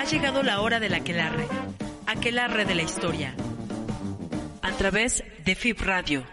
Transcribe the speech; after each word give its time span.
Ha 0.00 0.04
llegado 0.04 0.42
la 0.42 0.62
hora 0.62 0.80
del 0.80 0.94
aquelarre, 0.94 1.46
aquelarre 2.06 2.64
de 2.64 2.74
la 2.74 2.80
historia, 2.80 3.34
a 4.62 4.72
través 4.78 5.22
de 5.44 5.54
FIP 5.54 5.82
Radio. 5.82 6.24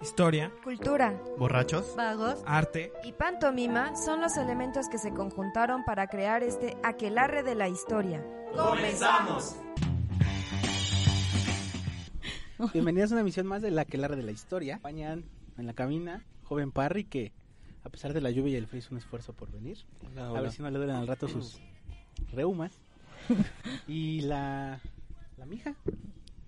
Historia, 0.00 0.52
Cultura, 0.62 1.20
Borrachos. 1.36 1.96
Vagos. 1.96 2.40
arte, 2.46 2.92
y 3.02 3.10
pantomima 3.14 3.96
son 3.96 4.20
los 4.20 4.36
elementos 4.36 4.86
que 4.88 4.98
se 4.98 5.12
conjuntaron 5.12 5.84
para 5.84 6.06
crear 6.06 6.44
este 6.44 6.76
aquelarre 6.84 7.42
de 7.42 7.56
la 7.56 7.68
historia. 7.68 8.24
Bienvenidos 12.72 13.10
a 13.10 13.14
una 13.14 13.22
emisión 13.22 13.48
más 13.48 13.60
de 13.60 13.72
La 13.72 13.82
Aquelarre 13.82 14.14
de 14.14 14.22
la 14.22 14.30
Historia. 14.30 14.74
Acompañan 14.74 15.24
en 15.56 15.66
la 15.66 15.72
cabina 15.72 16.24
joven 16.44 16.70
Parry 16.70 17.02
que 17.02 17.32
a 17.82 17.88
pesar 17.88 18.12
de 18.12 18.20
la 18.20 18.30
lluvia 18.30 18.52
y 18.52 18.56
el 18.56 18.68
frío 18.68 18.78
hizo 18.78 18.90
un 18.92 18.98
esfuerzo 18.98 19.32
por 19.32 19.50
venir. 19.50 19.78
A 20.16 20.40
ver 20.40 20.52
si 20.52 20.62
no 20.62 20.70
le 20.70 20.78
duelen 20.78 20.94
al 20.94 21.08
rato 21.08 21.26
sus 21.26 21.60
reumas. 22.32 22.72
y 23.86 24.22
la, 24.22 24.80
la 25.36 25.46
mija, 25.46 25.74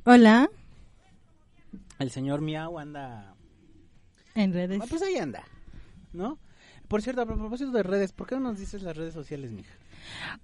Hola. 0.04 0.48
el 1.98 2.10
señor 2.10 2.40
Miau 2.40 2.78
anda... 2.78 3.34
En 4.34 4.52
redes. 4.52 4.80
Ah, 4.82 4.86
pues 4.88 5.02
ahí 5.02 5.16
anda, 5.16 5.44
¿no? 6.12 6.38
Por 6.88 7.02
cierto, 7.02 7.22
a 7.22 7.26
propósito 7.26 7.70
de 7.72 7.82
redes, 7.82 8.12
¿por 8.12 8.26
qué 8.26 8.36
no 8.36 8.40
nos 8.40 8.58
dices 8.58 8.82
las 8.82 8.96
redes 8.96 9.12
sociales, 9.12 9.52
mija? 9.52 9.74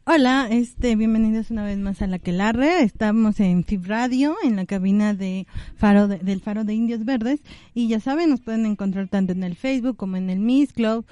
Hola, 0.05 0.49
este, 0.51 0.95
bienvenidos 0.97 1.51
una 1.51 1.65
vez 1.65 1.79
más 1.79 2.01
a 2.03 2.07
La 2.07 2.19
Quelarre. 2.19 2.83
Estamos 2.83 3.41
en 3.41 3.65
FIB 3.65 3.87
Radio, 3.87 4.37
en 4.45 4.57
la 4.57 4.67
cabina 4.67 5.15
de 5.15 5.47
Faro 5.77 6.07
de- 6.09 6.19
del 6.19 6.41
Faro 6.41 6.65
de 6.65 6.75
Indios 6.75 7.05
Verdes. 7.05 7.41
Y 7.75 7.89
ya 7.89 7.99
saben, 8.01 8.31
nos 8.31 8.41
pueden 8.41 8.67
encontrar 8.67 9.09
tanto 9.09 9.33
en 9.33 9.43
el 9.43 9.57
Facebook 9.57 9.97
como 9.97 10.17
en 10.17 10.31
el 10.31 10.39
Miss 10.39 10.73
Club. 10.73 11.05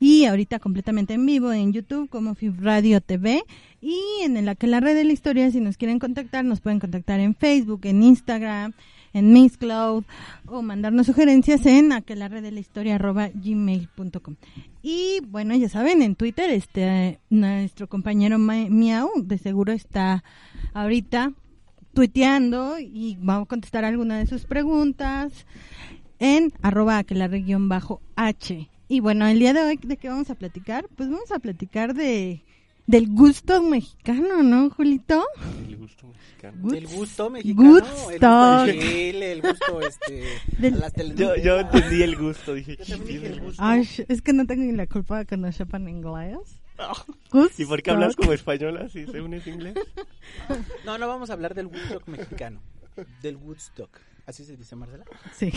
Y 0.00 0.24
ahorita 0.26 0.58
completamente 0.58 1.14
en 1.14 1.24
vivo 1.26 1.52
en 1.52 1.72
YouTube 1.72 2.08
como 2.10 2.34
FIB 2.34 2.60
Radio 2.60 3.00
TV. 3.00 3.42
Y 3.80 3.96
en 4.22 4.36
el 4.36 4.48
Aquelarre 4.48 4.94
de 4.94 5.04
la 5.04 5.12
Historia, 5.12 5.50
si 5.50 5.60
nos 5.60 5.76
quieren 5.76 5.98
contactar, 5.98 6.44
nos 6.44 6.60
pueden 6.60 6.78
contactar 6.80 7.18
en 7.20 7.34
Facebook, 7.34 7.80
en 7.84 8.02
Instagram, 8.02 8.72
en 9.14 9.32
Miss 9.32 9.56
Cloud 9.56 10.04
o 10.46 10.62
mandarnos 10.62 11.06
sugerencias 11.06 11.64
en 11.66 11.92
aquelarredelahistoria.gmail.com 11.92 14.36
Y 14.82 15.20
bueno, 15.28 15.54
ya 15.54 15.68
saben, 15.68 16.02
en 16.02 16.16
Twitter 16.16 16.50
este 16.50 17.20
nuestro 17.30 17.88
compañero 17.88 18.36
Miau 18.38 19.10
de 19.22 19.38
seguro 19.38 19.72
está 19.72 20.24
ahorita 20.74 21.32
tuiteando 21.94 22.80
y 22.80 23.16
vamos 23.20 23.44
a 23.44 23.48
contestar 23.48 23.84
alguna 23.84 24.18
de 24.18 24.26
sus 24.26 24.44
preguntas 24.44 25.46
en 26.18 26.52
arroba 26.62 26.98
aquelarre-h. 26.98 28.68
Y 28.88 29.00
bueno, 29.00 29.26
el 29.28 29.38
día 29.38 29.52
de 29.52 29.60
hoy, 29.62 29.78
¿de 29.80 29.96
qué 29.96 30.08
vamos 30.08 30.30
a 30.30 30.34
platicar? 30.34 30.88
Pues 30.96 31.08
vamos 31.08 31.30
a 31.30 31.38
platicar 31.38 31.94
de 31.94 32.42
del 32.92 33.08
gusto 33.08 33.62
mexicano, 33.62 34.42
¿no, 34.42 34.68
Julito? 34.70 35.24
El 35.66 35.76
gusto 35.78 36.06
mexicano. 36.08 36.58
Gusto. 36.60 36.76
El 36.76 36.86
gusto 36.86 37.30
mexicano, 37.30 37.76
el 37.76 37.82
gusto 37.82 38.12
infantil, 38.12 39.22
el 39.22 39.42
gusto 39.42 39.80
este, 39.80 40.24
Del- 40.58 40.74
a 40.74 40.76
las 40.78 40.92
Yo, 41.14 41.36
yo 41.36 41.58
entendí 41.60 42.02
el 42.02 42.16
gusto, 42.16 42.52
dije. 42.54 42.76
Yo 42.84 42.98
dije 42.98 43.26
el 43.28 43.40
gusto. 43.40 43.62
Ay, 43.64 43.88
es 44.08 44.20
que 44.22 44.32
no 44.34 44.46
tengo 44.46 44.62
ni 44.64 44.72
la 44.72 44.86
culpa 44.86 45.18
de 45.18 45.24
que 45.26 45.36
no 45.36 45.50
sepan 45.52 45.88
inglés. 45.88 46.36
¿Y 47.58 47.64
por 47.64 47.82
qué 47.82 47.90
hablas 47.92 48.14
como 48.16 48.32
española 48.32 48.88
si 48.88 49.06
según 49.06 49.34
es 49.34 49.46
inglés? 49.46 49.74
No, 50.84 50.98
no 50.98 51.08
vamos 51.08 51.30
a 51.30 51.32
hablar 51.32 51.54
del 51.54 51.66
Woodstock 51.66 52.06
mexicano. 52.08 52.60
Del 53.22 53.36
Woodstock. 53.36 54.00
¿Así 54.26 54.44
se 54.44 54.56
dice, 54.56 54.76
Marcela? 54.76 55.04
Sí. 55.34 55.50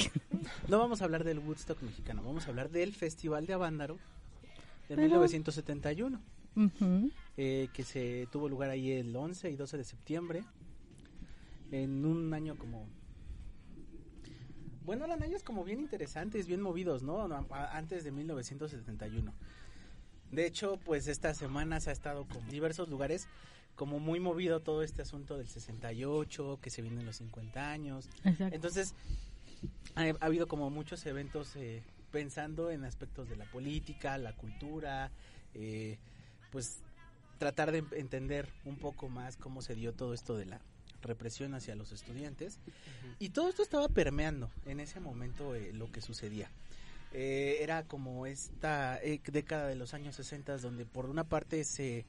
No 0.67 0.79
vamos 0.79 1.01
a 1.01 1.05
hablar 1.05 1.23
del 1.23 1.39
Woodstock 1.39 1.81
mexicano. 1.81 2.23
Vamos 2.23 2.45
a 2.47 2.49
hablar 2.49 2.69
del 2.69 2.93
Festival 2.93 3.45
de 3.45 3.53
Avándaro 3.53 3.95
de 4.87 4.95
Pero- 4.95 5.01
1971. 5.01 6.21
Eh, 7.37 7.67
que 7.73 7.83
se 7.83 8.27
tuvo 8.31 8.47
lugar 8.47 8.69
ahí 8.69 8.91
el 8.91 9.15
11 9.15 9.49
y 9.49 9.55
12 9.55 9.77
de 9.77 9.83
septiembre. 9.83 10.43
En 11.71 12.05
un 12.05 12.33
año 12.33 12.57
como... 12.57 12.87
Bueno, 14.85 15.05
eran 15.05 15.23
años 15.23 15.43
como 15.43 15.63
bien 15.63 15.79
interesantes, 15.79 16.47
bien 16.47 16.61
movidos, 16.61 17.01
¿no? 17.01 17.27
Antes 17.51 18.03
de 18.03 18.11
1971. 18.11 19.33
De 20.31 20.45
hecho, 20.45 20.79
pues 20.85 21.07
estas 21.07 21.37
semanas 21.37 21.87
ha 21.87 21.91
estado 21.91 22.25
con 22.25 22.47
diversos 22.49 22.87
lugares 22.89 23.27
como 23.75 23.99
muy 23.99 24.19
movido 24.19 24.61
todo 24.61 24.83
este 24.83 25.01
asunto 25.01 25.37
del 25.37 25.47
68, 25.47 26.59
que 26.61 26.69
se 26.69 26.81
vienen 26.81 27.05
los 27.05 27.17
50 27.17 27.71
años. 27.71 28.09
Exacto. 28.23 28.55
Entonces, 28.55 28.93
ha, 29.95 30.03
ha 30.03 30.25
habido 30.25 30.47
como 30.47 30.69
muchos 30.69 31.05
eventos 31.05 31.55
eh, 31.55 31.83
pensando 32.11 32.71
en 32.71 32.85
aspectos 32.85 33.27
de 33.27 33.35
la 33.35 33.45
política, 33.45 34.17
la 34.17 34.33
cultura, 34.33 35.11
eh, 35.53 35.97
pues 36.55 36.79
tratar 37.37 37.73
de 37.73 37.83
entender 37.99 38.47
un 38.63 38.77
poco 38.77 39.09
más 39.09 39.35
cómo 39.35 39.61
se 39.61 39.75
dio 39.75 39.91
todo 39.91 40.13
esto 40.13 40.37
de 40.37 40.45
la 40.45 40.61
represión 41.01 41.53
hacia 41.53 41.75
los 41.75 41.91
estudiantes. 41.91 42.59
Y 43.19 43.31
todo 43.31 43.49
esto 43.49 43.61
estaba 43.61 43.89
permeando 43.89 44.49
en 44.65 44.79
ese 44.79 45.01
momento 45.01 45.53
eh, 45.53 45.73
lo 45.73 45.91
que 45.91 45.99
sucedía. 45.99 46.49
Eh, 47.11 47.57
era 47.59 47.83
como 47.83 48.25
esta 48.25 49.03
eh, 49.03 49.19
década 49.25 49.67
de 49.67 49.75
los 49.75 49.93
años 49.93 50.15
60 50.15 50.57
donde 50.59 50.85
por 50.85 51.07
una 51.07 51.25
parte 51.25 51.65
se 51.65 52.05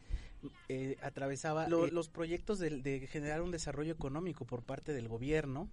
atravesaba 1.02 1.66
lo- 1.68 1.88
los 1.88 2.08
proyectos 2.08 2.60
de, 2.60 2.70
de 2.80 3.08
generar 3.08 3.42
un 3.42 3.50
desarrollo 3.50 3.92
económico 3.92 4.44
por 4.44 4.62
parte 4.62 4.92
del 4.92 5.08
gobierno. 5.08 5.68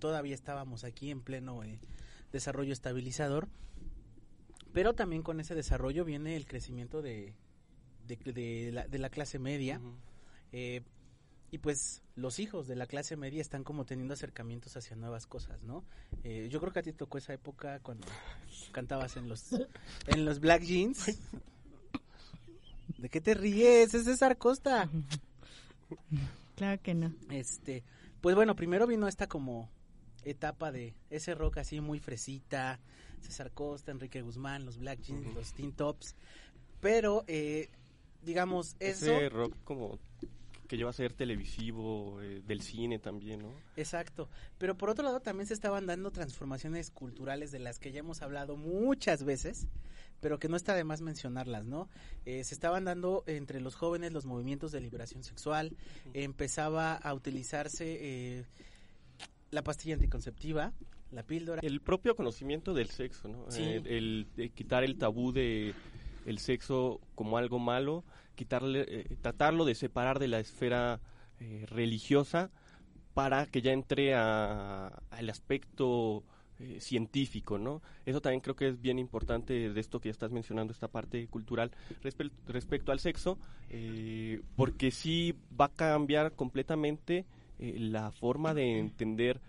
Todavía 0.00 0.34
estábamos 0.34 0.82
aquí 0.82 1.12
en 1.12 1.20
pleno 1.20 1.62
desarrollo 2.32 2.72
estabilizador. 2.72 3.46
Pero 4.72 4.94
también 4.94 5.22
con 5.22 5.38
ese 5.38 5.54
desarrollo 5.54 6.04
viene 6.04 6.34
el 6.36 6.46
crecimiento 6.46 7.00
de, 7.02 7.32
de, 8.06 8.16
de 8.32 8.72
la, 8.72 8.86
de 8.86 8.98
la 8.98 9.10
clase 9.10 9.38
media. 9.38 9.80
Eh, 10.52 10.82
y 11.50 11.58
pues 11.58 12.02
los 12.16 12.38
hijos 12.38 12.66
de 12.66 12.76
la 12.76 12.86
clase 12.86 13.16
media 13.16 13.40
están 13.40 13.62
como 13.62 13.84
teniendo 13.84 14.14
acercamientos 14.14 14.76
hacia 14.76 14.96
nuevas 14.96 15.26
cosas, 15.26 15.62
¿no? 15.62 15.84
Eh, 16.24 16.48
yo 16.50 16.60
creo 16.60 16.72
que 16.72 16.80
a 16.80 16.82
ti 16.82 16.92
te 16.92 16.98
tocó 16.98 17.18
esa 17.18 17.34
época 17.34 17.78
cuando 17.80 18.06
cantabas 18.72 19.16
en 19.16 19.28
los 19.28 19.52
en 20.06 20.24
los 20.24 20.40
Black 20.40 20.62
Jeans. 20.62 21.18
¿De 22.98 23.08
qué 23.08 23.20
te 23.20 23.34
ríes? 23.34 23.94
Es 23.94 24.04
César 24.04 24.38
Costa. 24.38 24.88
Claro 26.56 26.82
que 26.82 26.94
no. 26.94 27.14
Este, 27.30 27.84
pues 28.20 28.34
bueno, 28.34 28.56
primero 28.56 28.86
vino 28.86 29.06
esta 29.06 29.28
como 29.28 29.70
etapa 30.24 30.72
de 30.72 30.94
ese 31.10 31.34
rock 31.34 31.58
así 31.58 31.80
muy 31.80 32.00
fresita, 32.00 32.80
César 33.20 33.52
Costa, 33.52 33.92
Enrique 33.92 34.22
Guzmán, 34.22 34.64
los 34.64 34.78
Black 34.78 35.00
Jeans, 35.02 35.32
los 35.34 35.52
Teen 35.52 35.72
Tops, 35.72 36.16
pero 36.80 37.24
eh, 37.28 37.68
digamos 38.26 38.76
eso 38.80 39.06
Ese 39.06 39.28
rock 39.30 39.54
como 39.64 39.98
que 40.68 40.76
lleva 40.76 40.90
a 40.90 40.92
ser 40.92 41.12
televisivo, 41.12 42.20
eh, 42.20 42.42
del 42.44 42.60
cine 42.60 42.98
también, 42.98 43.40
¿no? 43.40 43.52
Exacto, 43.76 44.28
pero 44.58 44.76
por 44.76 44.90
otro 44.90 45.04
lado 45.04 45.20
también 45.20 45.46
se 45.46 45.54
estaban 45.54 45.86
dando 45.86 46.10
transformaciones 46.10 46.90
culturales 46.90 47.52
de 47.52 47.60
las 47.60 47.78
que 47.78 47.92
ya 47.92 48.00
hemos 48.00 48.20
hablado 48.20 48.56
muchas 48.56 49.22
veces, 49.22 49.68
pero 50.20 50.40
que 50.40 50.48
no 50.48 50.56
está 50.56 50.74
de 50.74 50.82
más 50.82 51.02
mencionarlas, 51.02 51.64
¿no? 51.66 51.88
Eh, 52.24 52.42
se 52.42 52.52
estaban 52.52 52.84
dando 52.84 53.22
entre 53.28 53.60
los 53.60 53.76
jóvenes 53.76 54.12
los 54.12 54.26
movimientos 54.26 54.72
de 54.72 54.80
liberación 54.80 55.22
sexual, 55.22 55.76
empezaba 56.14 56.94
a 56.94 57.14
utilizarse 57.14 57.98
eh, 58.00 58.44
la 59.52 59.62
pastilla 59.62 59.94
anticonceptiva, 59.94 60.72
la 61.12 61.22
píldora. 61.22 61.60
El 61.62 61.80
propio 61.80 62.16
conocimiento 62.16 62.74
del 62.74 62.90
sexo, 62.90 63.28
¿no? 63.28 63.50
Sí. 63.50 63.62
Eh, 63.62 63.82
el, 63.86 64.26
quitar 64.54 64.84
el 64.84 64.98
tabú 64.98 65.32
de 65.32 65.74
el 66.26 66.38
sexo 66.38 67.00
como 67.14 67.38
algo 67.38 67.58
malo, 67.58 68.04
quitarle, 68.34 68.84
eh, 68.86 69.16
tratarlo 69.22 69.64
de 69.64 69.74
separar 69.74 70.18
de 70.18 70.28
la 70.28 70.38
esfera 70.40 71.00
eh, 71.40 71.64
religiosa 71.70 72.50
para 73.14 73.46
que 73.46 73.62
ya 73.62 73.72
entre 73.72 74.14
al 74.14 75.30
aspecto 75.30 76.22
eh, 76.58 76.78
científico, 76.80 77.58
¿no? 77.58 77.80
Eso 78.04 78.20
también 78.20 78.40
creo 78.40 78.56
que 78.56 78.68
es 78.68 78.80
bien 78.80 78.98
importante 78.98 79.72
de 79.72 79.80
esto 79.80 80.00
que 80.00 80.08
ya 80.08 80.12
estás 80.12 80.32
mencionando, 80.32 80.72
esta 80.72 80.88
parte 80.88 81.26
cultural 81.28 81.70
respe- 82.02 82.30
respecto 82.46 82.92
al 82.92 83.00
sexo, 83.00 83.38
eh, 83.70 84.42
porque 84.54 84.90
sí 84.90 85.34
va 85.58 85.66
a 85.66 85.72
cambiar 85.72 86.32
completamente 86.32 87.24
la 87.58 88.10
forma 88.10 88.52
de 88.52 88.78
entender 88.78 89.40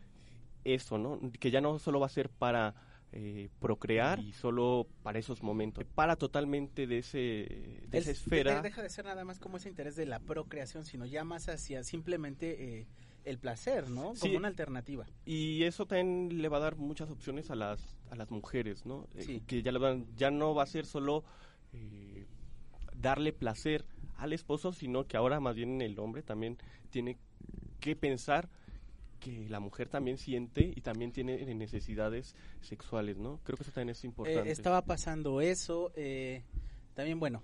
eso, 0.63 0.97
¿no? 0.97 1.19
Que 1.39 1.51
ya 1.51 1.59
no 1.59 1.77
solo 1.79 1.99
va 1.99 2.05
a 2.05 2.09
ser 2.09 2.29
para 2.29 2.73
eh, 3.19 3.49
procrear 3.59 4.19
y 4.19 4.31
solo 4.33 4.85
para 5.01 5.17
esos 5.17 5.41
momentos, 5.41 5.83
para 5.95 6.15
totalmente 6.17 6.85
de 6.85 6.99
ese 6.99 7.17
de 7.17 7.97
esa 7.97 8.11
Es- 8.11 8.19
esfera. 8.19 8.57
de- 8.57 8.61
deja 8.61 8.83
de 8.83 8.89
ser 8.89 9.05
nada 9.05 9.25
más 9.25 9.39
como 9.39 9.57
ese 9.57 9.69
interés 9.69 9.95
de 9.95 10.05
la 10.05 10.19
procreación, 10.19 10.85
sino 10.85 11.03
ya 11.03 11.23
más 11.23 11.49
hacia 11.49 11.83
simplemente 11.83 12.81
eh, 12.81 12.87
el 13.25 13.39
placer, 13.39 13.89
¿no? 13.89 14.09
Como 14.09 14.15
Sí. 14.17 14.35
una 14.35 14.47
alternativa. 14.49 15.07
Y 15.25 15.63
eso 15.63 15.87
también 15.87 16.41
le 16.43 16.47
va 16.47 16.57
a 16.57 16.59
dar 16.59 16.75
muchas 16.75 17.09
opciones 17.09 17.49
a 17.49 17.55
las 17.55 17.97
a 18.11 18.15
las 18.15 18.29
mujeres, 18.29 18.85
¿no? 18.85 19.07
Eh, 19.15 19.41
que 19.47 19.63
ya 19.63 19.71
le 19.71 19.79
van- 19.79 20.05
ya 20.15 20.29
no 20.29 20.53
va 20.53 20.61
a 20.63 20.67
ser 20.67 20.85
solo 20.85 21.23
eh, 21.73 22.27
darle 22.95 23.33
placer 23.33 23.83
al 24.17 24.31
esposo, 24.31 24.73
sino 24.73 25.05
que 25.07 25.17
ahora 25.17 25.39
más 25.39 25.55
bien 25.55 25.81
el 25.81 25.97
hombre 25.97 26.21
también 26.21 26.57
tiene 26.91 27.17
que 27.79 27.95
pensar 27.95 28.47
que 29.19 29.49
la 29.49 29.59
mujer 29.59 29.89
también 29.89 30.17
siente 30.17 30.71
y 30.75 30.81
también 30.81 31.11
tiene 31.11 31.53
necesidades 31.55 32.35
sexuales, 32.61 33.17
¿no? 33.17 33.39
Creo 33.43 33.57
que 33.57 33.63
eso 33.63 33.71
también 33.71 33.89
es 33.89 34.03
Eh, 34.03 34.07
importante. 34.07 34.51
estaba 34.51 34.83
pasando 34.83 35.41
eso. 35.41 35.91
eh, 35.95 36.43
también, 36.93 37.19
bueno, 37.19 37.43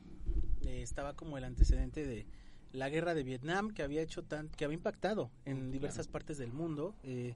eh, 0.66 0.81
estaba 0.81 1.14
como 1.14 1.38
el 1.38 1.44
antecedente 1.44 2.06
de 2.06 2.25
la 2.72 2.90
guerra 2.90 3.14
de 3.14 3.24
Vietnam 3.24 3.72
que 3.72 3.84
había 3.84 4.02
hecho 4.02 4.24
tan, 4.24 4.50
que 4.50 4.66
había 4.66 4.75
impactado 4.75 5.30
en 5.46 5.72
diversas 5.72 6.08
partes 6.08 6.38
del 6.40 6.52
mundo. 6.54 6.96
Eh, 7.04 7.36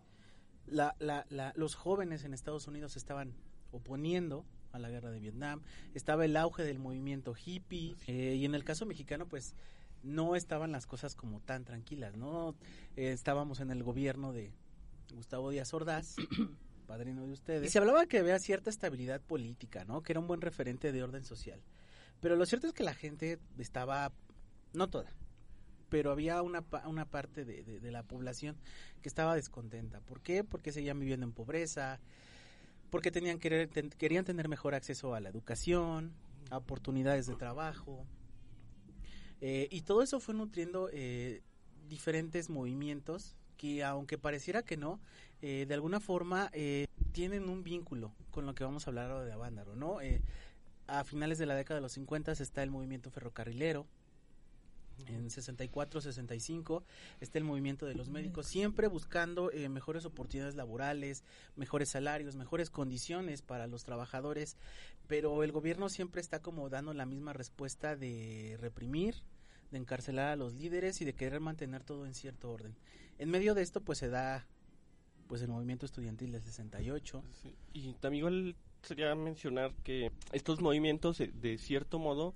la, 0.65 0.95
la, 0.99 1.25
la, 1.29 1.53
los 1.55 1.75
jóvenes 1.75 2.23
en 2.23 2.33
Estados 2.33 2.67
Unidos 2.67 2.97
estaban 2.97 3.33
oponiendo 3.71 4.45
a 4.77 4.79
la 4.79 4.89
guerra 4.89 5.11
de 5.11 5.19
Vietnam, 5.19 5.61
estaba 5.93 6.25
el 6.25 6.37
auge 6.37 6.63
del 6.63 6.79
movimiento 6.79 7.35
hippie 7.35 7.95
eh, 8.07 8.35
y 8.35 8.45
en 8.45 8.55
el 8.55 8.63
caso 8.63 8.85
mexicano 8.85 9.27
pues 9.27 9.53
no 10.03 10.35
estaban 10.35 10.71
las 10.71 10.87
cosas 10.87 11.15
como 11.15 11.39
tan 11.41 11.65
tranquilas, 11.65 12.15
¿no? 12.15 12.55
Eh, 12.95 13.11
estábamos 13.11 13.59
en 13.59 13.71
el 13.71 13.83
gobierno 13.83 14.33
de 14.33 14.51
Gustavo 15.13 15.49
Díaz 15.49 15.73
Ordaz, 15.73 16.15
padrino 16.87 17.25
de 17.25 17.33
ustedes, 17.33 17.67
y 17.67 17.69
se 17.69 17.79
hablaba 17.79 18.05
que 18.05 18.19
había 18.19 18.39
cierta 18.39 18.69
estabilidad 18.69 19.21
política, 19.21 19.85
¿no? 19.85 20.01
Que 20.01 20.13
era 20.13 20.19
un 20.19 20.27
buen 20.27 20.41
referente 20.41 20.91
de 20.91 21.03
orden 21.03 21.23
social. 21.23 21.61
Pero 22.21 22.35
lo 22.35 22.45
cierto 22.45 22.67
es 22.67 22.73
que 22.73 22.83
la 22.83 22.93
gente 22.93 23.39
estaba, 23.57 24.11
no 24.73 24.89
toda, 24.89 25.11
pero 25.89 26.11
había 26.11 26.41
una, 26.41 26.63
una 26.85 27.05
parte 27.05 27.45
de, 27.45 27.63
de, 27.63 27.79
de 27.79 27.91
la 27.91 28.03
población 28.03 28.57
que 29.01 29.09
estaba 29.09 29.35
descontenta. 29.35 30.01
¿Por 30.01 30.21
qué? 30.21 30.43
Porque 30.43 30.71
seguían 30.71 30.99
viviendo 30.99 31.25
en 31.25 31.33
pobreza, 31.33 31.99
porque 32.89 33.11
tenían 33.11 33.39
querer, 33.39 33.67
ten, 33.67 33.89
querían 33.89 34.25
tener 34.25 34.47
mejor 34.47 34.75
acceso 34.75 35.13
a 35.13 35.19
la 35.19 35.29
educación, 35.29 36.13
a 36.49 36.57
oportunidades 36.57 37.27
de 37.27 37.35
trabajo. 37.35 38.05
Eh, 39.41 39.67
y 39.71 39.81
todo 39.81 40.01
eso 40.01 40.19
fue 40.19 40.33
nutriendo 40.33 40.89
eh, 40.91 41.41
diferentes 41.87 42.49
movimientos 42.49 43.35
que, 43.57 43.83
aunque 43.83 44.17
pareciera 44.17 44.61
que 44.61 44.77
no, 44.77 44.99
eh, 45.41 45.65
de 45.67 45.73
alguna 45.73 45.99
forma 45.99 46.49
eh, 46.53 46.87
tienen 47.11 47.49
un 47.49 47.63
vínculo 47.63 48.13
con 48.31 48.45
lo 48.45 48.55
que 48.55 48.63
vamos 48.63 48.87
a 48.87 48.91
hablar 48.91 49.11
ahora 49.11 49.25
de 49.25 49.33
Avándaro, 49.33 49.75
¿no? 49.75 50.01
Eh, 50.01 50.21
a 50.87 51.03
finales 51.03 51.37
de 51.37 51.45
la 51.45 51.55
década 51.55 51.79
de 51.79 51.81
los 51.81 51.93
50 51.93 52.31
está 52.31 52.63
el 52.63 52.71
movimiento 52.71 53.11
ferrocarrilero, 53.11 53.85
en 55.05 55.29
64, 55.29 56.01
65 56.01 56.83
está 57.19 57.37
el 57.37 57.43
movimiento 57.43 57.85
de 57.85 57.95
los 57.95 58.09
médicos, 58.09 58.47
siempre 58.47 58.87
buscando 58.87 59.51
eh, 59.51 59.69
mejores 59.69 60.05
oportunidades 60.05 60.55
laborales, 60.55 61.23
mejores 61.55 61.89
salarios, 61.89 62.35
mejores 62.35 62.69
condiciones 62.69 63.41
para 63.41 63.67
los 63.67 63.83
trabajadores, 63.83 64.57
pero 65.07 65.43
el 65.43 65.51
gobierno 65.51 65.89
siempre 65.89 66.21
está 66.21 66.41
como 66.41 66.69
dando 66.69 66.93
la 66.93 67.05
misma 67.05 67.33
respuesta 67.33 67.95
de 67.95 68.57
reprimir, 68.59 69.15
de 69.71 69.77
encarcelar 69.77 70.29
a 70.29 70.35
los 70.35 70.53
líderes 70.53 71.01
y 71.01 71.05
de 71.05 71.13
querer 71.13 71.39
mantener 71.39 71.83
todo 71.83 72.05
en 72.05 72.13
cierto 72.13 72.51
orden. 72.51 72.75
En 73.19 73.29
medio 73.29 73.53
de 73.53 73.61
esto 73.61 73.81
pues 73.81 73.99
se 73.99 74.09
da 74.09 74.45
pues 75.27 75.41
el 75.41 75.49
movimiento 75.49 75.85
estudiantil 75.85 76.31
del 76.31 76.41
68. 76.41 77.23
Sí. 77.41 77.55
Y 77.73 77.93
también 77.95 78.19
igual 78.19 78.55
sería 78.81 79.13
mencionar 79.15 79.73
que 79.83 80.11
estos 80.31 80.61
movimientos 80.61 81.17
de, 81.17 81.27
de 81.27 81.57
cierto 81.57 81.99
modo 81.99 82.33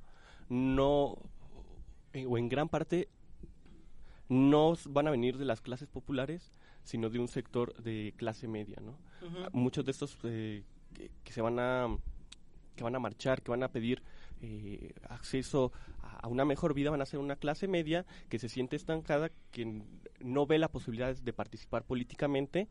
no 0.50 1.18
eh, 2.14 2.26
o 2.26 2.38
en 2.38 2.50
gran 2.50 2.70
parte 2.70 3.10
no 4.30 4.76
van 4.90 5.08
a 5.08 5.12
venir 5.12 5.38
de 5.38 5.46
las 5.46 5.62
clases 5.62 5.88
populares, 5.88 6.52
sino 6.84 7.10
de 7.10 7.20
un 7.20 7.28
sector 7.28 7.74
de 7.84 8.14
clase 8.18 8.48
media, 8.48 8.78
¿no? 8.82 8.98
Uh 9.22 9.32
-huh. 9.32 9.50
Muchos 9.52 9.86
de 9.86 9.92
estos 9.92 10.18
eh, 10.24 10.64
que, 10.94 11.12
que, 11.24 11.34
se 11.34 11.42
van 11.42 11.60
a 11.60 11.88
que 12.76 12.84
van 12.84 12.96
a 12.96 13.00
marchar, 13.00 13.42
que 13.42 13.52
van 13.52 13.64
a 13.64 13.72
pedir 13.72 14.02
eh, 14.42 14.94
acceso 15.10 15.72
a, 16.02 16.22
a, 16.22 16.28
una 16.28 16.46
mejor 16.46 16.74
vida, 16.74 16.90
van 16.90 17.02
a 17.02 17.06
ser 17.06 17.20
una 17.20 17.36
clase 17.36 17.68
media 17.68 18.06
que 18.30 18.40
se 18.40 18.50
siente 18.50 18.76
estancada, 18.76 19.30
que 19.52 19.84
no 20.20 20.46
ve 20.46 20.58
la 20.58 20.70
posibilidad 20.70 21.16
de 21.16 21.34
participar 21.34 21.84
políticamente 21.84 22.68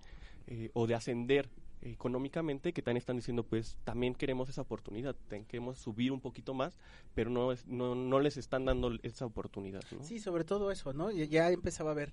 eh, 0.46 0.70
o 0.74 0.86
de 0.86 0.94
ascender 0.94 1.48
económicamente 1.82 2.72
que 2.72 2.82
también 2.82 2.98
están 2.98 3.16
diciendo 3.16 3.44
pues 3.44 3.76
también 3.84 4.14
queremos 4.14 4.48
esa 4.48 4.62
oportunidad 4.62 5.16
queremos 5.48 5.78
subir 5.78 6.12
un 6.12 6.20
poquito 6.20 6.54
más 6.54 6.76
pero 7.14 7.30
no 7.30 7.52
es, 7.52 7.66
no, 7.66 7.94
no 7.94 8.20
les 8.20 8.36
están 8.36 8.64
dando 8.64 8.92
esa 9.02 9.26
oportunidad 9.26 9.82
¿no? 9.92 10.04
sí 10.04 10.20
sobre 10.20 10.44
todo 10.44 10.70
eso 10.70 10.92
no 10.92 11.10
ya 11.10 11.50
empezaba 11.50 11.92
a 11.92 11.94
ver 11.94 12.12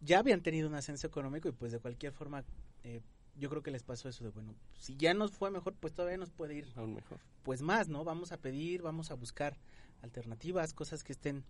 ya 0.00 0.18
habían 0.18 0.42
tenido 0.42 0.68
un 0.68 0.74
ascenso 0.74 1.06
económico 1.06 1.48
y 1.48 1.52
pues 1.52 1.72
de 1.72 1.78
cualquier 1.78 2.12
forma 2.12 2.44
eh, 2.82 3.00
yo 3.36 3.48
creo 3.48 3.62
que 3.62 3.70
les 3.70 3.82
pasó 3.82 4.08
eso 4.08 4.24
de 4.24 4.30
bueno 4.30 4.54
si 4.78 4.96
ya 4.96 5.14
nos 5.14 5.30
fue 5.32 5.50
mejor 5.50 5.74
pues 5.74 5.92
todavía 5.92 6.18
nos 6.18 6.30
puede 6.30 6.54
ir 6.54 6.72
aún 6.74 6.94
mejor. 6.94 7.20
pues 7.42 7.62
más 7.62 7.88
no 7.88 8.02
vamos 8.02 8.32
a 8.32 8.38
pedir 8.38 8.82
vamos 8.82 9.10
a 9.10 9.14
buscar 9.14 9.56
alternativas 10.02 10.74
cosas 10.74 11.04
que 11.04 11.12
estén 11.12 11.44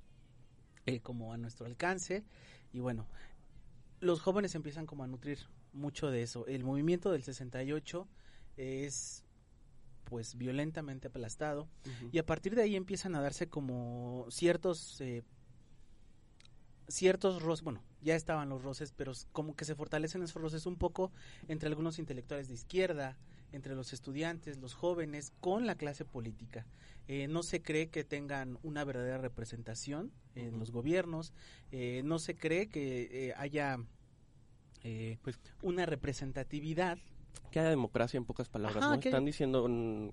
eh, 0.87 1.01
como 1.01 1.33
a 1.33 1.37
nuestro 1.37 1.67
alcance. 1.67 2.25
Y 2.73 2.81
bueno 2.81 3.07
los 4.01 4.21
jóvenes 4.21 4.55
empiezan 4.55 4.87
como 4.87 5.05
a 5.05 5.07
nutrir 5.07 5.39
mucho 5.77 6.11
de 6.11 6.23
eso. 6.23 6.47
El 6.47 6.65
movimiento 6.65 7.13
del 7.13 7.23
68 7.23 8.09
es 8.57 9.23
pues 10.05 10.37
violentamente 10.37 11.09
aplastado 11.09 11.63
uh 11.63 11.89
-huh. 11.89 12.09
y 12.13 12.19
a 12.19 12.27
partir 12.27 12.55
de 12.55 12.63
ahí 12.63 12.77
empiezan 12.77 13.17
a 13.17 13.21
darse 13.21 13.49
como 13.49 14.27
ciertos 14.31 15.01
eh, 15.01 15.25
ciertos 16.89 17.43
roces, 17.43 17.65
bueno, 17.65 17.83
ya 18.03 18.15
estaban 18.15 18.49
los 18.49 18.63
roces, 18.63 18.93
pero 18.93 19.13
como 19.33 19.57
que 19.57 19.65
se 19.65 19.75
fortalecen 19.75 20.23
esos 20.23 20.41
roces 20.41 20.67
un 20.67 20.77
poco 20.77 21.13
entre 21.49 21.69
algunos 21.69 21.99
intelectuales 21.99 22.49
de 22.49 22.55
izquierda, 22.55 23.17
entre 23.53 23.75
los 23.75 23.93
estudiantes, 23.93 24.59
los 24.59 24.75
jóvenes, 24.75 25.33
con 25.41 25.67
la 25.67 25.77
clase 25.77 26.05
política. 26.05 26.67
Eh, 27.09 27.29
no 27.29 27.43
se 27.43 27.63
cree 27.63 27.89
que 27.89 28.05
tengan 28.05 28.59
una 28.63 28.85
verdadera 28.85 29.19
representación 29.19 30.13
en 30.35 30.49
uh 30.49 30.57
-huh. 30.57 30.59
los 30.61 30.71
gobiernos, 30.71 31.33
eh, 31.73 32.03
no 32.05 32.19
se 32.19 32.35
cree 32.35 32.69
que 32.69 33.29
eh, 33.29 33.35
haya 33.37 33.79
eh, 34.85 35.19
pues 35.23 35.39
una 35.63 35.87
representatividad. 35.87 36.99
Que 37.51 37.61
haya 37.61 37.71
democracia 37.71 38.19
en 38.19 38.25
pocas 38.25 38.49
palabras, 38.49 38.83
Ajá, 38.83 38.95
¿no? 38.95 39.01
Que... 39.01 39.09
Están 39.09 39.25
diciendo, 39.25 39.67
mm, 39.69 40.11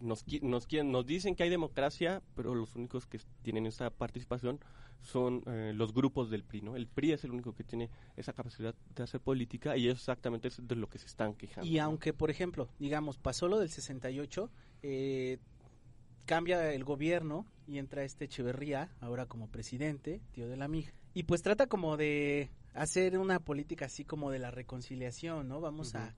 nos, 0.00 0.24
nos, 0.42 0.66
nos 0.84 1.06
dicen 1.06 1.34
que 1.34 1.42
hay 1.42 1.50
democracia, 1.50 2.22
pero 2.34 2.54
los 2.54 2.74
únicos 2.76 3.06
que 3.06 3.18
tienen 3.42 3.66
esa 3.66 3.90
participación 3.90 4.60
son 5.02 5.42
eh, 5.46 5.72
los 5.74 5.94
grupos 5.94 6.30
del 6.30 6.42
PRI, 6.42 6.62
¿no? 6.62 6.76
El 6.76 6.86
PRI 6.86 7.12
es 7.12 7.24
el 7.24 7.30
único 7.30 7.54
que 7.54 7.64
tiene 7.64 7.90
esa 8.16 8.32
capacidad 8.32 8.74
de 8.94 9.02
hacer 9.02 9.20
política 9.20 9.76
y 9.76 9.86
eso 9.88 9.96
exactamente 9.96 10.48
es 10.48 10.66
de 10.66 10.74
lo 10.74 10.88
que 10.88 10.98
se 10.98 11.06
están 11.06 11.34
quejando. 11.34 11.70
Y 11.70 11.78
aunque, 11.78 12.12
por 12.12 12.30
ejemplo, 12.30 12.68
digamos, 12.78 13.18
pasó 13.18 13.48
lo 13.48 13.58
del 13.58 13.70
68, 13.70 14.50
eh, 14.82 15.38
cambia 16.24 16.72
el 16.72 16.84
gobierno 16.84 17.46
y 17.66 17.78
entra 17.78 18.04
este 18.04 18.24
Echeverría, 18.24 18.90
ahora 19.00 19.26
como 19.26 19.48
presidente, 19.48 20.20
tío 20.32 20.48
de 20.48 20.56
la 20.56 20.68
mija, 20.68 20.92
y 21.14 21.22
pues 21.22 21.42
trata 21.42 21.66
como 21.66 21.96
de 21.96 22.50
hacer 22.76 23.18
una 23.18 23.40
política 23.40 23.86
así 23.86 24.04
como 24.04 24.30
de 24.30 24.38
la 24.38 24.50
reconciliación, 24.50 25.48
¿no? 25.48 25.60
Vamos 25.60 25.94
uh 25.94 25.98
-huh. 25.98 26.14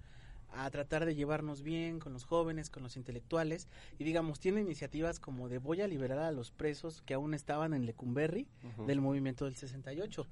a, 0.50 0.64
a, 0.64 0.70
tratar 0.70 1.04
de 1.06 1.14
llevarnos 1.14 1.62
bien 1.62 1.98
con 2.00 2.12
los 2.12 2.24
jóvenes, 2.24 2.70
con 2.70 2.82
los 2.82 2.96
intelectuales, 2.96 3.68
y 3.98 4.04
digamos, 4.04 4.40
tiene 4.40 4.60
iniciativas 4.60 5.20
como 5.20 5.48
de 5.48 5.58
voy 5.58 5.80
a 5.80 5.86
liberar 5.88 6.18
a 6.18 6.32
los 6.32 6.50
presos 6.50 7.02
que 7.02 7.14
aún 7.14 7.34
estaban 7.34 7.74
en 7.74 7.86
Lecumberri 7.86 8.48
uh 8.62 8.82
-huh. 8.82 8.86
del 8.86 9.00
movimiento 9.00 9.44
del 9.44 9.56
68, 9.56 10.26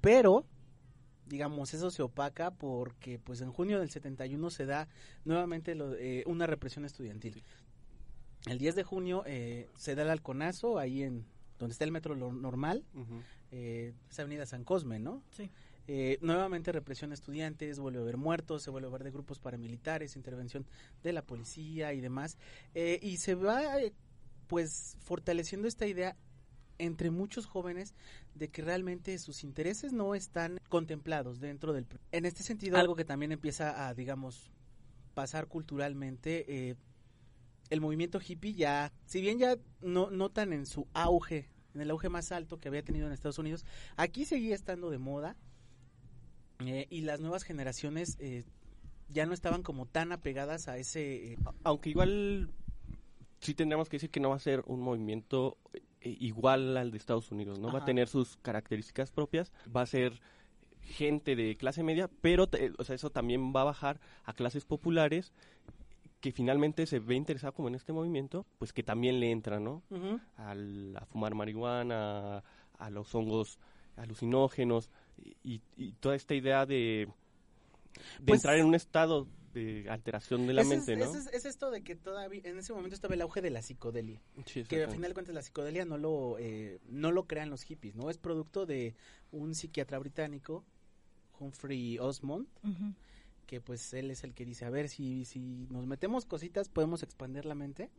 pero 0.00 0.46
digamos, 1.26 1.72
eso 1.72 1.90
se 1.90 2.02
opaca 2.02 2.50
porque 2.50 3.18
pues 3.18 3.40
en 3.40 3.52
junio 3.52 3.78
del 3.78 3.90
71 3.90 4.50
se 4.50 4.66
da 4.66 4.88
nuevamente 5.24 5.74
lo, 5.74 5.94
eh, 5.94 6.24
una 6.26 6.46
represión 6.46 6.84
estudiantil. 6.84 7.34
Sí. 7.34 7.42
El 8.50 8.58
10 8.58 8.74
de 8.74 8.82
junio 8.82 9.22
eh, 9.26 9.70
se 9.76 9.94
da 9.94 10.02
el 10.02 10.10
halconazo 10.10 10.78
ahí 10.78 11.02
en 11.02 11.24
donde 11.58 11.72
está 11.72 11.84
el 11.84 11.92
metro 11.92 12.16
normal, 12.16 12.84
uh 12.94 13.00
-huh. 13.00 13.22
eh, 13.52 13.94
esa 14.10 14.22
avenida 14.22 14.46
San 14.46 14.64
Cosme, 14.64 14.98
¿no? 14.98 15.22
Sí. 15.30 15.48
Eh, 15.88 16.18
nuevamente 16.20 16.72
represión 16.72 17.10
a 17.10 17.14
estudiantes, 17.14 17.78
vuelve 17.78 17.98
a 17.98 18.02
haber 18.02 18.16
muertos, 18.16 18.62
se 18.62 18.70
vuelve 18.70 18.88
a 18.88 18.92
ver 18.92 19.04
de 19.04 19.10
grupos 19.10 19.40
paramilitares, 19.40 20.16
intervención 20.16 20.66
de 21.02 21.12
la 21.12 21.22
policía 21.22 21.92
y 21.92 22.00
demás. 22.00 22.38
Eh, 22.74 22.98
y 23.02 23.16
se 23.16 23.34
va 23.34 23.80
eh, 23.80 23.92
pues 24.46 24.96
fortaleciendo 25.00 25.66
esta 25.66 25.86
idea 25.86 26.16
entre 26.78 27.10
muchos 27.10 27.46
jóvenes 27.46 27.94
de 28.34 28.48
que 28.48 28.62
realmente 28.62 29.16
sus 29.18 29.44
intereses 29.44 29.92
no 29.92 30.14
están 30.14 30.58
contemplados 30.68 31.40
dentro 31.40 31.72
del... 31.72 31.86
En 32.10 32.24
este 32.24 32.42
sentido, 32.42 32.78
algo 32.78 32.96
que 32.96 33.04
también 33.04 33.32
empieza 33.32 33.88
a, 33.88 33.94
digamos, 33.94 34.50
pasar 35.14 35.46
culturalmente, 35.46 36.44
eh, 36.48 36.74
el 37.70 37.80
movimiento 37.80 38.20
hippie 38.20 38.54
ya, 38.54 38.92
si 39.06 39.20
bien 39.20 39.38
ya 39.38 39.56
no, 39.80 40.10
no 40.10 40.30
tan 40.30 40.52
en 40.52 40.66
su 40.66 40.88
auge, 40.92 41.50
en 41.74 41.80
el 41.80 41.90
auge 41.90 42.08
más 42.08 42.32
alto 42.32 42.58
que 42.58 42.68
había 42.68 42.82
tenido 42.82 43.06
en 43.06 43.12
Estados 43.12 43.38
Unidos, 43.38 43.64
aquí 43.96 44.24
seguía 44.24 44.54
estando 44.54 44.90
de 44.90 44.98
moda, 44.98 45.36
eh, 46.66 46.86
y 46.90 47.02
las 47.02 47.20
nuevas 47.20 47.42
generaciones 47.42 48.16
eh, 48.20 48.44
ya 49.08 49.26
no 49.26 49.34
estaban 49.34 49.62
como 49.62 49.86
tan 49.86 50.12
apegadas 50.12 50.68
a 50.68 50.78
ese... 50.78 51.32
Eh... 51.32 51.38
Aunque 51.64 51.90
igual 51.90 52.50
sí 53.40 53.54
tendríamos 53.54 53.88
que 53.88 53.96
decir 53.96 54.10
que 54.10 54.20
no 54.20 54.30
va 54.30 54.36
a 54.36 54.40
ser 54.40 54.62
un 54.66 54.80
movimiento 54.80 55.58
eh, 55.72 56.16
igual 56.20 56.76
al 56.76 56.90
de 56.90 56.98
Estados 56.98 57.30
Unidos, 57.30 57.58
¿no? 57.58 57.68
Ajá. 57.68 57.78
Va 57.78 57.82
a 57.82 57.86
tener 57.86 58.08
sus 58.08 58.36
características 58.38 59.10
propias, 59.10 59.52
va 59.74 59.82
a 59.82 59.86
ser 59.86 60.20
gente 60.80 61.36
de 61.36 61.56
clase 61.56 61.82
media, 61.82 62.08
pero 62.20 62.48
o 62.78 62.84
sea, 62.84 62.96
eso 62.96 63.10
también 63.10 63.52
va 63.54 63.62
a 63.62 63.64
bajar 63.64 64.00
a 64.24 64.32
clases 64.32 64.64
populares 64.64 65.32
que 66.20 66.32
finalmente 66.32 66.86
se 66.86 67.00
ve 67.00 67.16
interesado 67.16 67.52
como 67.52 67.68
en 67.68 67.74
este 67.74 67.92
movimiento, 67.92 68.46
pues 68.58 68.72
que 68.72 68.82
también 68.82 69.18
le 69.18 69.30
entra, 69.30 69.58
¿no? 69.58 69.82
Uh 69.90 69.96
-huh. 69.96 70.20
Al, 70.36 70.96
a 70.96 71.04
fumar 71.06 71.34
marihuana, 71.34 72.38
a, 72.38 72.44
a 72.78 72.90
los 72.90 73.12
hongos 73.14 73.58
alucinógenos, 73.96 74.88
y, 75.42 75.60
y, 75.76 75.92
toda 75.92 76.14
esta 76.14 76.34
idea 76.34 76.66
de, 76.66 77.08
de 78.18 78.24
pues, 78.26 78.40
entrar 78.40 78.56
en 78.58 78.66
un 78.66 78.74
estado 78.74 79.26
de 79.54 79.86
alteración 79.90 80.46
de 80.46 80.54
la 80.54 80.64
mente, 80.64 80.94
es, 80.94 80.98
¿no? 80.98 81.14
es, 81.14 81.26
es 81.26 81.44
esto 81.44 81.70
de 81.70 81.82
que 81.82 81.94
todavía 81.94 82.40
en 82.44 82.58
ese 82.58 82.72
momento 82.72 82.94
estaba 82.94 83.14
el 83.14 83.20
auge 83.20 83.42
de 83.42 83.50
la 83.50 83.62
psicodelia. 83.62 84.20
Sí, 84.46 84.64
que 84.64 84.84
al 84.84 84.90
final 84.90 85.10
de 85.10 85.14
cuentas 85.14 85.34
la 85.34 85.42
psicodelia 85.42 85.84
no 85.84 85.98
lo 85.98 86.38
eh, 86.38 86.80
no 86.88 87.12
lo 87.12 87.26
crean 87.26 87.50
los 87.50 87.62
hippies, 87.62 87.94
¿no? 87.94 88.10
Es 88.10 88.18
producto 88.18 88.66
de 88.66 88.94
un 89.30 89.54
psiquiatra 89.54 89.98
británico, 89.98 90.64
Humphrey 91.38 91.98
Osmond, 91.98 92.46
que 93.46 93.60
pues 93.60 93.92
él 93.92 94.10
es 94.10 94.24
el 94.24 94.32
que 94.32 94.44
dice, 94.44 94.64
a 94.64 94.70
ver, 94.70 94.88
si, 94.88 95.24
si 95.24 95.66
nos 95.70 95.86
metemos 95.86 96.24
cositas 96.24 96.68
podemos 96.68 97.02
expandir 97.02 97.44
la 97.44 97.54
mente. 97.54 97.90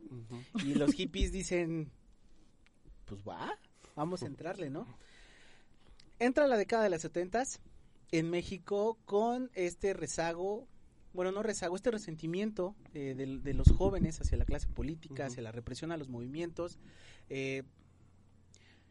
Y 0.64 0.74
los 0.74 0.92
hippies 0.92 1.30
dicen, 1.30 1.90
pues 3.04 3.22
va, 3.22 3.56
vamos 3.94 4.22
a 4.22 4.26
entrarle, 4.26 4.70
¿no? 4.70 4.86
Entra 6.18 6.46
la 6.46 6.56
década 6.56 6.84
de 6.84 6.90
las 6.90 7.02
setentas 7.02 7.60
en 8.12 8.30
México 8.30 8.98
con 9.04 9.50
este 9.54 9.92
rezago, 9.94 10.68
bueno, 11.12 11.32
no 11.32 11.42
rezago, 11.42 11.74
este 11.74 11.90
resentimiento 11.90 12.76
eh, 12.94 13.14
de, 13.16 13.38
de 13.38 13.54
los 13.54 13.72
jóvenes 13.72 14.20
hacia 14.20 14.38
la 14.38 14.44
clase 14.44 14.68
política, 14.68 15.26
hacia 15.26 15.42
la 15.42 15.50
represión 15.50 15.90
a 15.90 15.96
los 15.96 16.08
movimientos, 16.08 16.78
eh, 17.28 17.64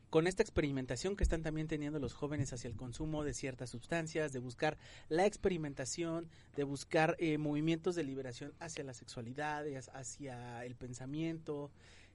con 0.10 0.27
esta 0.27 0.44
experimentación 0.44 1.15
que 1.15 1.24
están 1.24 1.42
también 1.42 1.68
teniendo 1.68 1.98
los 1.98 2.13
jóvenes 2.13 2.53
hacia 2.53 2.68
el 2.68 2.75
consumo 2.75 3.24
de 3.24 3.34
ciertas 3.34 3.72
sustancias, 3.72 4.32
de 4.32 4.38
buscar 4.38 4.77
la 5.10 5.25
experimentación, 5.25 6.30
de 6.56 6.63
buscar 6.65 7.15
eh, 7.18 7.39
movimientos 7.39 7.96
de 7.96 8.03
liberación 8.03 8.53
hacia 8.60 8.84
la 8.84 8.94
sexualidad, 8.94 9.65
hacia 9.94 10.65
el 10.65 10.75
pensamiento. 10.75 11.72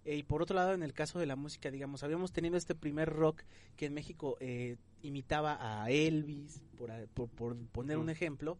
Eh, 0.09 0.17
y 0.17 0.23
por 0.23 0.41
otro 0.41 0.57
lado, 0.57 0.73
en 0.73 0.83
el 0.83 0.95
caso 0.95 1.19
de 1.19 1.27
la 1.27 1.37
música, 1.37 1.71
digamos, 1.71 2.03
habíamos 2.03 2.33
tenido 2.33 2.57
este 2.57 2.75
primer 2.75 3.11
rock 3.11 3.43
que 3.77 3.85
en 3.85 3.93
México 3.93 4.39
eh, 4.41 4.77
imitaba 5.03 5.59
a 5.61 5.91
Elvis, 5.91 6.63
por, 6.79 6.91
a- 6.91 7.05
por, 7.13 7.29
por 7.29 7.55
poner 7.69 7.99
un 7.99 8.05
Ujú. 8.05 8.13
ejemplo. 8.13 8.57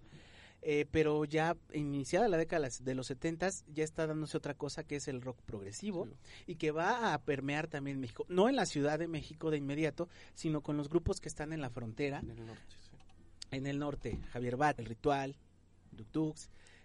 Eh, 0.61 0.85
pero 0.91 1.25
ya 1.25 1.57
iniciada 1.73 2.29
la 2.29 2.37
década 2.37 2.69
de 2.81 2.95
los 2.95 3.07
setentas 3.07 3.65
ya 3.73 3.85
está 3.85 4.07
dándose 4.09 4.37
otra 4.37 4.53
cosa 4.55 4.83
que 4.85 4.97
es 4.97 5.07
el 5.09 5.23
rock 5.23 5.41
progresivo 5.43 6.05
Sí. 6.07 6.13
y 6.49 6.57
que 6.57 6.71
va 6.73 7.15
a 7.15 7.19
permear 7.23 7.69
también 7.69 7.99
México, 8.01 8.27
no 8.29 8.49
en 8.49 8.57
la 8.57 8.67
Ciudad 8.67 8.99
de 8.99 9.07
México 9.09 9.51
de 9.53 9.57
inmediato, 9.57 10.09
sino 10.35 10.61
con 10.61 10.77
los 10.77 10.89
grupos 10.91 11.21
que 11.21 11.29
están 11.29 11.53
en 11.53 11.61
la 11.61 11.71
frontera, 11.71 12.19
En 12.19 12.31
el 12.31 12.45
norte, 12.47 12.75
sí. 12.91 12.97
en 13.53 13.67
el 13.69 13.79
norte, 13.79 14.19
Javier 14.33 14.57
Bat, 14.57 14.81
El 14.81 14.87
Ritual, 14.87 15.37
Duk 15.93 16.37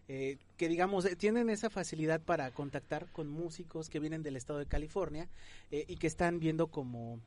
eh, 0.08 0.38
que 0.58 0.68
digamos 0.68 1.06
eh, 1.06 1.16
tienen 1.16 1.50
esa 1.50 1.70
facilidad 1.70 2.22
para 2.22 2.52
contactar 2.52 3.12
con 3.12 3.30
músicos 3.30 3.90
que 3.90 4.00
vienen 4.00 4.24
del 4.24 4.36
estado 4.36 4.60
de 4.60 4.66
California 4.66 5.30
eh, 5.72 5.86
y 5.88 5.96
que 5.96 6.08
están 6.08 6.40
viendo 6.40 6.68
como 6.68 7.20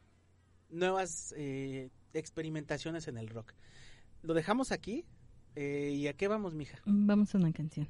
nuevas 0.70 1.34
eh, 1.36 1.90
experimentaciones 2.12 3.08
en 3.08 3.18
el 3.18 3.28
rock. 3.28 3.52
Lo 4.22 4.34
dejamos 4.34 4.72
aquí 4.72 5.04
eh, 5.54 5.92
y 5.94 6.06
a 6.06 6.12
qué 6.12 6.28
vamos, 6.28 6.54
mija. 6.54 6.78
Vamos 6.84 7.34
a 7.34 7.38
una 7.38 7.52
canción. 7.52 7.88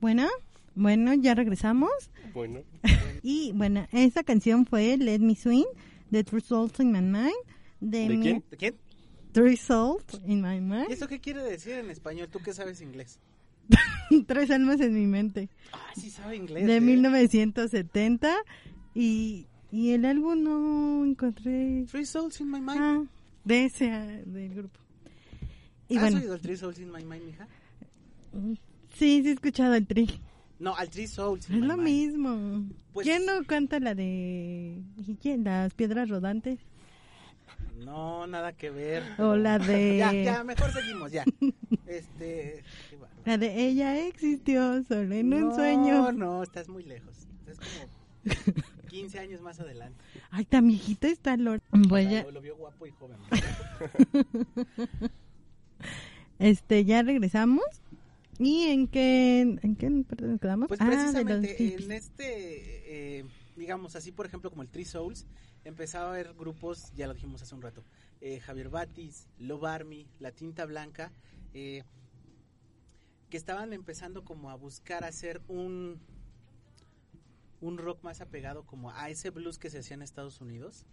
Bueno, 0.00 0.28
bueno, 0.74 1.14
ya 1.14 1.34
regresamos. 1.34 1.90
Bueno, 2.34 2.60
Y 3.22 3.52
bueno, 3.52 3.86
esa 3.92 4.22
canción 4.22 4.66
fue 4.66 4.96
Let 4.96 5.20
Me 5.20 5.34
Swing 5.34 5.64
de 6.10 6.22
Three 6.24 6.40
Souls 6.42 6.78
in 6.80 6.92
My 6.92 7.00
Mind. 7.00 7.32
De, 7.80 8.00
¿De 8.08 8.16
mi- 8.16 8.22
quién? 8.22 8.44
¿De 8.50 8.56
quién? 8.56 8.74
Three 9.32 9.56
Souls 9.56 10.04
in 10.26 10.40
My 10.40 10.56
¿Y 10.56 10.60
Mind. 10.60 10.90
eso 10.90 11.08
qué 11.08 11.20
quiere 11.20 11.42
decir 11.42 11.72
en 11.74 11.90
español? 11.90 12.28
¿Tú 12.30 12.38
qué 12.40 12.52
sabes 12.54 12.80
inglés? 12.80 13.18
Tres 14.26 14.50
almas 14.50 14.80
en 14.80 14.94
mi 14.94 15.06
mente. 15.06 15.48
Ah, 15.72 15.78
sí 15.96 16.10
sabe 16.10 16.36
inglés. 16.36 16.66
De 16.66 16.76
¿eh? 16.76 16.80
1970. 16.80 18.34
Y, 18.94 19.46
y 19.72 19.90
el 19.90 20.04
álbum 20.04 20.42
no 20.42 21.04
encontré. 21.04 21.84
Three 21.90 22.06
Souls 22.06 22.40
in 22.40 22.50
My 22.50 22.60
Mind. 22.60 22.78
Ah, 22.78 23.04
de 23.44 23.64
ese, 23.66 23.86
del 24.24 24.54
grupo. 24.54 24.78
Y 25.88 25.96
¿Has 25.96 26.02
bueno, 26.02 26.18
oído 26.18 26.34
el 26.34 26.40
Three 26.40 26.56
Souls 26.56 26.78
in 26.78 26.90
My 26.90 27.04
Mind, 27.04 27.24
mija? 27.24 27.46
Sí, 28.98 29.22
sí 29.22 29.28
he 29.28 29.32
escuchado 29.32 29.74
el 29.74 29.86
tri. 29.86 30.20
No, 30.58 30.74
al 30.74 30.88
Three 30.88 31.06
Souls 31.06 31.50
Es 31.50 31.56
lo 31.56 31.76
mismo. 31.76 32.64
Pues- 32.92 33.04
¿Quién 33.06 33.26
no 33.26 33.44
canta 33.44 33.78
la 33.78 33.94
de 33.94 34.80
¿y 35.06 35.14
quién? 35.20 35.44
las 35.44 35.74
piedras 35.74 36.08
rodantes? 36.08 36.58
No, 37.84 38.26
nada 38.26 38.52
que 38.54 38.70
ver. 38.70 39.02
O 39.18 39.36
la 39.36 39.58
de 39.58 39.98
Ya, 39.98 40.12
ya, 40.12 40.44
mejor 40.44 40.72
seguimos, 40.72 41.12
ya. 41.12 41.24
Este... 41.86 42.62
la 43.26 43.36
de 43.36 43.66
ella 43.66 43.98
existió 44.06 44.82
solo 44.84 45.14
en 45.14 45.32
un 45.34 45.48
no, 45.48 45.54
sueño. 45.54 46.12
No, 46.12 46.42
estás 46.42 46.68
muy 46.68 46.84
lejos. 46.84 47.14
Es 47.46 47.58
como 47.58 47.90
15 48.88 49.18
años 49.18 49.40
más 49.42 49.60
adelante. 49.60 50.02
Ay, 50.30 50.46
tan 50.46 50.66
viejita 50.68 51.08
está 51.08 51.36
Lord. 51.36 51.60
O 51.70 51.88
Pues 51.88 52.08
sea, 52.08 52.20
ya, 52.20 52.24
lo, 52.24 52.30
lo 52.32 52.40
vio 52.40 52.56
guapo 52.56 52.86
y 52.86 52.90
joven. 52.92 53.18
este, 56.38 56.84
ya 56.84 57.02
regresamos. 57.02 57.64
¿Y 58.38 58.64
en 58.64 58.88
qué, 58.88 59.40
en 59.40 59.76
qué 59.76 59.90
nos 59.90 60.40
quedamos? 60.40 60.68
Pues 60.68 60.80
ah, 60.80 60.86
precisamente 60.86 61.74
en 61.74 61.92
este, 61.92 63.18
eh, 63.18 63.24
digamos 63.56 63.96
así, 63.96 64.12
por 64.12 64.26
ejemplo, 64.26 64.50
como 64.50 64.62
el 64.62 64.68
Three 64.68 64.84
Souls, 64.84 65.26
empezaba 65.64 66.06
a 66.06 66.08
haber 66.10 66.34
grupos, 66.34 66.92
ya 66.94 67.06
lo 67.06 67.14
dijimos 67.14 67.42
hace 67.42 67.54
un 67.54 67.62
rato, 67.62 67.82
eh, 68.20 68.40
Javier 68.40 68.68
Batis, 68.68 69.28
Love 69.38 69.64
Army, 69.64 70.06
La 70.20 70.32
Tinta 70.32 70.64
Blanca, 70.66 71.12
eh, 71.54 71.82
que 73.30 73.36
estaban 73.36 73.72
empezando 73.72 74.24
como 74.24 74.50
a 74.50 74.54
buscar 74.54 75.04
hacer 75.04 75.40
un, 75.48 75.98
un 77.60 77.78
rock 77.78 78.02
más 78.04 78.20
apegado 78.20 78.64
como 78.64 78.90
a 78.90 79.10
ese 79.10 79.30
blues 79.30 79.58
que 79.58 79.70
se 79.70 79.78
hacía 79.78 79.94
en 79.94 80.02
Estados 80.02 80.40
Unidos. 80.40 80.86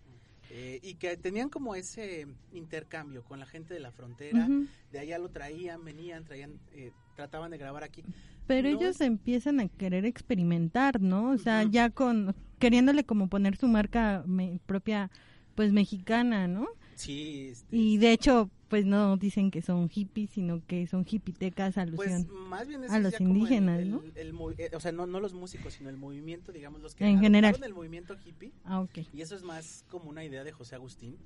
Eh, 0.55 0.79
y 0.83 0.93
que 0.95 1.17
tenían 1.17 1.49
como 1.49 1.73
ese 1.73 2.27
intercambio 2.51 3.23
con 3.23 3.39
la 3.39 3.47
gente 3.47 3.73
de 3.73 3.79
la 3.79 3.91
frontera, 3.91 4.47
de 4.91 4.99
allá 4.99 5.17
lo 5.17 5.29
traían, 5.29 5.83
venían, 5.83 6.23
traían, 6.25 6.59
eh, 6.73 6.91
trataban 7.15 7.49
de 7.49 7.57
grabar 7.57 7.83
aquí. 7.83 8.03
Pero 8.45 8.69
No 8.69 8.77
ellos 8.77 8.95
es- 8.95 9.01
empiezan 9.01 9.59
a 9.59 9.67
querer 9.67 10.05
experimentar, 10.05 11.01
¿no? 11.01 11.31
O 11.31 11.37
sea, 11.39 11.63
ya 11.63 11.89
con 11.89 12.35
queriéndole 12.59 13.03
como 13.03 13.29
poner 13.29 13.57
su 13.57 13.67
marca 13.67 14.23
me- 14.27 14.59
propia, 14.67 15.09
pues 15.55 15.73
mexicana, 15.73 16.47
¿no? 16.47 16.67
Sí, 16.95 17.49
este, 17.51 17.75
Y 17.75 17.97
de 17.97 18.11
hecho, 18.11 18.49
pues 18.69 18.85
no 18.85 19.17
dicen 19.17 19.51
que 19.51 19.61
son 19.61 19.89
hippies, 19.89 20.31
sino 20.31 20.61
que 20.65 20.87
son 20.87 21.05
hipitecas 21.09 21.75
Pues 21.75 22.11
alusión. 22.11 22.27
más 22.49 22.67
bien 22.67 22.83
a 22.89 22.99
los 22.99 23.13
el- 23.15 23.21
indígenas, 23.21 23.79
el- 23.79 23.91
¿no? 23.91 24.03
el 24.15 24.33
movi- 24.33 24.55
eh, 24.57 24.69
o 24.75 24.79
sea, 24.79 24.91
no, 24.91 25.05
no 25.05 25.19
los 25.19 25.33
músicos, 25.33 25.73
sino 25.73 25.89
el 25.89 25.97
movimiento, 25.97 26.51
digamos, 26.51 26.81
los 26.81 26.95
que 26.95 27.05
En 27.05 27.19
general. 27.19 27.55
el 27.63 27.73
movimiento 27.73 28.15
hippie. 28.25 28.51
ah, 28.63 28.81
ok. 28.81 28.99
Y 29.13 29.21
eso 29.21 29.35
es 29.35 29.43
más 29.43 29.85
como 29.89 30.09
una 30.09 30.23
idea 30.23 30.43
de 30.43 30.51
José 30.51 30.75
Agustín, 30.75 31.17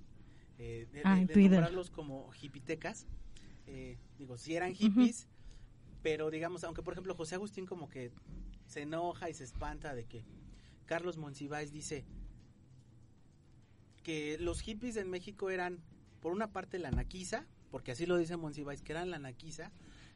eh, 0.59 0.87
de, 0.91 1.01
Ah, 1.03 1.15
de- 1.17 1.25
de 1.25 1.41
nombrarlos 1.49 1.89
como 1.89 2.29
hipitecas. 2.41 3.05
Eh, 3.67 3.97
digo, 4.17 4.37
sí 4.37 4.55
eran 4.55 4.73
hippies, 4.73 5.27
pero 6.01 6.29
digamos, 6.29 6.63
aunque 6.63 6.81
por 6.81 6.93
ejemplo 6.93 7.13
José 7.15 7.35
Agustín 7.35 7.65
como 7.65 7.89
que 7.89 8.11
se 8.65 8.81
enoja 8.81 9.29
y 9.29 9.33
se 9.33 9.43
espanta 9.43 9.93
de 9.93 10.05
que 10.05 10.23
Carlos 10.85 11.17
Monsiváis 11.17 11.71
dice 11.71 12.05
que 14.07 14.37
los 14.39 14.61
hippies 14.61 14.95
en 14.95 15.09
México 15.09 15.49
eran, 15.49 15.81
por 16.21 16.31
una 16.31 16.53
parte, 16.53 16.79
la 16.79 16.91
naquiza, 16.91 17.45
porque 17.71 17.91
así 17.91 18.05
lo 18.05 18.15
dice 18.15 18.37
Monsiváis, 18.37 18.81
que 18.81 18.93
eran 18.93 19.09
la 19.09 19.19
naquiza, 19.19 19.69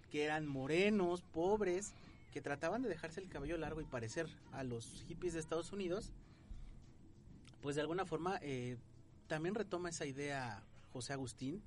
que 0.09 0.23
eran 0.23 0.47
morenos, 0.47 1.23
pobres, 1.23 1.91
que 2.31 2.39
trataban 2.39 2.83
de 2.83 2.87
dejarse 2.87 3.19
el 3.19 3.27
cabello 3.27 3.57
largo 3.57 3.81
y 3.81 3.83
parecer 3.83 4.29
a 4.53 4.63
los 4.63 5.03
hippies 5.09 5.33
de 5.33 5.41
Estados 5.41 5.73
Unidos, 5.73 6.13
pues 7.61 7.75
de 7.75 7.81
alguna 7.81 8.05
forma 8.05 8.39
eh, 8.41 8.77
también 9.27 9.55
retoma 9.55 9.89
esa 9.89 10.05
idea 10.05 10.63
José 10.93 11.11
Agustín 11.11 11.61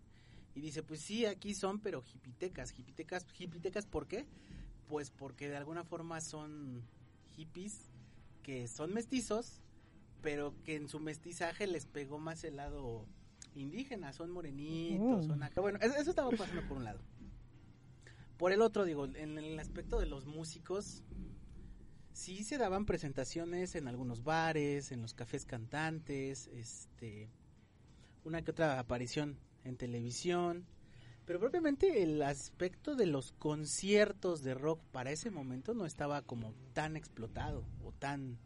y 0.55 0.63
dice, 0.63 0.83
pues 0.83 1.01
sí, 1.01 1.27
aquí 1.27 1.53
son, 1.53 1.79
pero 1.79 2.03
hipitecas, 2.15 2.73
hipitecas, 2.79 3.27
hipitecas, 3.39 3.85
¿por 3.85 4.07
qué? 4.07 4.25
Pues 4.89 5.11
porque 5.11 5.51
de 5.51 5.59
alguna 5.59 5.85
forma 5.85 6.23
son 6.23 6.87
hippies 7.37 7.91
que 8.43 8.67
son 8.67 8.95
mestizos, 8.95 9.61
pero 10.25 10.55
que 10.65 10.75
en 10.75 10.89
su 10.89 11.01
mestizaje 11.01 11.67
les 11.67 11.85
pegó 11.85 12.19
más 12.19 12.45
el 12.45 12.57
lado 12.57 13.07
indígena, 13.55 14.13
son 14.15 14.31
morenitos, 14.31 15.21
Oh. 15.27 15.29
son 15.29 15.43
acá. 15.43 15.61
Bueno, 15.61 15.79
eso, 15.83 15.95
eso 15.97 16.11
estaba 16.11 16.31
pasando 16.31 16.67
por 16.67 16.79
un 16.79 16.85
lado. 16.85 17.01
Por 18.39 18.51
el 18.51 18.63
otro, 18.63 18.85
digo, 18.87 19.05
en 19.05 19.37
el 19.39 19.61
aspecto 19.61 20.01
de 20.01 20.07
los 20.07 20.25
músicos, 20.25 21.05
sí 22.15 22.43
se 22.43 22.57
daban 22.57 22.87
presentaciones 22.87 23.75
en 23.75 23.87
algunos 23.87 24.25
bares, 24.25 24.93
en 24.93 25.03
los 25.03 25.13
cafés 25.13 25.45
cantantes, 25.45 26.47
este, 26.49 27.29
una 28.25 28.41
que 28.43 28.51
otra 28.53 28.79
aparición 28.81 29.39
en 29.63 29.77
televisión, 29.77 30.65
pero 31.27 31.39
propiamente 31.39 32.03
el 32.03 32.23
aspecto 32.23 32.97
de 32.97 33.07
los 33.07 33.33
conciertos 33.33 34.43
de 34.43 34.55
rock 34.55 34.81
para 34.91 35.11
ese 35.11 35.31
momento 35.31 35.75
no 35.75 35.85
estaba 35.85 36.23
como 36.23 36.55
tan 36.73 36.97
explotado 36.97 37.65
o 37.85 37.93
tan 37.93 38.39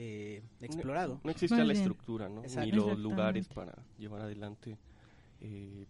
eh, 0.00 0.42
explorado. 0.60 1.20
No 1.24 1.30
existía 1.32 1.58
Más 1.58 1.66
la 1.66 1.72
estructura, 1.72 2.28
¿no? 2.28 2.42
Ni 2.42 2.70
los 2.70 2.96
lugares 3.00 3.48
para 3.48 3.74
llevar 3.98 4.20
adelante 4.20 4.78
eh, 5.40 5.86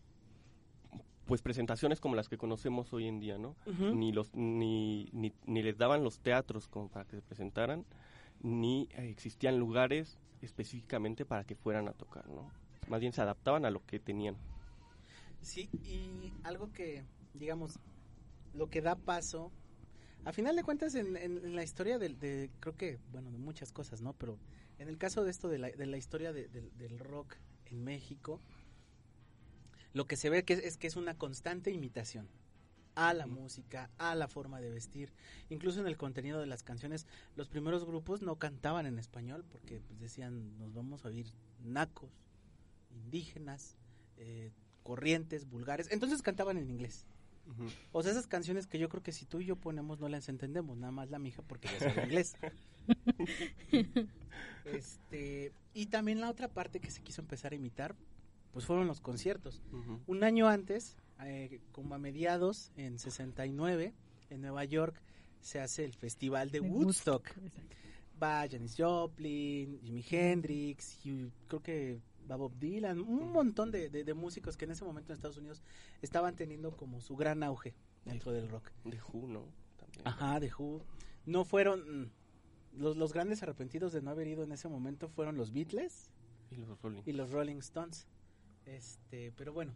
pues 1.27 1.42
presentaciones 1.42 2.01
como 2.01 2.14
las 2.14 2.27
que 2.27 2.38
conocemos 2.38 2.90
hoy 2.94 3.07
en 3.07 3.21
día, 3.21 3.37
¿no? 3.37 3.55
Ni 3.66 4.12
los 4.12 4.35
ni, 4.35 5.11
ni, 5.12 5.35
ni 5.44 5.62
les 5.62 5.77
daban 5.77 6.03
los 6.03 6.21
teatros 6.21 6.68
como 6.68 6.88
para 6.88 7.05
que 7.05 7.16
se 7.16 7.23
presentaran, 7.23 7.85
ni 8.40 8.88
eh, 8.92 9.11
existían 9.11 9.59
lugares 9.59 10.18
específicamente 10.40 11.27
para 11.27 11.44
que 11.44 11.55
fueran 11.55 11.87
a 11.87 11.92
tocar, 11.92 12.27
¿no? 12.31 12.51
Más 12.88 13.01
bien 13.01 13.12
se 13.12 13.21
adaptaban 13.21 13.66
a 13.66 13.71
lo 13.71 13.85
que 13.85 14.01
tenían. 14.01 14.38
Sí, 15.42 15.68
y 15.85 16.33
algo 16.44 16.73
que, 16.73 17.05
digamos, 17.35 17.79
lo 18.55 18.71
que 18.71 18.81
da 18.81 18.97
paso, 18.97 19.53
a 20.25 20.33
final 20.33 20.57
de 20.57 20.63
cuentas 20.63 20.95
en, 20.95 21.55
la 21.55 21.63
historia 21.63 21.99
del- 21.99 22.19
de, 22.19 22.51
creo 22.61 22.77
que, 22.77 22.99
bueno, 23.13 23.31
de 23.31 23.39
muchas 23.39 23.73
cosas, 23.73 24.01
¿no? 24.03 24.13
Pero 24.13 24.39
en 24.79 24.89
el 24.89 24.99
caso 24.99 25.25
de 25.25 25.31
esto, 25.31 25.49
de 25.49 25.59
la, 25.59 25.71
de 25.71 25.87
la 25.87 25.97
historia 25.97 26.33
de- 26.33 26.49
del- 26.49 26.77
del 26.77 26.99
rock 26.99 27.37
en 27.67 27.83
México, 27.85 28.41
lo 29.95 30.07
que 30.07 30.17
se 30.17 30.31
ve 30.31 30.45
que 30.45 30.55
es, 30.55 30.61
es 30.61 30.77
que 30.77 30.87
es 30.87 30.97
una 30.97 31.15
constante 31.17 31.71
imitación 31.71 32.29
a 32.95 33.15
la 33.15 33.27
música, 33.27 33.91
a 33.99 34.15
la 34.17 34.27
forma 34.29 34.61
de 34.61 34.71
vestir, 34.71 35.13
incluso 35.51 35.81
en 35.81 35.87
el 35.87 35.97
contenido 35.97 36.41
de 36.41 36.47
las 36.47 36.63
canciones, 36.65 37.07
los 37.37 37.49
primeros 37.49 37.85
grupos 37.85 38.23
no 38.23 38.37
cantaban 38.37 38.87
en 38.87 38.99
español 38.99 39.45
porque 39.51 39.81
pues, 39.87 40.01
decían, 40.01 40.59
nos 40.59 40.75
vamos 40.75 41.05
a 41.05 41.09
oír 41.09 41.27
nacos, 41.63 42.11
indígenas, 42.91 43.77
eh, 44.17 44.51
corrientes, 44.83 45.49
vulgares, 45.49 45.89
entonces 45.93 46.23
cantaban 46.23 46.59
en 46.59 46.71
inglés. 46.71 47.07
O 47.93 48.03
sea, 48.03 48.13
esas 48.13 48.27
canciones 48.27 48.67
que 48.67 48.79
yo 48.79 48.89
creo 48.89 49.03
que 49.03 49.13
si 49.13 49.25
tú 49.25 49.41
y 49.41 49.47
yo 49.47 49.57
ponemos 49.57 50.01
no 50.01 50.09
las 50.09 50.29
entendemos, 50.29 50.77
nada 50.77 50.93
más 50.93 51.11
la 51.11 51.19
mija 51.19 51.43
porque 51.43 51.69
ya 51.69 51.79
sabe 51.79 52.05
inglés. 52.05 52.37
este, 54.65 55.53
y 55.75 55.87
también 55.87 56.21
la 56.21 56.31
otra 56.31 56.49
parte 56.49 56.81
que 56.81 56.91
se 56.91 57.03
quiso 57.03 57.21
empezar 57.21 57.53
a 57.53 57.57
imitar, 57.57 57.97
pues 58.53 58.65
fueron 58.65 58.87
los 58.87 59.01
conciertos. 59.01 59.63
Un 60.07 60.25
año 60.25 60.49
antes, 60.49 60.97
eh, 61.25 61.61
como 61.73 61.95
a 61.95 61.99
mediados, 61.99 62.71
en 62.77 62.99
69, 62.99 63.95
en 64.31 64.41
Nueva 64.41 64.65
York, 64.65 65.01
se 65.41 65.61
hace 65.61 65.85
el 65.85 65.95
festival 65.95 66.51
de, 66.51 66.61
De 66.61 66.69
Woodstock. 66.69 67.27
exacto. 67.27 67.77
Va 68.21 68.49
Janis 68.51 68.75
Joplin, 68.77 69.81
Jimi 69.81 70.05
Hendrix, 70.11 71.07
y 71.07 71.31
creo 71.47 71.63
que 71.63 72.01
va 72.31 72.37
Bob 72.37 72.53
Dylan, 72.59 73.01
un 73.01 73.33
montón 73.33 73.71
de, 73.71 73.88
de- 73.91 74.05
de 74.05 74.14
músicos 74.14 74.57
que 74.57 74.64
en 74.67 74.73
ese 74.73 74.85
momento 74.85 75.12
en 75.12 75.17
Estados 75.17 75.37
Unidos 75.38 75.62
estaban 76.03 76.37
teniendo 76.37 76.77
como 76.77 77.01
su 77.01 77.17
gran 77.17 77.43
auge 77.43 77.75
dentro 78.05 78.33
del 78.33 78.49
rock. 78.49 78.71
De 78.85 78.99
Who, 79.01 79.27
¿no? 79.29 79.45
También. 79.79 80.07
Ajá, 80.07 80.41
de 80.41 80.51
Who. 80.57 80.83
No 81.27 81.45
fueron... 81.45 82.03
mm, 82.05 82.11
Los, 82.79 82.97
los 82.97 83.12
grandes 83.12 83.43
arrepentidos 83.43 83.93
de 83.93 84.03
no 84.03 84.11
haber 84.11 84.27
ido 84.29 84.43
en 84.45 84.53
ese 84.53 84.69
momento 84.69 85.09
fueron 85.09 85.37
los 85.37 85.53
Beatles 85.53 86.11
Y 86.51 86.57
los 86.57 86.81
Rolling. 86.83 87.03
y 87.07 87.12
los 87.12 87.31
Rolling 87.31 87.57
Stones. 87.59 88.07
Este, 88.67 89.33
pero 89.33 89.53
bueno, 89.53 89.73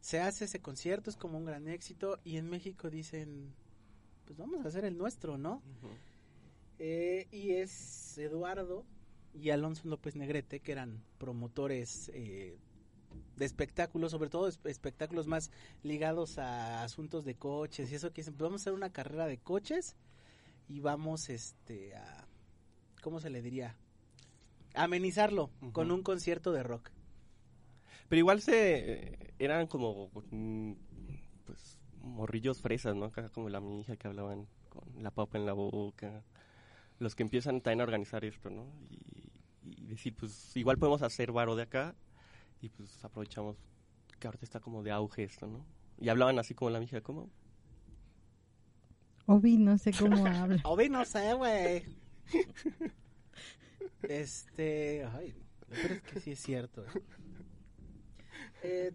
se 0.00 0.18
hace 0.20 0.46
ese 0.46 0.60
concierto, 0.60 1.10
es 1.10 1.16
como 1.16 1.36
un 1.38 1.44
gran 1.44 1.68
éxito 1.68 2.18
y 2.24 2.36
en 2.38 2.48
México 2.48 2.88
dicen, 2.90 3.54
pues 4.24 4.38
vamos 4.38 4.64
a 4.64 4.68
hacer 4.68 4.84
el 4.86 4.96
nuestro, 4.96 5.36
¿no? 5.38 5.62
Eh, 6.78 7.28
y 7.30 7.52
es 7.52 8.18
Eduardo 8.18 8.84
y 9.34 9.50
Alonso 9.50 9.88
López 9.88 10.16
Negrete, 10.16 10.60
que 10.60 10.72
eran 10.72 11.02
promotores 11.18 12.10
eh, 12.14 12.56
de 13.36 13.44
espectáculos, 13.44 14.12
sobre 14.12 14.30
todo 14.30 14.48
es- 14.48 14.60
espectáculos 14.64 15.26
más 15.26 15.50
ligados 15.82 16.38
a 16.38 16.82
asuntos 16.84 17.24
de 17.24 17.34
coches 17.34 17.90
y 17.90 17.94
eso 17.96 18.12
que 18.12 18.22
dicen, 18.22 18.34
pues 18.34 18.48
vamos 18.48 18.60
a 18.60 18.64
hacer 18.64 18.72
una 18.74 18.90
carrera 18.92 19.26
de 19.26 19.38
coches 19.38 19.96
y 20.68 20.80
vamos 20.80 21.28
este 21.30 21.94
a 21.96 22.26
¿cómo 23.02 23.20
se 23.20 23.30
le 23.30 23.42
diría? 23.42 23.76
amenizarlo 24.74 25.50
con 25.72 25.90
un 25.90 26.02
concierto 26.02 26.52
de 26.52 26.62
rock. 26.62 26.90
Pero 28.08 28.18
igual 28.18 28.40
se 28.40 29.34
eran 29.38 29.66
como 29.66 30.10
pues 31.44 31.78
morrillos 32.02 32.60
fresas, 32.60 32.94
¿no? 32.96 33.06
Acá 33.06 33.28
como 33.30 33.48
la 33.48 33.60
mi 33.60 33.80
hija 33.80 33.96
que 33.96 34.08
hablaban 34.08 34.46
con 34.68 35.02
la 35.02 35.10
papa 35.10 35.38
en 35.38 35.46
la 35.46 35.52
boca. 35.52 36.22
Los 36.98 37.14
que 37.14 37.22
empiezan 37.22 37.60
también 37.60 37.80
a 37.80 37.84
organizar 37.84 38.24
esto, 38.24 38.50
¿no? 38.50 38.66
Y, 38.90 39.13
y 39.84 39.90
decir, 39.90 40.14
pues 40.16 40.56
igual 40.56 40.78
podemos 40.78 41.02
hacer 41.02 41.32
varo 41.32 41.56
de 41.56 41.62
acá 41.62 41.94
y 42.60 42.68
pues 42.70 43.04
aprovechamos 43.04 43.56
que 44.18 44.26
ahorita 44.26 44.44
está 44.44 44.60
como 44.60 44.82
de 44.82 44.90
auge 44.90 45.24
esto, 45.24 45.46
¿no? 45.46 45.64
Y 46.00 46.08
hablaban 46.08 46.38
así 46.38 46.54
como 46.54 46.70
la 46.70 46.78
mi 46.78 46.86
hija, 46.86 47.00
¿cómo? 47.00 47.30
Obi, 49.26 49.56
no 49.58 49.78
sé 49.78 49.92
cómo 49.92 50.26
habla. 50.26 50.60
Obi, 50.64 50.88
no 50.88 51.04
sé, 51.04 51.34
güey. 51.34 51.84
Este, 54.02 55.04
ay, 55.14 55.34
lo 55.68 55.76
peor 55.76 55.92
es 55.92 56.02
que 56.02 56.20
sí 56.20 56.32
es 56.32 56.40
cierto. 56.42 56.84
eh. 56.84 57.02
Eh, 58.62 58.92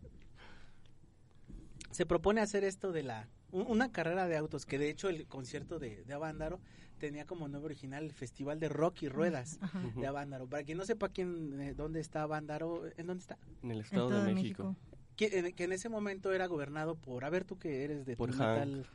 se 1.91 2.05
propone 2.05 2.41
hacer 2.41 2.63
esto 2.63 2.91
de 2.91 3.03
la 3.03 3.27
un- 3.51 3.65
una 3.67 3.91
carrera 3.91 4.27
de 4.27 4.37
autos 4.37 4.65
que 4.65 4.77
de 4.79 4.89
hecho 4.89 5.09
el 5.09 5.27
concierto 5.27 5.79
de, 5.79 6.03
de 6.05 6.13
Avándaro 6.13 6.59
tenía 6.99 7.25
como 7.25 7.47
nombre 7.47 7.71
original 7.73 8.03
el 8.03 8.11
Festival 8.13 8.59
de 8.59 8.69
Rock 8.69 9.03
y 9.03 9.09
Ruedas 9.09 9.57
Ajá. 9.61 9.81
De 9.95 10.05
Avándaro. 10.05 10.47
Para 10.47 10.63
quien 10.63 10.77
no 10.77 10.85
sepa 10.85 11.09
quién 11.09 11.59
eh, 11.59 11.73
dónde 11.73 11.99
está 11.99 12.21
Avándaro, 12.23 12.83
¿en 12.97 13.07
dónde 13.07 13.21
está? 13.21 13.37
En 13.63 13.71
el 13.71 13.79
Estado 13.81 14.09
de 14.23 14.33
México. 14.33 14.75
Que 15.15 15.39
en, 15.39 15.53
que 15.53 15.63
en 15.63 15.71
ese 15.71 15.89
momento 15.89 16.31
era 16.31 16.45
gobernado 16.47 16.95
por, 16.95 17.25
a 17.25 17.29
ver 17.29 17.43
tú 17.45 17.57
que 17.57 17.83
eres 17.83 18.05
de 18.05 18.15
Por 18.15 18.31
tu 18.31 18.37
Hank. 18.37 18.85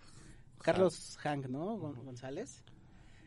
Carlos 0.60 1.18
Hank, 1.20 1.46
¿no? 1.48 1.76
Gon- 1.78 2.02
González. 2.04 2.62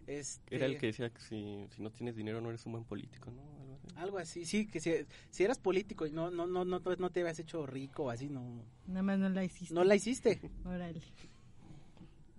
Este, 0.08 0.56
Era 0.56 0.66
el 0.68 0.78
que 0.78 0.88
decía 0.88 1.10
que 1.10 1.20
si, 1.20 1.68
si 1.76 1.82
no 1.82 1.92
tienes 1.92 2.16
dinero 2.16 2.40
no 2.40 2.48
eres 2.50 2.66
un 2.66 2.72
buen 2.72 2.86
político, 2.86 3.30
¿no? 3.30 3.42
Algo 3.42 3.76
así. 3.76 3.94
Algo 3.98 4.18
así, 4.20 4.46
sí, 4.46 4.66
que 4.66 4.80
si, 4.80 4.94
si 5.30 5.44
eras 5.44 5.60
político 5.60 6.06
y 6.08 6.12
no, 6.12 6.32
no, 6.32 6.48
no, 6.48 6.64
no, 6.64 6.80
no 6.80 7.10
te 7.12 7.20
habías 7.20 7.38
hecho 7.40 7.66
rico 7.68 8.06
o 8.06 8.10
así, 8.10 8.30
no, 8.30 8.64
Nada 8.88 9.04
más 9.04 9.20
no 9.20 9.28
la 9.30 9.44
hiciste. 9.44 9.74
no 9.76 9.84
la 9.84 9.96
hiciste. 9.96 10.40
Órale. 10.64 11.02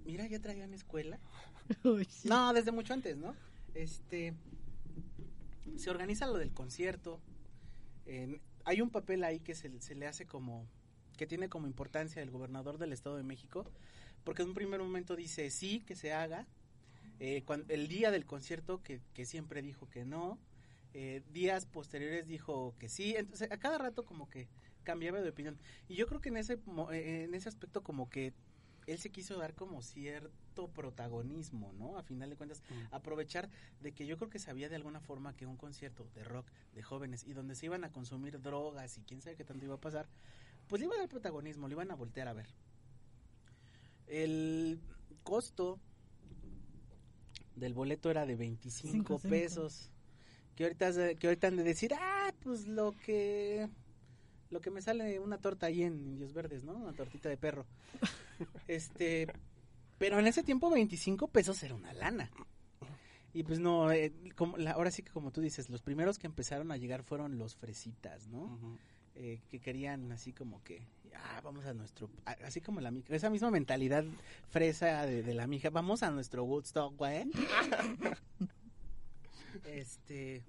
Mira, 0.06 0.26
ya 0.26 0.40
traían 0.40 0.72
escuela. 0.72 1.18
No, 2.24 2.52
desde 2.52 2.72
mucho 2.72 2.94
antes, 2.94 3.16
¿no? 3.16 3.34
Este, 3.74 4.34
se 5.76 5.90
organiza 5.90 6.26
lo 6.26 6.38
del 6.38 6.52
concierto. 6.52 7.20
hay 8.64 8.80
un 8.80 8.90
papel 8.90 9.24
ahí 9.24 9.40
que 9.40 9.54
se, 9.54 9.68
le 9.94 10.06
hace 10.06 10.26
como, 10.26 10.66
que 11.16 11.26
tiene 11.26 11.48
como 11.48 11.66
importancia 11.66 12.22
el 12.22 12.30
gobernador 12.30 12.78
del 12.78 12.92
Estado 12.92 13.16
de 13.16 13.22
México, 13.22 13.66
porque 14.24 14.42
en 14.42 14.48
un 14.48 14.54
primer 14.54 14.80
momento 14.80 15.16
dice 15.16 15.50
sí, 15.50 15.80
que 15.86 15.94
se 15.94 16.12
haga. 16.12 16.46
Eh, 17.20 17.44
el 17.68 17.88
día 17.88 18.10
del 18.10 18.26
concierto, 18.26 18.82
que, 18.82 19.00
siempre 19.24 19.62
dijo 19.62 19.88
que 19.90 20.04
no. 20.04 20.38
eh, 20.94 21.22
días 21.32 21.66
posteriores 21.66 22.26
dijo 22.26 22.74
que 22.78 22.88
sí. 22.88 23.14
Entonces, 23.16 23.50
a 23.50 23.58
cada 23.58 23.78
rato 23.78 24.04
como 24.04 24.28
que 24.28 24.48
cambiaba 24.84 25.20
de 25.20 25.28
opinión. 25.28 25.58
Y 25.88 25.96
yo 25.96 26.06
creo 26.06 26.20
que 26.20 26.30
en 26.30 26.38
ese, 26.38 26.58
en 26.92 27.34
ese 27.34 27.48
aspecto 27.48 27.82
como 27.82 28.08
que 28.08 28.32
él 28.92 28.98
se 28.98 29.10
quiso 29.10 29.36
dar 29.38 29.54
como 29.54 29.82
cierto 29.82 30.68
protagonismo, 30.68 31.72
¿no? 31.74 31.98
A 31.98 32.02
final 32.02 32.30
de 32.30 32.36
cuentas, 32.36 32.62
Mm. 32.70 32.94
aprovechar 32.94 33.48
de 33.80 33.92
que 33.92 34.06
yo 34.06 34.16
creo 34.16 34.30
que 34.30 34.38
sabía 34.38 34.68
de 34.68 34.76
alguna 34.76 35.00
forma 35.00 35.36
que 35.36 35.46
un 35.46 35.56
concierto 35.56 36.06
de 36.14 36.24
rock 36.24 36.46
de 36.74 36.82
jóvenes 36.82 37.24
y 37.24 37.32
donde 37.34 37.54
se 37.54 37.66
iban 37.66 37.84
a 37.84 37.92
consumir 37.92 38.40
drogas 38.40 38.98
y 38.98 39.02
quién 39.02 39.20
sabe 39.20 39.36
qué 39.36 39.44
tanto 39.44 39.64
iba 39.64 39.74
a 39.74 39.80
pasar, 39.80 40.06
pues 40.68 40.80
le 40.80 40.86
iba 40.86 40.96
a 40.96 40.98
dar 40.98 41.08
protagonismo, 41.08 41.68
le 41.68 41.74
iban 41.74 41.90
a 41.90 41.94
voltear 41.94 42.28
a 42.28 42.32
ver. 42.32 42.46
El 44.06 44.80
costo 45.22 45.78
del 47.56 47.74
boleto 47.74 48.10
era 48.10 48.24
de 48.26 48.36
25 48.36 48.92
Cinco, 48.92 49.18
cinco. 49.18 49.28
pesos. 49.30 49.90
Que 50.56 50.64
ahorita, 50.64 51.14
que 51.16 51.26
ahorita 51.26 51.46
han 51.48 51.56
de 51.56 51.62
decir, 51.64 51.92
ah, 51.94 52.32
pues 52.42 52.66
lo 52.66 52.92
que 52.92 53.68
lo 54.50 54.60
que 54.60 54.70
me 54.70 54.82
sale 54.82 55.18
una 55.20 55.38
torta 55.38 55.66
ahí 55.66 55.82
en 55.82 56.06
Indios 56.06 56.32
Verdes, 56.32 56.64
¿no? 56.64 56.74
Una 56.74 56.92
tortita 56.92 57.28
de 57.28 57.36
perro. 57.36 57.66
este, 58.68 59.26
pero 59.98 60.18
en 60.18 60.26
ese 60.26 60.42
tiempo 60.42 60.70
25 60.70 61.28
pesos 61.28 61.62
era 61.62 61.74
una 61.74 61.92
lana. 61.92 62.30
Y 63.34 63.42
pues 63.42 63.58
no, 63.58 63.92
eh, 63.92 64.12
como 64.36 64.56
la- 64.56 64.72
ahora 64.72 64.90
sí 64.90 65.02
que 65.02 65.12
como 65.12 65.30
tú 65.30 65.40
dices, 65.40 65.68
los 65.68 65.82
primeros 65.82 66.18
que 66.18 66.26
empezaron 66.26 66.72
a 66.72 66.76
llegar 66.76 67.02
fueron 67.02 67.38
los 67.38 67.54
fresitas, 67.56 68.26
¿no? 68.28 68.58
Eh, 69.14 69.40
que 69.50 69.60
querían 69.60 70.10
así 70.12 70.32
como 70.32 70.62
que, 70.62 70.86
ah, 71.14 71.40
vamos 71.42 71.66
a 71.66 71.74
nuestro, 71.74 72.08
así 72.44 72.60
como 72.60 72.80
la 72.80 72.92
esa 73.08 73.30
misma 73.30 73.50
mentalidad 73.50 74.04
fresa 74.48 75.04
de, 75.06 75.22
de 75.22 75.34
la 75.34 75.46
mija, 75.46 75.70
vamos 75.70 76.02
a 76.02 76.10
nuestro 76.10 76.44
Woodstock, 76.44 76.96
güey. 76.96 77.24
este, 79.66 80.42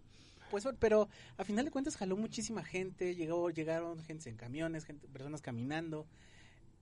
pues, 0.49 0.67
pero 0.79 1.07
a 1.37 1.43
final 1.43 1.65
de 1.65 1.71
cuentas 1.71 1.95
jaló 1.97 2.17
muchísima 2.17 2.63
gente, 2.63 3.15
llegó, 3.15 3.49
llegaron 3.49 3.99
gente 4.03 4.29
en 4.29 4.35
camiones, 4.37 4.85
gente, 4.85 5.07
personas 5.07 5.41
caminando, 5.41 6.05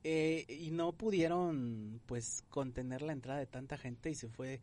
eh, 0.04 0.46
y 0.48 0.72
no 0.72 0.94
pudieron, 0.94 2.00
pues, 2.06 2.44
contener 2.50 3.02
la 3.02 3.14
entrada 3.14 3.40
de 3.40 3.48
tanta 3.48 3.78
gente 3.78 4.10
y 4.10 4.16
se 4.16 4.30
fue. 4.30 4.62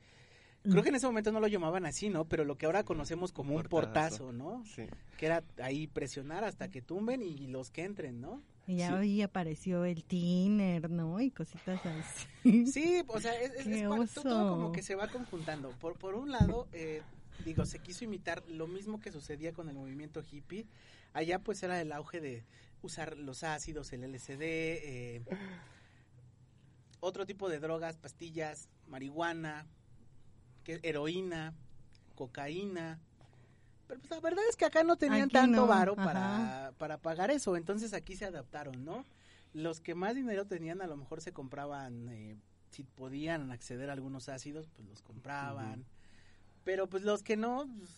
Creo 0.63 0.83
que 0.83 0.89
en 0.89 0.95
ese 0.95 1.07
momento 1.07 1.31
no 1.31 1.41
lo 1.41 1.47
llamaban 1.47 1.85
así, 1.85 2.09
¿no? 2.09 2.25
Pero 2.25 2.47
lo 2.47 2.57
que 2.57 2.65
ahora 2.65 2.85
conocemos 2.85 3.33
como 3.33 3.55
un 3.55 3.63
Portazo. 3.65 4.29
portazo, 4.29 4.33
¿no? 4.33 4.65
Sí. 4.65 4.85
que 5.19 5.27
era 5.27 5.45
ahí 5.63 5.87
presionar 5.87 6.43
hasta 6.43 6.69
que 6.71 6.81
tumben 6.83 7.23
y 7.23 7.47
los 7.49 7.71
que 7.71 7.85
entren, 7.85 8.21
¿no? 8.23 8.43
Y 8.67 8.77
ya 8.77 8.89
Sí. 8.89 8.95
ahí 8.95 9.23
apareció 9.23 9.85
el 9.85 10.05
tiner, 10.05 10.89
¿no? 10.91 11.21
Y 11.21 11.31
cositas 11.31 11.81
así. 11.85 12.67
Sí, 12.67 13.03
o 13.07 13.21
sea, 13.21 13.39
es, 13.41 13.53
es- 13.53 13.65
¡Qué 13.67 13.81
es 13.83 13.89
pa- 14.15 14.23
todo 14.23 14.49
como 14.57 14.73
que 14.73 14.81
se 14.83 14.95
va 14.95 15.07
conjuntando. 15.09 15.69
Por, 15.81 15.97
por 15.99 16.15
un 16.15 16.33
lado, 16.33 16.67
eh, 16.73 17.03
digo, 17.45 17.65
se 17.67 17.79
quiso 17.79 18.05
imitar 18.05 18.43
lo 18.49 18.67
mismo 18.67 19.01
que 19.01 19.13
sucedía 19.13 19.53
con 19.53 19.69
el 19.69 19.77
movimiento 19.77 20.23
hippie. 20.23 20.67
Allá 21.13 21.39
pues 21.39 21.63
era 21.63 21.81
el 21.81 21.93
auge 21.93 22.21
de 22.21 22.45
usar 22.83 23.17
los 23.17 23.43
ácidos, 23.43 23.93
el 23.93 24.03
LSD, 24.03 24.43
eh, 24.43 25.23
otro 27.01 27.27
tipo 27.27 27.49
de 27.49 27.61
drogas, 27.61 27.97
pastillas, 27.97 28.69
marihuana, 28.89 29.67
que, 30.65 30.81
heroína, 30.83 31.55
cocaína. 32.15 33.01
Pero 33.87 34.01
pues 34.01 34.11
la 34.11 34.21
verdad 34.21 34.45
es 34.49 34.57
que 34.57 34.65
acá 34.65 34.83
no 34.83 34.97
tenían 34.97 35.25
Aquí 35.25 35.33
tanto 35.33 35.63
no, 35.63 35.67
varo 35.67 35.95
para, 35.95 36.73
para 36.79 36.99
pagar 36.99 37.31
eso, 37.31 37.57
entonces 37.57 37.93
aquí 37.93 38.17
se 38.17 38.25
adaptaron, 38.25 38.85
¿no? 38.85 39.05
Los 39.53 39.81
que 39.81 39.95
más 39.95 40.15
dinero 40.15 40.47
tenían 40.47 40.81
a 40.83 40.87
lo 40.87 40.97
mejor 40.97 41.21
se 41.21 41.33
compraban, 41.33 42.09
eh, 42.09 42.37
si 42.71 42.83
podían 42.83 43.53
acceder 43.53 43.91
a 43.91 43.93
algunos 43.93 44.29
ácidos, 44.29 44.69
pues 44.75 44.89
los 44.89 45.03
compraban. 45.03 45.85
Pero 46.65 46.89
pues 46.89 47.03
los 47.03 47.23
que 47.23 47.37
no, 47.37 47.69
pues, 47.79 47.91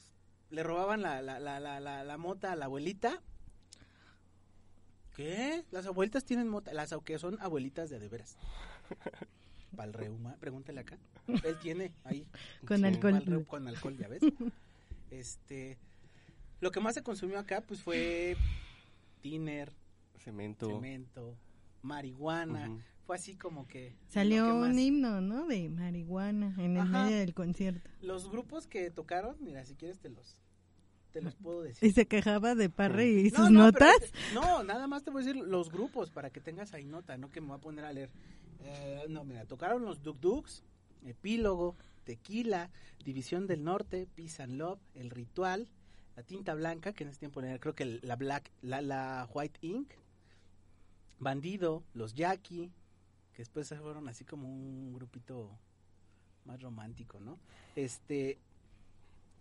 le 0.50 0.62
robaban 0.62 1.02
la, 1.02 1.22
la, 1.22 1.38
la, 1.38 1.60
la, 1.60 1.80
la, 1.80 2.04
la 2.04 2.18
mota 2.18 2.52
a 2.52 2.56
la 2.56 2.64
abuelita. 2.66 3.22
¿Qué? 5.14 5.64
Las 5.70 5.86
abuelitas 5.86 6.24
tienen 6.24 6.48
mota, 6.48 6.72
las 6.74 6.94
que 7.04 7.18
son 7.18 7.38
abuelitas 7.40 7.88
de 7.88 7.98
de 7.98 8.08
veras. 8.08 8.36
Para 9.76 9.88
el 9.88 9.94
reuma, 9.94 10.36
pregúntale 10.40 10.80
acá. 10.80 10.98
Él 11.44 11.58
tiene 11.60 11.92
ahí. 12.04 12.26
Con 12.66 12.84
alcohol. 12.84 13.12
Pa'l 13.12 13.24
reu- 13.26 13.46
con 13.46 13.68
alcohol, 13.68 13.96
ya 13.96 14.08
ves. 14.08 14.22
Este, 15.08 15.78
lo 16.60 16.72
que 16.72 16.80
más 16.80 16.94
se 16.94 17.02
consumió 17.04 17.38
acá, 17.38 17.60
pues 17.60 17.80
fue 17.80 18.36
tiner, 19.22 19.72
Cemento. 20.18 20.68
cemento, 20.68 21.36
marihuana. 21.80 22.76
Fue 23.06 23.16
así 23.16 23.36
como 23.36 23.66
que. 23.68 23.94
Salió 24.08 24.54
un 24.54 24.78
himno, 24.78 25.20
¿no? 25.20 25.46
De 25.46 25.68
marihuana 25.68 26.54
en 26.58 26.76
el 26.76 26.84
medio 26.88 27.16
del 27.18 27.34
concierto. 27.34 27.88
Los 28.02 28.28
grupos 28.30 28.66
que 28.66 28.90
tocaron, 28.90 29.36
mira, 29.40 29.64
si 29.64 29.74
quieres 29.76 30.00
te 30.00 30.08
los, 30.08 30.40
te 31.12 31.22
los 31.22 31.36
puedo 31.36 31.64
Y 31.64 31.68
decir. 31.68 31.92
se 31.92 32.06
quejaba 32.06 32.54
de 32.56 32.68
Parre 32.68 33.08
y 33.08 33.30
No, 33.30 33.36
sus 33.38 33.50
no, 33.50 33.60
notas. 33.66 33.94
no, 34.34 34.64
nada 34.64 34.86
más 34.88 35.04
te 35.04 35.10
voy 35.10 35.22
a 35.22 35.26
decir 35.26 35.40
los 35.40 35.70
grupos 35.70 36.10
para 36.10 36.30
que 36.30 36.40
tengas 36.40 36.74
ahí 36.74 36.84
nota, 36.84 37.16
no 37.16 37.30
que 37.30 37.40
me 37.40 37.46
voy 37.48 37.56
a 37.58 37.60
poner 37.60 37.84
a 37.84 37.92
leer. 37.92 38.10
Eh, 38.60 39.04
no, 39.08 39.22
mira, 39.24 39.44
tocaron 39.44 39.84
los 39.84 40.02
Duk 40.02 40.18
Duks, 40.18 40.64
Epílogo, 41.04 41.76
Tequila, 42.04 42.70
División 43.04 43.46
del 43.46 43.62
Norte, 43.62 44.08
Peace 44.16 44.42
and 44.42 44.54
Love, 44.54 44.80
El 44.94 45.10
Ritual, 45.10 45.68
La 46.16 46.24
Tinta 46.24 46.54
Blanca, 46.54 46.92
que 46.92 47.04
en 47.04 47.10
ese 47.10 47.20
tiempo 47.20 47.40
era 47.40 47.58
creo 47.60 47.74
que 47.76 47.84
la 48.02 48.16
Black, 48.16 48.50
la, 48.62 48.80
la 48.82 49.28
White 49.32 49.58
Ink, 49.62 49.90
Bandido, 51.18 51.84
Los 51.94 52.14
Jackie, 52.14 52.72
que 53.36 53.42
después 53.42 53.66
se 53.68 53.76
fueron 53.76 54.08
así 54.08 54.24
como 54.24 54.48
un 54.48 54.94
grupito 54.94 55.50
más 56.46 56.58
romántico, 56.62 57.20
¿no? 57.20 57.38
Este, 57.74 58.38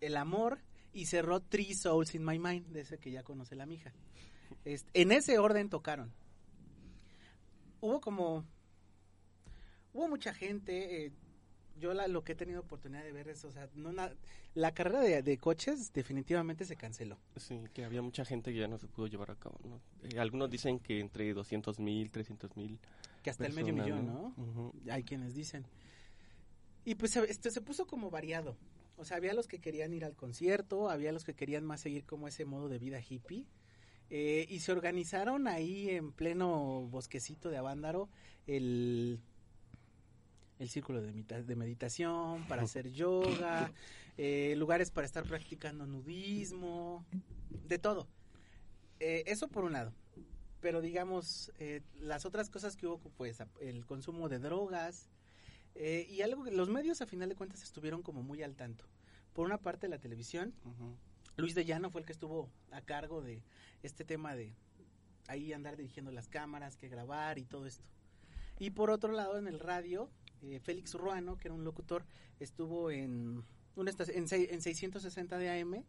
El 0.02 0.18
Amor 0.18 0.60
y 0.92 1.06
cerró 1.06 1.40
Three 1.40 1.74
Souls 1.74 2.14
in 2.14 2.26
My 2.26 2.38
Mind, 2.38 2.68
de 2.74 2.82
ese 2.82 2.98
que 2.98 3.10
ya 3.10 3.24
conoce 3.24 3.56
la 3.56 3.66
mija. 3.66 3.94
Este, 4.66 5.02
en 5.02 5.14
ese 5.14 5.40
orden 5.40 5.70
tocaron. 5.70 6.12
Hubo 7.80 8.02
como, 8.02 8.44
hubo 9.94 10.10
mucha 10.10 10.34
gente, 10.34 11.06
eh, 11.06 11.12
yo 11.80 11.94
la, 11.94 12.10
lo 12.10 12.24
que 12.26 12.34
he 12.34 12.36
tenido 12.36 12.60
oportunidad 12.60 13.04
de 13.04 13.14
ver 13.14 13.30
es, 13.30 13.46
o 13.46 13.52
sea, 13.54 13.70
no 13.76 13.94
na- 13.94 14.12
la 14.56 14.74
carrera 14.74 15.00
de, 15.22 15.38
coches 15.38 15.94
definitivamente 15.94 16.66
se 16.66 16.76
canceló. 16.76 17.18
Sí, 17.38 17.62
que 17.74 17.86
había 17.86 18.02
mucha 18.02 18.26
gente 18.26 18.52
que 18.52 18.60
ya 18.60 18.68
no 18.68 18.78
se 18.78 18.88
pudo 18.88 19.08
llevar 19.08 19.32
a 19.32 19.36
cabo. 19.36 19.58
Eh, 20.04 20.20
algunos 20.20 20.50
dicen 20.50 20.80
que 20.80 21.00
entre 21.00 21.34
200 21.34 21.80
mil, 21.80 22.12
300 22.12 22.58
mil. 22.58 22.78
Que 23.26 23.32
hasta 23.32 23.48
el 23.48 23.54
medio 23.54 23.74
millón, 23.74 24.06
¿no? 24.06 24.72
Hay 24.88 25.04
quienes 25.04 25.34
dicen. 25.34 25.66
Y 26.84 26.94
pues 26.94 27.16
este 27.16 27.50
se 27.50 27.60
puso 27.60 27.88
como 27.88 28.12
variado. 28.12 28.56
O 28.98 29.04
sea, 29.04 29.18
había 29.18 29.34
los 29.34 29.48
que 29.48 29.58
querían 29.58 29.96
ir 29.96 30.06
al 30.06 30.16
concierto, 30.16 30.92
había 30.92 31.12
los 31.12 31.24
que 31.24 31.34
querían 31.34 31.66
más 31.66 31.82
seguir 31.82 32.06
como 32.06 32.28
ese 32.28 32.46
modo 32.46 32.70
de 32.70 32.78
vida 32.78 33.02
hippie. 33.02 33.48
Eh, 34.12 34.46
y 34.48 34.60
se 34.60 34.72
organizaron 34.72 35.48
ahí 35.48 35.90
en 35.90 36.12
pleno 36.12 36.88
bosquecito 36.92 37.50
de 37.50 37.58
Avándaro 37.58 38.10
el, 38.46 39.20
el 40.60 40.70
círculo 40.70 41.02
de, 41.02 41.12
de 41.12 41.56
meditación, 41.56 42.48
para 42.48 42.62
hacer 42.62 42.92
yoga, 42.92 43.74
eh, 44.20 44.54
lugares 44.56 44.92
para 44.92 45.08
estar 45.08 45.24
practicando 45.24 45.88
nudismo, 45.88 47.04
de 47.50 47.80
todo. 47.80 48.08
Eh, 49.00 49.24
eso 49.26 49.48
por 49.48 49.64
un 49.64 49.74
lado. 49.74 49.96
Pero 50.66 50.82
digamos, 50.82 51.52
las 52.00 52.26
otras 52.26 52.50
cosas 52.50 52.76
que 52.76 52.88
hubo, 52.88 52.98
pues 52.98 53.38
el 53.62 53.86
consumo 53.86 54.30
de 54.30 54.40
drogas, 54.40 55.12
eh, 55.76 56.08
y 56.10 56.24
algo 56.24 56.44
que 56.44 56.50
los 56.50 56.70
medios 56.70 57.02
a 57.02 57.06
final 57.06 57.30
de 57.30 57.36
cuentas 57.36 57.62
estuvieron 57.62 58.02
como 58.02 58.24
muy 58.24 58.42
al 58.42 58.56
tanto. 58.56 58.84
Por 59.34 59.46
una 59.46 59.60
parte 59.60 59.88
la 59.88 60.00
televisión, 60.00 60.56
Luis 61.38 61.54
de 61.54 61.66
Llano 61.66 61.92
fue 61.92 62.02
el 62.02 62.08
que 62.08 62.14
estuvo 62.14 62.50
a 62.72 62.82
cargo 62.82 63.22
de 63.22 63.44
este 63.84 64.06
tema 64.06 64.34
de 64.36 64.56
ahí 65.28 65.54
andar 65.54 65.78
dirigiendo 65.78 66.12
las 66.12 66.30
cámaras, 66.30 66.78
que 66.78 66.90
grabar 66.90 67.38
y 67.38 67.46
todo 67.46 67.68
esto. 67.68 67.86
Y 68.58 68.72
por 68.72 68.90
otro 68.90 69.12
lado 69.12 69.38
en 69.38 69.48
el 69.48 69.60
radio, 69.60 70.10
eh, 70.42 70.60
Félix 70.60 70.96
Ruano, 70.96 71.38
que 71.38 71.50
era 71.50 71.54
un 71.54 71.64
locutor, 71.64 72.08
estuvo 72.40 72.90
en, 72.90 73.46
una 73.76 73.92
en, 73.92 74.26
en 74.32 74.62
660 74.64 75.38
de 75.38 75.62
AM, 75.62 75.84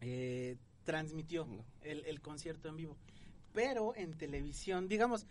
eh, 0.00 0.56
transmitió 0.82 1.46
el, 1.82 2.04
el 2.04 2.20
concierto 2.20 2.68
en 2.68 2.76
vivo. 2.76 2.96
Pero 3.52 3.94
en 3.96 4.16
televisión, 4.16 4.88
digamos, 4.88 5.26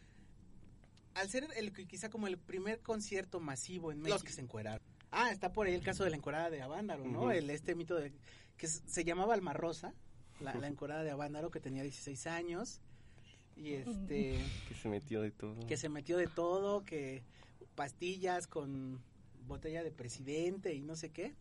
al 1.14 1.30
ser 1.30 1.48
el 1.56 1.72
quizá 1.72 2.10
como 2.10 2.28
el 2.28 2.38
primer 2.38 2.82
concierto 2.82 3.40
masivo 3.40 3.92
en 3.92 4.00
México. 4.00 4.16
Los 4.16 4.24
que 4.24 4.32
se 4.32 4.42
encueraron. 4.42 4.86
Ah, 5.12 5.32
está 5.32 5.54
por 5.54 5.68
ahí 5.68 5.74
el 5.74 5.84
caso 5.84 6.04
de 6.04 6.10
la 6.10 6.18
encorada 6.18 6.50
de 6.50 6.62
Avándaro, 6.62 7.06
¿no? 7.06 7.32
El 7.32 7.50
este 7.50 7.76
mito 7.76 7.96
de 7.96 8.12
que 8.58 8.68
se 8.68 9.04
llamaba 9.04 9.34
Almarrosa, 9.34 9.94
la, 10.40 10.54
la 10.56 10.68
encorada 10.68 11.04
de 11.04 11.12
Avándaro 11.12 11.52
que 11.52 11.60
tenía 11.60 11.84
16 11.84 12.28
años 12.28 12.82
y 13.58 13.74
este 13.74 14.40
que 14.68 14.76
se 14.76 14.90
metió 14.90 15.22
de 15.22 15.32
todo. 15.32 15.66
Que 15.68 15.78
se 15.78 15.90
metió 15.90 16.18
de 16.18 16.28
todo, 16.28 16.86
que 16.86 17.24
pastillas 17.76 18.48
con 18.48 19.02
botella 19.48 19.84
de 19.84 19.92
presidente 19.92 20.74
y 20.74 20.82
no 20.82 20.96
sé 20.96 21.10
qué. 21.12 21.36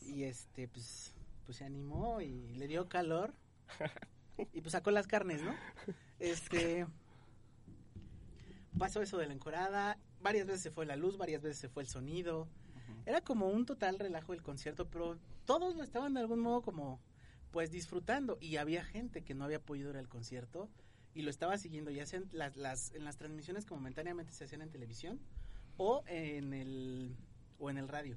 Y 0.00 0.24
este 0.24 0.68
pues 0.68 1.14
pues 1.44 1.58
se 1.58 1.64
animó 1.64 2.20
y 2.20 2.54
le 2.54 2.66
dio 2.66 2.88
calor. 2.88 3.34
y 4.52 4.60
pues 4.60 4.72
sacó 4.72 4.90
las 4.90 5.06
carnes, 5.06 5.42
¿no? 5.42 5.54
Este 6.18 6.86
pasó 8.78 9.02
eso 9.02 9.18
de 9.18 9.26
la 9.26 9.34
encorada, 9.34 9.98
varias 10.20 10.46
veces 10.46 10.62
se 10.62 10.70
fue 10.70 10.86
la 10.86 10.96
luz, 10.96 11.16
varias 11.16 11.42
veces 11.42 11.58
se 11.58 11.68
fue 11.68 11.82
el 11.82 11.88
sonido. 11.88 12.48
Era 13.04 13.20
como 13.20 13.48
un 13.48 13.66
total 13.66 13.98
relajo 13.98 14.32
el 14.32 14.42
concierto, 14.42 14.88
pero 14.88 15.18
todos 15.44 15.76
lo 15.76 15.82
estaban 15.82 16.14
de 16.14 16.20
algún 16.20 16.40
modo 16.40 16.62
como 16.62 17.00
pues 17.50 17.70
disfrutando 17.70 18.38
y 18.40 18.56
había 18.56 18.84
gente 18.84 19.22
que 19.22 19.34
no 19.34 19.44
había 19.44 19.60
podido 19.60 19.90
ir 19.90 19.96
al 19.96 20.08
concierto 20.08 20.70
y 21.14 21.22
lo 21.22 21.30
estaba 21.30 21.58
siguiendo 21.58 21.90
ya 21.90 22.06
sea 22.06 22.20
en 22.20 22.28
las, 22.32 22.56
las, 22.56 22.94
en 22.94 23.04
las 23.04 23.18
transmisiones 23.18 23.66
que 23.66 23.74
momentáneamente 23.74 24.32
se 24.32 24.44
hacían 24.44 24.62
en 24.62 24.70
televisión 24.70 25.20
o 25.76 26.02
en 26.06 26.54
el 26.54 27.16
o 27.58 27.70
en 27.70 27.78
el 27.78 27.88
radio. 27.88 28.16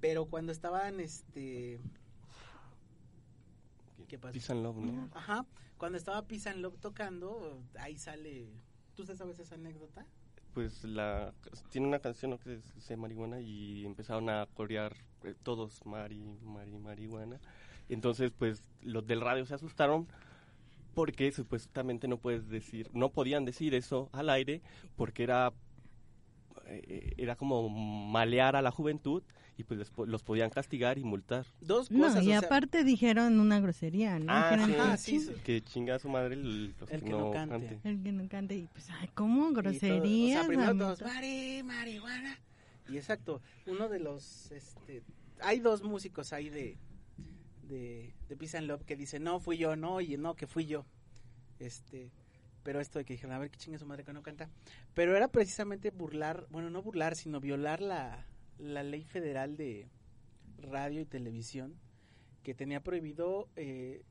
Pero 0.00 0.26
cuando 0.26 0.50
estaban 0.50 0.98
este 0.98 1.80
¿Qué 4.08 4.18
pasa? 4.18 4.32
Peace 4.32 4.54
Love, 4.54 4.76
¿no? 4.76 5.08
Ajá. 5.14 5.46
Cuando 5.78 5.98
estaba 5.98 6.22
Peace 6.22 6.54
Love 6.54 6.78
tocando, 6.78 7.62
ahí 7.78 7.98
sale 7.98 8.48
¿Tú 8.94 9.06
sabes 9.06 9.38
esa 9.38 9.54
anécdota? 9.54 10.06
Pues 10.52 10.84
la 10.84 11.32
tiene 11.70 11.86
una 11.86 11.98
canción 11.98 12.36
que 12.38 12.60
se 12.78 12.96
marihuana 12.96 13.40
y 13.40 13.86
empezaron 13.86 14.28
a 14.28 14.46
corear 14.54 14.94
eh, 15.24 15.34
todos 15.42 15.84
mari, 15.86 16.22
mari, 16.42 16.78
marihuana. 16.78 17.40
Entonces, 17.88 18.32
pues 18.36 18.62
los 18.82 19.06
del 19.06 19.22
radio 19.22 19.46
se 19.46 19.54
asustaron 19.54 20.06
porque 20.94 21.32
supuestamente 21.32 22.06
no 22.06 22.18
puedes 22.18 22.50
decir, 22.50 22.90
no 22.92 23.08
podían 23.08 23.46
decir 23.46 23.74
eso 23.74 24.10
al 24.12 24.28
aire 24.28 24.60
porque 24.94 25.22
era 25.22 25.54
eh, 26.66 27.14
era 27.16 27.34
como 27.34 27.70
malear 27.70 28.54
a 28.56 28.62
la 28.62 28.70
juventud 28.70 29.22
y 29.56 29.64
pues 29.64 29.90
los 29.96 30.22
podían 30.22 30.50
castigar 30.50 30.98
y 30.98 31.04
multar. 31.04 31.46
Dos 31.60 31.88
cosas. 31.88 32.24
y 32.24 32.32
aparte 32.32 32.84
dijeron 32.84 33.38
una 33.38 33.60
grosería, 33.60 34.18
¿no? 34.18 34.32
Ah, 34.32 34.96
sí, 34.96 35.28
que 35.44 35.62
chinga 35.62 35.96
a 35.96 35.98
su 35.98 36.08
madre 36.08 36.34
el, 36.34 36.74
que, 36.88 37.10
no, 37.10 37.30
cante. 37.30 37.78
El 37.84 38.02
que 38.02 38.12
no 38.12 38.28
cante 38.28 38.56
y 38.56 38.66
pues, 38.66 38.88
ay, 38.90 39.08
¿cómo 39.14 39.52
grosería? 39.52 40.36
O 40.36 40.40
sea, 40.40 40.48
primero 40.48 40.76
todos, 40.76 41.02
mari, 41.02 41.62
marihuana. 41.62 42.38
Y 42.88 42.96
exacto, 42.96 43.40
uno 43.66 43.88
de 43.88 44.00
los, 44.00 44.50
este, 44.50 45.02
hay 45.40 45.60
dos 45.60 45.82
músicos 45.82 46.32
ahí 46.32 46.48
de, 46.48 46.76
de, 47.68 48.14
de 48.28 48.36
Peace 48.36 48.56
and 48.56 48.66
Love 48.66 48.84
que 48.84 48.96
dicen, 48.96 49.22
no, 49.22 49.38
fui 49.38 49.58
yo, 49.58 49.76
no, 49.76 50.00
y 50.00 50.16
no, 50.16 50.34
que 50.34 50.46
fui 50.46 50.66
yo. 50.66 50.84
Este, 51.58 52.10
pero 52.62 52.80
esto 52.80 52.98
de 52.98 53.04
que 53.04 53.14
dijeron, 53.14 53.36
a 53.36 53.38
ver 53.38 53.50
qué 53.50 53.58
chinga 53.58 53.78
su 53.78 53.86
madre 53.86 54.04
que 54.04 54.12
no 54.12 54.22
canta. 54.22 54.48
Pero 54.94 55.16
era 55.16 55.28
precisamente 55.28 55.90
burlar, 55.90 56.46
bueno, 56.50 56.70
no 56.70 56.82
burlar, 56.82 57.14
sino 57.16 57.40
violar 57.40 57.80
la, 57.80 58.26
la 58.62 58.82
ley 58.82 59.04
federal 59.04 59.56
de 59.56 59.88
radio 60.58 61.00
y 61.00 61.04
televisión 61.04 61.74
que 62.42 62.54
tenía 62.54 62.82
prohibido 62.82 63.48
eh, 63.56 64.04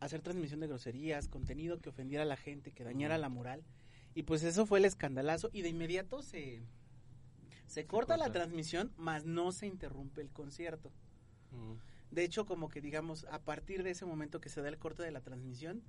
hacer 0.00 0.22
transmisión 0.22 0.60
de 0.60 0.66
groserías, 0.66 1.28
contenido 1.28 1.80
que 1.80 1.90
ofendiera 1.90 2.24
a 2.24 2.26
la 2.26 2.36
gente, 2.36 2.72
que 2.72 2.84
dañara 2.84 3.18
la 3.18 3.28
moral. 3.28 3.62
Y 4.14 4.24
pues 4.24 4.42
eso 4.42 4.66
fue 4.66 4.78
el 4.78 4.84
escandalazo 4.84 5.50
y 5.52 5.62
de 5.62 5.70
inmediato 5.70 6.22
se, 6.22 6.62
se, 7.66 7.86
corta, 7.86 8.16
la 8.16 8.32
transmisión, 8.32 8.92
más 8.96 9.24
no 9.24 9.52
se 9.52 9.66
interrumpe 9.66 10.20
el 10.20 10.30
concierto. 10.30 10.90
De 12.10 12.24
hecho, 12.24 12.46
como 12.46 12.68
que 12.68 12.80
digamos, 12.80 13.26
a 13.30 13.42
partir 13.42 13.82
de 13.82 13.90
ese 13.90 14.04
momento 14.04 14.40
que 14.40 14.48
se 14.48 14.60
da 14.60 14.68
el 14.68 14.78
corte 14.78 15.02
de 15.02 15.10
la 15.10 15.20
transmisión, 15.20 15.82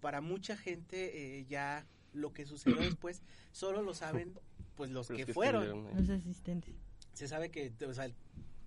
para 0.00 0.20
mucha 0.20 0.56
gente 0.56 1.38
eh, 1.38 1.44
ya 1.46 1.86
lo 2.12 2.32
que 2.32 2.46
sucedió 2.46 2.76
después 2.80 3.22
solo 3.52 3.82
lo 3.82 3.94
saben 3.94 4.34
pues 4.74 4.90
los 4.90 5.08
que, 5.08 5.26
fueron. 5.26 5.84
Los 5.94 6.08
asistentes 6.08 6.74
se 7.12 7.28
sabe 7.28 7.50
que 7.50 7.72
o 7.86 7.94
sea, 7.94 8.10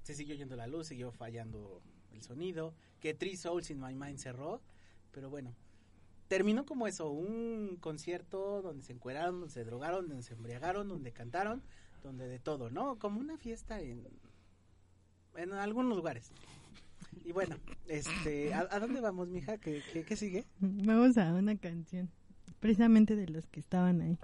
se 0.03 0.13
siguió 0.13 0.35
yendo 0.35 0.55
la 0.55 0.67
luz, 0.67 0.87
siguió 0.87 1.11
fallando 1.11 1.81
el 2.11 2.21
sonido, 2.21 2.73
que 2.99 3.13
Three 3.13 3.37
Souls 3.37 3.69
in 3.69 3.79
My 3.79 3.95
Mind 3.95 4.19
cerró, 4.19 4.61
pero 5.11 5.29
bueno, 5.29 5.53
terminó 6.27 6.65
como 6.65 6.87
eso, 6.87 7.09
un 7.09 7.77
concierto 7.79 8.61
donde 8.61 8.83
se 8.83 8.93
encueraron, 8.93 9.39
donde 9.39 9.53
se 9.53 9.63
drogaron, 9.63 10.07
donde 10.07 10.23
se 10.23 10.33
embriagaron, 10.33 10.87
donde 10.87 11.11
cantaron, 11.11 11.63
donde 12.03 12.27
de 12.27 12.39
todo, 12.39 12.69
¿no? 12.69 12.97
Como 12.99 13.19
una 13.19 13.37
fiesta 13.37 13.81
en, 13.81 14.07
en 15.35 15.53
algunos 15.53 15.95
lugares. 15.95 16.31
Y 17.23 17.31
bueno, 17.31 17.55
este, 17.87 18.53
¿a, 18.53 18.79
dónde 18.79 19.01
vamos, 19.01 19.29
mija? 19.29 19.57
¿Qué, 19.57 19.81
qué, 19.91 20.03
qué 20.03 20.15
sigue? 20.15 20.45
Vamos 20.59 21.17
a 21.17 21.33
una 21.33 21.57
canción, 21.57 22.09
precisamente 22.59 23.15
de 23.15 23.27
los 23.27 23.47
que 23.47 23.59
estaban 23.59 24.01
ahí. 24.01 24.19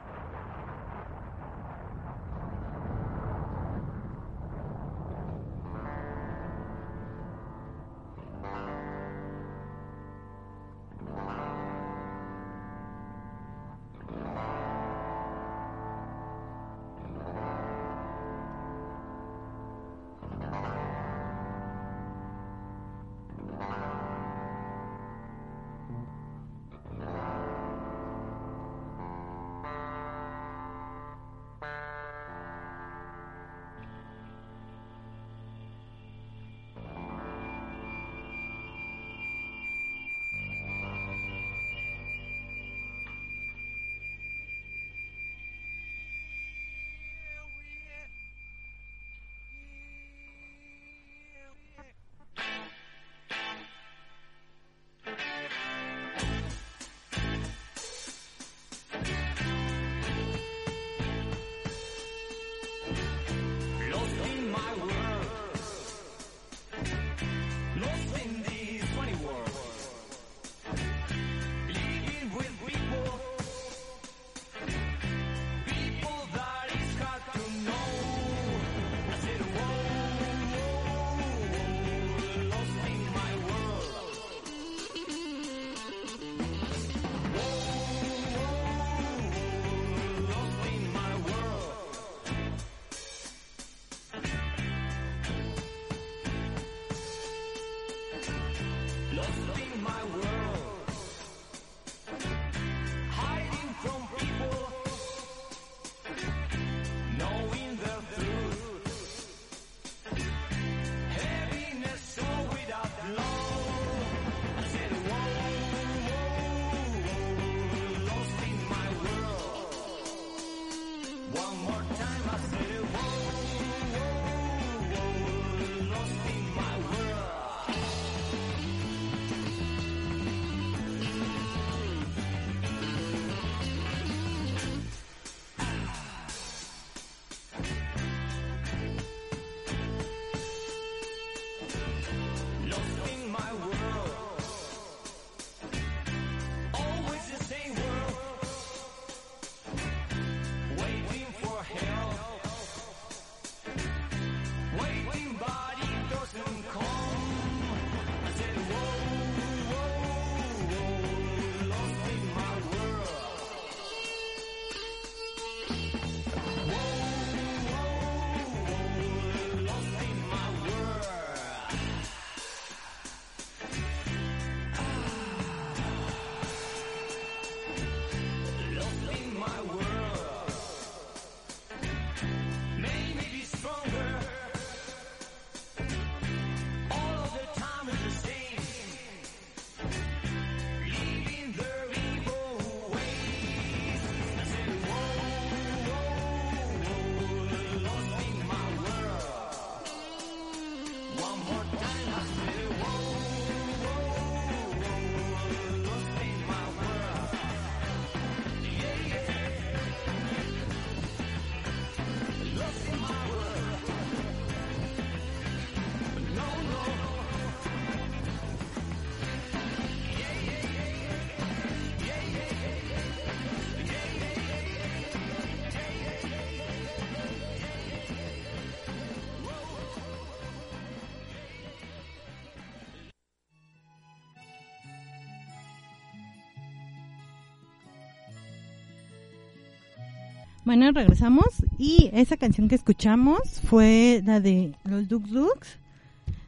Bueno, 240.71 240.89
regresamos 240.93 241.47
y 241.77 242.09
esa 242.13 242.37
canción 242.37 242.69
que 242.69 242.75
escuchamos 242.75 243.41
fue 243.65 244.21
la 244.25 244.39
de 244.39 244.73
los 244.85 245.05
Duk 245.09 245.25
Duks 245.25 245.77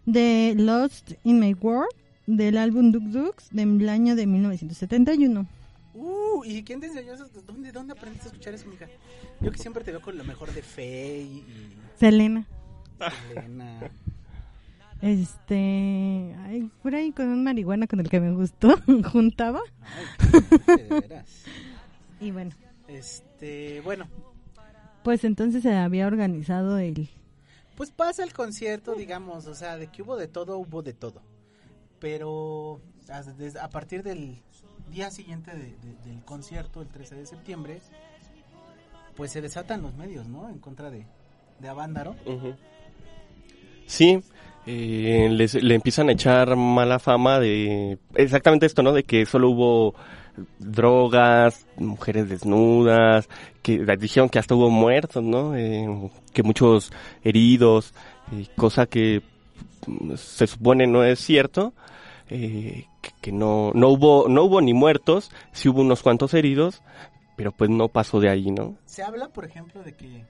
de 0.05 0.53
Lost 0.55 1.15
in 1.25 1.41
My 1.41 1.53
World 1.53 1.91
del 2.25 2.57
álbum 2.57 2.93
Duk 2.93 3.03
Duks 3.03 3.49
del 3.51 3.89
año 3.89 4.15
de 4.15 4.25
1971. 4.25 5.45
Uh, 5.93 6.41
¿y 6.45 6.63
quién 6.63 6.79
te 6.79 6.85
enseñó 6.85 7.15
eso? 7.15 7.27
¿Dónde, 7.45 7.73
¿Dónde 7.73 7.91
aprendiste 7.91 8.29
a 8.29 8.31
escuchar 8.31 8.53
eso, 8.53 8.65
mija? 8.67 8.87
Yo 9.41 9.51
que 9.51 9.57
siempre 9.57 9.83
te 9.83 9.91
veo 9.91 10.01
con 10.01 10.17
lo 10.17 10.23
mejor 10.23 10.53
de 10.53 10.61
Faye 10.61 11.23
y 11.23 11.43
Selena. 11.99 12.47
Selena. 13.27 13.91
Este, 15.01 16.33
ay, 16.45 16.71
por 16.81 16.95
ahí 16.95 17.11
con 17.11 17.27
un 17.27 17.43
marihuana 17.43 17.87
con 17.87 17.99
el 17.99 18.07
que 18.07 18.21
me 18.21 18.31
gustó, 18.31 18.79
juntaba. 19.11 19.59
Ay, 20.17 20.77
de 20.77 21.01
veras. 21.01 21.43
Y 22.21 22.31
bueno, 22.31 22.51
Este, 22.87 23.32
bueno, 23.83 24.07
pues 25.03 25.23
entonces 25.23 25.63
se 25.63 25.73
había 25.75 26.07
organizado 26.07 26.77
el... 26.77 27.09
pues 27.75 27.91
pasa 27.91 28.23
el 28.23 28.33
concierto, 28.33 28.95
digamos, 28.95 29.47
o 29.47 29.55
sea, 29.55 29.77
de 29.77 29.87
que 29.87 30.01
hubo 30.01 30.15
de 30.17 30.27
todo, 30.27 30.57
hubo 30.57 30.81
de 30.81 30.93
todo. 30.93 31.21
Pero 31.99 32.79
a, 33.61 33.69
partir 33.69 34.03
del 34.03 34.37
día 34.91 35.09
siguiente 35.11 35.51
de- 35.51 35.75
de- 35.77 35.95
del 36.05 36.23
concierto, 36.25 36.81
el 36.81 36.87
13 36.89 37.15
de 37.15 37.25
septiembre, 37.25 37.81
pues 39.15 39.31
se 39.31 39.41
desatan 39.41 39.81
los 39.81 39.93
medios, 39.95 40.27
¿no? 40.27 40.49
En 40.49 40.59
contra 40.59 40.89
de, 40.89 41.05
de 41.59 41.67
Avándaro. 41.67 42.15
Sí, 43.85 44.21
eh, 44.65 45.27
les- 45.31 45.61
le 45.61 45.75
empiezan 45.75 46.09
a 46.09 46.13
echar 46.13 46.55
mala 46.55 46.99
fama 46.99 47.39
de 47.39 47.97
exactamente 48.15 48.65
esto, 48.65 48.81
¿no? 48.83 48.93
De 48.93 49.03
que 49.03 49.25
solo 49.25 49.49
hubo 49.49 49.95
drogas, 50.59 51.65
mujeres 51.77 52.29
desnudas, 52.29 53.29
que 53.61 53.79
dijeron 53.97 54.29
que 54.29 54.39
hasta 54.39 54.55
hubo 54.55 54.69
muertos, 54.69 55.23
¿no? 55.23 55.55
Eh, 55.55 55.87
que 56.33 56.43
muchos 56.43 56.91
heridos, 57.23 57.93
eh, 58.31 58.47
cosa 58.55 58.85
que 58.85 59.21
se 60.15 60.47
supone 60.47 60.87
no 60.87 61.03
es 61.03 61.19
cierto, 61.19 61.73
eh, 62.29 62.85
que, 63.21 63.31
no 63.31 63.71
no 63.73 63.89
hubo 63.89 64.27
no 64.29 64.43
hubo 64.43 64.61
ni 64.61 64.73
muertos, 64.73 65.31
sí 65.51 65.69
hubo 65.69 65.81
unos 65.81 66.01
cuantos 66.01 66.33
heridos, 66.33 66.81
pero 67.35 67.51
pues 67.51 67.69
no 67.69 67.89
pasó 67.89 68.19
de 68.19 68.29
ahí, 68.29 68.51
¿no? 68.51 68.75
Se 68.85 69.03
habla, 69.03 69.29
por 69.29 69.45
ejemplo, 69.45 69.83
de 69.83 69.93
que, 69.93 70.25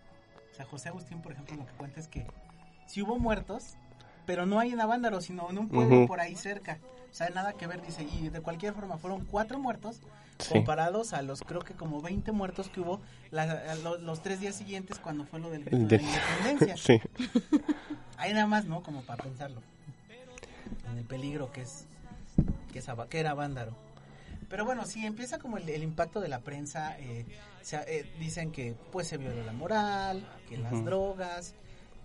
o 0.60 0.66
José 0.66 0.90
Agustín, 0.90 1.22
por 1.22 1.34
ejemplo, 1.34 1.56
lo 1.56 1.66
que 1.66 1.74
cuenta 1.74 2.00
es 2.00 2.08
que 2.08 2.26
si 2.88 3.02
hubo 3.02 3.18
muertos, 3.18 3.76
pero 4.26 4.46
no 4.46 4.60
hay 4.60 4.72
en 4.72 4.82
Avándaro, 4.82 5.22
sino 5.22 5.50
en 5.50 5.58
un 5.58 5.70
pueblo 5.70 6.08
por 6.08 6.20
ahí 6.20 6.36
cerca. 6.36 6.80
O 7.12 7.16
sea, 7.16 7.30
nada 7.30 7.54
que 7.54 7.68
ver, 7.68 7.82
dice, 7.86 8.04
y 8.04 8.30
de 8.30 8.42
cualquier 8.42 8.74
forma 8.74 8.98
fueron 8.98 9.26
cuatro 9.26 9.60
muertos 9.60 10.00
Sí. 10.40 10.50
comparados 10.50 11.14
a 11.14 11.22
los 11.22 11.42
creo 11.42 11.62
que 11.62 11.76
como 11.76 12.02
20 12.02 12.32
muertos 12.32 12.68
que 12.70 12.82
hubo 12.82 13.00
la- 13.30 13.76
los, 13.76 14.24
tres 14.24 14.40
días 14.40 14.56
siguientes 14.56 14.98
cuando 14.98 15.26
fue 15.26 15.40
lo 15.40 15.52
del 15.52 15.64
grito 15.64 15.78
de 15.86 15.98
De- 15.98 16.04
la 16.04 16.10
independencia. 16.10 16.76
Sí. 16.78 17.02
Ahí 18.18 18.34
nada 18.34 18.48
más, 18.48 18.66
¿no? 18.66 18.82
Como 18.82 19.02
para 19.04 19.24
pensarlo. 19.24 19.62
En 20.92 20.98
el 20.98 21.04
peligro 21.06 21.52
que 21.52 21.62
es 21.62 21.86
que, 22.72 22.80
es 22.80 22.88
que 23.10 23.20
era 23.20 23.34
Vándaro. 23.36 23.74
Pero 24.50 24.66
bueno, 24.66 24.86
sí, 24.86 25.06
empieza 25.06 25.38
como 25.40 25.58
el, 25.58 25.70
el 25.70 25.84
impacto 25.84 26.20
de 26.20 26.28
la 26.30 26.40
prensa. 26.40 26.98
eh, 27.00 27.26
se- 27.62 27.78
eh, 28.00 28.12
dicen 28.20 28.52
que 28.52 28.76
pues 28.92 29.08
se 29.08 29.18
violó 29.18 29.44
la 29.44 29.54
moral, 29.54 30.28
que 30.50 30.58
las 30.58 30.84
drogas. 30.84 31.54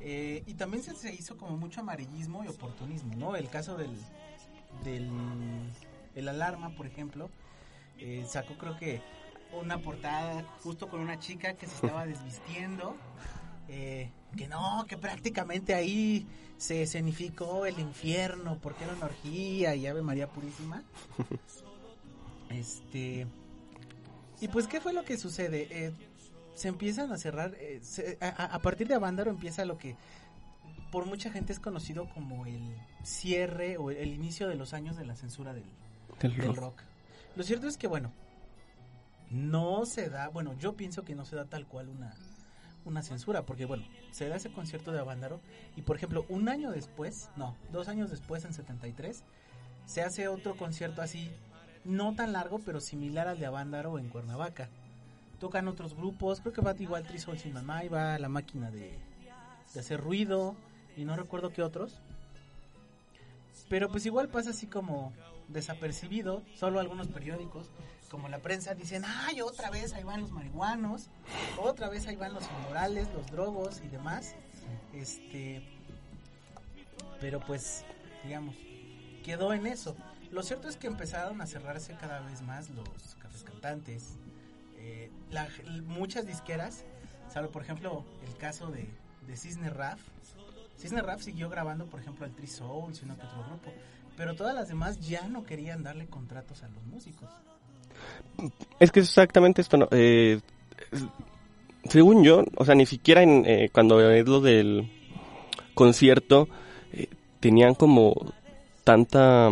Eh, 0.01 0.43
y 0.47 0.55
también 0.55 0.83
se, 0.83 0.95
se 0.95 1.13
hizo 1.15 1.37
como 1.37 1.57
mucho 1.57 1.81
amarillismo 1.81 2.45
y 2.45 2.49
oportunismo, 2.49 3.15
¿no? 3.17 3.37
El 3.37 3.49
caso 3.49 3.77
del, 3.77 3.91
del 4.85 5.09
el 6.15 6.29
alarma, 6.29 6.71
por 6.71 6.87
ejemplo, 6.87 7.31
eh, 7.99 8.25
sacó 8.29 8.55
creo 8.59 8.77
que 8.77 9.01
una 9.53 9.79
portada 9.79 10.45
justo 10.63 10.89
con 10.89 11.01
una 11.01 11.19
chica 11.19 11.55
que 11.55 11.67
se 11.67 11.75
estaba 11.75 12.07
desvistiendo. 12.07 12.97
eh, 13.69 14.11
que 14.37 14.47
no, 14.49 14.85
que 14.87 14.99
prácticamente 14.99 15.75
ahí 15.75 16.27
se 16.59 16.83
escenificó 16.83 17.67
el 17.67 17.79
infierno 17.79 18.59
porque 18.61 18.85
era 18.85 18.93
una 18.95 19.07
orgía 19.07 19.75
y 19.75 19.87
Ave 19.87 20.03
María 20.03 20.29
Purísima. 20.29 20.83
Este. 22.51 23.27
Y 24.41 24.49
pues, 24.49 24.67
¿qué 24.67 24.81
fue 24.81 24.95
lo 24.95 25.05
que 25.05 25.19
sucede? 25.19 25.69
Eh, 25.71 25.93
se 26.59 26.69
empiezan 26.69 27.13
a 27.13 27.19
cerrar. 27.19 27.55
eh, 27.59 27.79
se- 27.83 28.19
a, 28.21 28.59
partir 28.61 28.89
de 28.89 28.95
Avándaro 28.95 29.31
empieza 29.31 29.65
lo 29.65 29.79
que 29.79 29.97
por 30.91 31.07
mucha 31.07 31.31
gente 31.31 31.53
es 31.53 31.61
conocido 31.61 32.09
como 32.11 32.47
el 32.47 32.75
cierre 33.05 33.77
o 33.77 33.91
el, 33.91 34.13
inicio 34.13 34.49
de 34.49 34.55
los 34.57 34.73
años 34.75 34.97
de 34.97 35.05
la 35.05 35.15
censura 35.17 35.53
del, 35.53 35.65
Del 36.21 36.37
del 36.37 36.47
rock. 36.47 36.57
rock. 36.57 36.83
Lo 37.37 37.43
cierto 37.45 37.69
es 37.69 37.77
que, 37.77 37.87
bueno, 37.87 38.13
no 39.31 39.85
se 39.87 40.09
da, 40.09 40.29
bueno, 40.29 40.55
yo 40.59 40.75
pienso 40.75 41.05
que 41.05 41.15
no 41.15 41.25
se 41.25 41.37
da 41.37 41.45
tal 41.45 41.67
cual 41.67 41.89
una, 41.89 42.15
una 42.85 43.03
censura, 43.03 43.45
porque, 43.45 43.67
bueno, 43.67 43.85
se 44.11 44.29
da 44.29 44.37
ese 44.37 44.51
concierto 44.51 44.91
de 44.93 44.99
Avándaro 45.01 45.41
y, 45.77 45.83
por 45.83 45.97
ejemplo, 45.97 46.25
un 46.29 46.49
año 46.49 46.71
después, 46.71 47.31
no, 47.37 47.55
dos 47.71 47.89
años 47.89 48.11
después, 48.11 48.45
en 48.45 48.55
73, 48.55 49.23
se 49.85 50.03
hace 50.03 50.29
otro 50.29 50.57
concierto 50.57 51.03
así, 51.03 51.31
no 51.85 52.15
tan 52.15 52.33
largo, 52.33 52.59
pero 52.61 52.81
similar 52.81 53.29
al 53.29 53.39
de 53.39 53.47
Avándaro 53.47 53.99
en 53.99 54.09
Cuernavaca. 54.09 54.71
Tocan 55.39 55.69
otros 55.69 55.95
grupos, 55.95 56.41
creo 56.41 56.53
que 56.53 56.61
va 56.61 56.75
igual 56.79 57.05
Three 57.05 57.19
Souls 57.19 57.47
in 57.47 57.55
My 57.55 57.61
Mind, 57.61 57.93
va 57.93 58.19
La 58.19 58.29
Máquina 58.29 58.71
de, 58.71 58.99
de 59.73 59.81
Hacer 59.81 60.01
Ruido, 60.01 60.57
y 60.97 61.05
no 61.05 61.17
recuerdo 61.17 61.53
qué 61.53 61.63
otros. 61.63 62.01
Pero 63.69 63.89
pues 63.89 64.05
igual 64.07 64.29
pasa 64.29 64.51
así 64.51 64.67
como 64.67 65.13
desapercibido, 65.49 66.43
solo 66.55 66.81
algunos 66.81 67.09
periódicos, 67.09 67.71
como 68.11 68.29
la 68.29 68.39
prensa, 68.39 68.75
dicen, 68.75 69.05
ay, 69.07 69.41
otra 69.41 69.71
vez 69.71 69.93
ahí 69.93 70.03
van 70.03 70.23
los 70.23 70.33
marihuanos, 70.33 71.09
otra 71.59 71.89
vez 71.89 72.07
ahí 72.07 72.17
van 72.17 72.33
los 72.35 72.45
inmorales, 72.59 73.09
los 73.15 73.27
drogos 73.31 73.81
y 73.85 73.89
demás. 73.89 74.35
Este, 74.95 75.63
pero 77.21 77.41
pues, 77.41 77.85
digamos, 78.25 78.57
quedó 79.25 79.53
en 79.53 79.67
eso. 79.67 79.95
Lo 80.31 80.43
cierto 80.43 80.69
es 80.69 80.77
que 80.77 80.87
empezaron 80.87 81.41
a 81.41 81.47
cerrarse 81.47 81.95
cada 81.95 82.21
vez 82.21 82.43
más 82.43 82.71
los 82.71 82.89
cafés 83.21 83.43
cantantes. 83.45 84.17
Eh, 84.89 85.11
muchas 85.87 86.27
disqueras, 86.27 86.85
salvo 87.29 87.51
por 87.51 87.63
ejemplo 87.63 88.05
el 88.27 88.37
caso 88.37 88.71
de, 88.71 88.89
de 89.27 89.37
Cisne 89.37 89.71
Raf. 89.71 90.01
Cisne 90.79 91.03
Raf 91.03 91.23
siguió 91.23 91.49
grabando, 91.51 91.87
por 91.87 92.01
ejemplo, 92.01 92.25
al 92.25 92.33
Three 92.33 92.47
Souls 92.47 93.01
y 93.01 93.05
uno 93.05 93.17
que 93.17 93.27
otro 93.27 93.45
grupo. 93.45 93.73
Pero 94.17 94.35
todas 94.35 94.55
las 94.55 94.69
demás 94.69 95.01
ya 95.01 95.29
no 95.29 95.45
querían 95.45 95.83
darle 95.83 96.07
contratos 96.07 96.63
a 96.63 96.69
los 96.69 96.83
músicos. 96.85 97.29
Es 98.79 98.91
que 98.91 99.01
exactamente 99.01 99.61
esto, 99.61 99.77
¿no? 99.77 99.89
Eh, 99.91 100.41
según 101.89 102.25
yo, 102.25 102.45
o 102.57 102.65
sea, 102.65 102.75
ni 102.75 102.87
siquiera 102.87 103.23
en, 103.23 103.45
eh, 103.47 103.71
cuando 103.73 104.01
es 104.11 104.27
lo 104.27 104.41
del 104.41 104.91
concierto, 105.75 106.49
eh, 106.93 107.09
tenían 107.41 107.75
como 107.75 108.15
tanta 108.85 109.51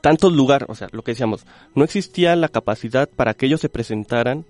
tantos 0.00 0.32
lugares, 0.32 0.68
o 0.68 0.74
sea, 0.74 0.88
lo 0.92 1.02
que 1.02 1.12
decíamos, 1.12 1.46
no 1.74 1.84
existía 1.84 2.34
la 2.36 2.48
capacidad 2.48 3.08
para 3.08 3.34
que 3.34 3.46
ellos 3.46 3.60
se 3.60 3.68
presentaran 3.68 4.44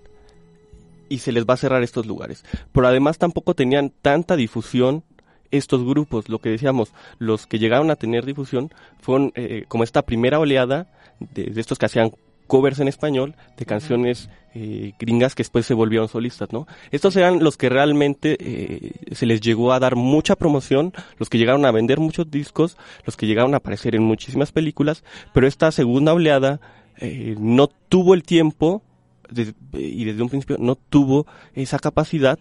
y 1.09 1.19
se 1.19 1.31
les 1.31 1.45
va 1.45 1.55
a 1.55 1.57
cerrar 1.57 1.83
estos 1.83 2.05
lugares. 2.05 2.45
Pero 2.71 2.87
además 2.87 3.17
tampoco 3.17 3.53
tenían 3.53 3.91
tanta 4.01 4.35
difusión 4.35 5.03
estos 5.51 5.83
grupos, 5.83 6.29
lo 6.29 6.39
que 6.39 6.49
decíamos, 6.49 6.93
los 7.19 7.45
que 7.45 7.59
llegaron 7.59 7.91
a 7.91 7.97
tener 7.97 8.25
difusión 8.25 8.71
fueron 9.01 9.33
eh, 9.35 9.65
como 9.67 9.83
esta 9.83 10.03
primera 10.03 10.39
oleada 10.39 10.87
de, 11.19 11.45
de 11.45 11.61
estos 11.61 11.77
que 11.77 11.87
hacían 11.87 12.13
covers 12.51 12.79
en 12.81 12.89
español 12.89 13.33
de 13.55 13.65
canciones 13.65 14.29
eh, 14.53 14.91
gringas 14.99 15.35
que 15.35 15.43
después 15.43 15.65
se 15.65 15.73
volvieron 15.73 16.09
solistas, 16.09 16.51
¿no? 16.51 16.67
Estos 16.91 17.15
eran 17.15 17.41
los 17.41 17.55
que 17.55 17.69
realmente 17.69 18.35
eh, 18.41 19.15
se 19.15 19.25
les 19.25 19.39
llegó 19.39 19.71
a 19.71 19.79
dar 19.79 19.95
mucha 19.95 20.35
promoción, 20.35 20.91
los 21.17 21.29
que 21.29 21.37
llegaron 21.37 21.65
a 21.65 21.71
vender 21.71 21.99
muchos 22.01 22.29
discos, 22.29 22.75
los 23.05 23.15
que 23.15 23.25
llegaron 23.25 23.53
a 23.53 23.57
aparecer 23.57 23.95
en 23.95 24.03
muchísimas 24.03 24.51
películas, 24.51 25.05
pero 25.33 25.47
esta 25.47 25.71
segunda 25.71 26.13
oleada 26.13 26.59
eh, 26.97 27.35
no 27.39 27.67
tuvo 27.67 28.13
el 28.13 28.23
tiempo 28.23 28.81
de- 29.29 29.53
y 29.79 30.03
desde 30.03 30.21
un 30.21 30.27
principio 30.29 30.57
no 30.59 30.75
tuvo 30.75 31.25
esa 31.55 31.79
capacidad 31.79 32.37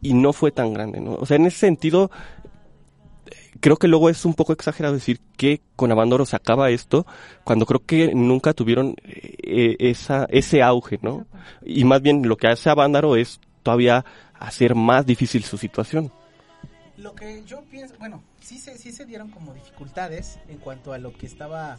y 0.00 0.14
no 0.14 0.32
fue 0.32 0.50
tan 0.50 0.72
grande, 0.74 1.00
¿no? 1.00 1.14
O 1.14 1.24
sea, 1.26 1.36
en 1.36 1.46
ese 1.46 1.58
sentido, 1.58 2.10
creo 3.62 3.76
que 3.76 3.88
luego 3.88 4.10
es 4.10 4.24
un 4.24 4.34
poco 4.34 4.52
exagerado 4.52 4.92
decir 4.92 5.20
que 5.36 5.62
con 5.76 5.92
Abandoro 5.92 6.26
se 6.26 6.34
acaba 6.34 6.70
esto, 6.70 7.06
cuando 7.44 7.64
creo 7.64 7.86
que 7.86 8.12
nunca 8.12 8.52
tuvieron 8.52 8.96
eh, 9.04 9.76
esa, 9.78 10.26
ese 10.30 10.62
auge, 10.62 10.98
¿no? 11.00 11.26
Y 11.64 11.84
más 11.84 12.02
bien 12.02 12.28
lo 12.28 12.36
que 12.36 12.48
hace 12.48 12.68
Abandaro 12.68 13.14
es 13.14 13.40
todavía 13.62 14.04
hacer 14.34 14.74
más 14.74 15.06
difícil 15.06 15.44
su 15.44 15.56
situación. 15.56 16.12
Lo 16.96 17.14
que 17.14 17.44
yo 17.44 17.62
pienso, 17.62 17.94
bueno, 18.00 18.22
sí 18.40 18.58
se, 18.58 19.06
dieron 19.06 19.30
como 19.30 19.54
dificultades 19.54 20.40
en 20.48 20.58
cuanto 20.58 20.92
a 20.92 20.98
lo 20.98 21.12
que 21.12 21.26
estaba 21.26 21.78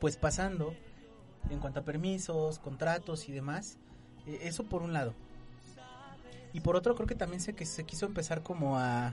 pues 0.00 0.16
pasando, 0.16 0.74
en 1.50 1.58
cuanto 1.58 1.80
a 1.80 1.84
permisos, 1.84 2.58
contratos 2.58 3.28
y 3.28 3.32
demás. 3.32 3.76
Eh, 4.26 4.40
eso 4.44 4.64
por 4.64 4.82
un 4.82 4.94
lado. 4.94 5.12
Y 6.54 6.60
por 6.60 6.74
otro 6.74 6.94
creo 6.94 7.06
que 7.06 7.14
también 7.14 7.42
se, 7.42 7.52
que 7.52 7.66
se 7.66 7.84
quiso 7.84 8.06
empezar 8.06 8.42
como 8.42 8.78
a... 8.78 9.12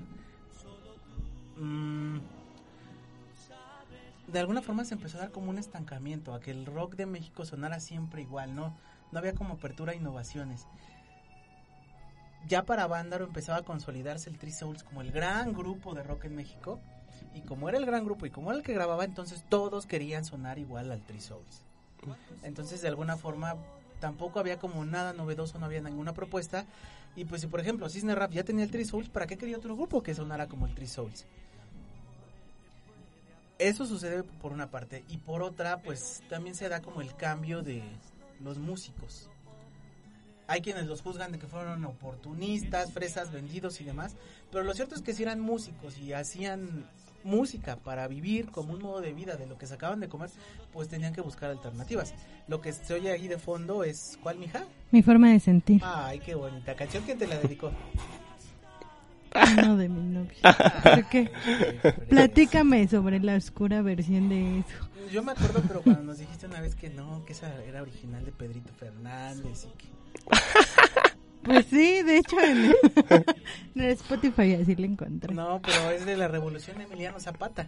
mm, 1.62 2.20
de 4.28 4.40
alguna 4.40 4.62
forma 4.62 4.86
se 4.86 4.94
empezó 4.94 5.18
a 5.18 5.22
dar 5.22 5.32
como 5.32 5.50
un 5.50 5.58
estancamiento, 5.58 6.34
a 6.34 6.40
que 6.40 6.52
el 6.52 6.66
rock 6.66 6.96
de 6.96 7.06
México 7.06 7.46
sonara 7.46 7.80
siempre 7.80 8.22
igual, 8.22 8.56
¿no? 8.56 8.76
No 9.12 9.20
había 9.20 9.36
como 9.36 9.56
apertura 9.56 9.92
a 9.92 9.96
innovaciones. 9.96 10.68
ya 12.48 12.66
para 12.66 12.88
Vándaro 12.88 13.26
empezaba 13.26 13.60
a 13.60 13.64
consolidarse 13.64 14.30
el 14.30 14.38
Three 14.40 14.52
Souls 14.52 14.84
como 14.84 15.02
el 15.02 15.12
gran 15.12 15.54
grupo 15.54 15.94
de 15.94 16.04
rock 16.04 16.26
en 16.26 16.36
México. 16.36 16.80
Y 17.36 17.42
como 17.42 17.70
era 17.70 17.78
el 17.78 17.86
gran 17.86 18.04
grupo 18.04 18.26
y 18.26 18.32
como 18.32 18.50
era 18.50 18.58
el 18.58 18.66
que 18.66 18.74
grababa, 18.74 19.06
entonces 19.06 19.44
todos 19.48 19.86
querían 19.86 20.26
sonar 20.26 20.58
igual 20.58 20.92
al 20.92 21.02
Three 21.02 21.22
Souls. 21.22 21.64
Entonces, 22.42 22.82
de 22.82 22.88
alguna 22.88 23.16
forma, 23.16 23.56
tampoco 24.00 24.40
había 24.40 24.58
como 24.58 24.84
nada 24.86 25.14
novedoso, 25.14 25.60
no 25.60 25.68
había 25.68 25.82
ninguna 25.82 26.14
propuesta. 26.14 26.66
Y 27.16 27.26
pues 27.26 27.42
si 27.42 27.48
por 27.48 27.60
ejemplo 27.60 27.90
Cisne 27.90 28.16
Rap 28.16 28.32
ya 28.32 28.44
tenía 28.44 28.64
el 28.64 28.72
Three 28.72 28.86
Souls, 28.86 29.10
¿para 29.10 29.28
qué 29.28 29.38
quería 29.38 29.58
otro 29.58 29.76
grupo 29.76 30.02
que 30.02 30.16
sonara 30.16 30.48
como 30.48 30.66
el 30.66 30.74
Three 30.74 30.88
Souls? 30.88 31.26
Eso 33.62 33.86
sucede 33.86 34.24
por 34.24 34.54
una 34.54 34.72
parte. 34.72 35.04
Y 35.08 35.18
por 35.18 35.44
otra, 35.44 35.84
pues 35.84 36.24
también 36.30 36.56
se 36.56 36.68
da 36.68 36.82
como 36.82 37.00
el 37.00 37.16
cambio 37.16 37.62
de 37.62 37.84
los 38.44 38.58
músicos. 38.58 39.30
Hay 40.48 40.62
quienes 40.62 40.88
los 40.88 41.04
juzgan 41.04 41.32
de 41.32 41.38
que 41.38 41.46
fueron 41.46 41.86
oportunistas, 41.86 42.92
fresas, 42.92 43.32
vendidos 43.32 43.80
y 43.80 43.84
demás. 43.84 44.16
Pero 44.52 44.64
lo 44.64 44.74
cierto 44.74 44.96
es 44.96 45.04
que 45.04 45.14
si 45.14 45.22
eran 45.22 45.40
músicos 45.40 46.00
y 46.00 46.12
hacían 46.14 46.90
música 47.24 47.76
para 47.76 48.08
vivir 48.08 48.50
como 48.50 48.74
un 48.74 48.82
modo 48.82 49.00
de 49.00 49.14
vida 49.14 49.36
de 49.36 49.46
lo 49.46 49.60
que 49.60 49.68
sacaban 49.68 50.00
de 50.00 50.10
comer, 50.10 50.32
pues 50.74 50.88
tenían 50.88 51.14
que 51.14 51.22
buscar 51.22 51.52
alternativas. 51.52 52.16
Lo 52.48 52.62
que 52.62 52.74
se 52.74 52.96
oye 52.96 53.12
ahí 53.12 53.28
de 53.28 53.38
fondo 53.38 53.84
es, 53.84 54.18
¿cuál, 54.24 54.40
mija? 54.40 54.66
Mi 54.90 55.04
forma 55.04 55.30
de 55.30 55.40
sentir. 55.40 55.82
Ay, 55.86 56.18
qué 56.18 56.34
bonita 56.34 56.76
canción. 56.76 57.04
¿Quién 57.04 57.20
te 57.20 57.28
la 57.28 57.38
dedicó? 57.38 57.72
Uno 59.34 59.78
de 59.78 59.90
mi 59.90 60.02
novio. 60.02 60.38
¿Por 60.84 61.10
qué? 61.10 61.32
Platícame 62.10 62.88
sobre 62.88 63.20
la 63.20 63.36
oscura 63.36 63.82
versión 63.82 64.30
de 64.30 64.60
eso. 64.60 64.90
Yo 65.12 65.24
me 65.24 65.32
acuerdo, 65.34 65.62
pero 65.68 65.82
cuando 65.82 66.04
nos 66.04 66.20
dijiste 66.20 66.46
una 66.46 66.62
vez 66.62 66.76
que 66.76 66.90
no, 66.90 67.26
que 67.26 67.34
esa 67.34 67.64
era 67.64 67.82
original 67.82 68.24
de 68.24 68.32
Pedrito 68.32 68.72
Fernández 68.74 69.66
y 69.66 69.78
que... 69.78 69.88
Pues 71.44 71.66
sí, 71.66 72.04
de 72.04 72.18
hecho 72.18 72.40
en, 72.40 72.66
en 73.76 73.82
el 73.82 73.92
Spotify 73.94 74.54
así 74.62 74.76
la 74.76 74.86
encontré. 74.86 75.34
No, 75.34 75.60
pero 75.60 75.90
es 75.90 76.06
de 76.06 76.16
la 76.16 76.28
revolución 76.28 76.78
de 76.78 76.84
Emiliano 76.84 77.20
Zapata. 77.20 77.68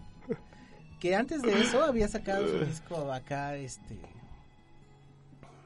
Que 1.00 1.16
antes 1.16 1.42
de 1.42 1.60
eso 1.60 1.84
había 1.84 2.08
sacado 2.08 2.48
su 2.48 2.66
disco 2.66 3.12
acá, 3.12 3.56
este... 3.56 3.98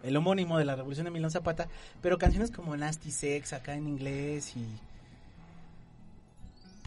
El 0.03 0.15
homónimo 0.15 0.57
de 0.57 0.63
la 0.63 0.75
revolución 0.75 1.03
de 1.03 1.09
Emiliano 1.09 1.29
Zapata, 1.29 1.67
pero 2.01 2.17
canciones 2.17 2.49
como 2.49 2.77
Nasty 2.77 3.11
Sex 3.11 3.51
acá 3.53 3.75
en 3.75 3.87
inglés 3.87 4.55
y... 4.55 4.65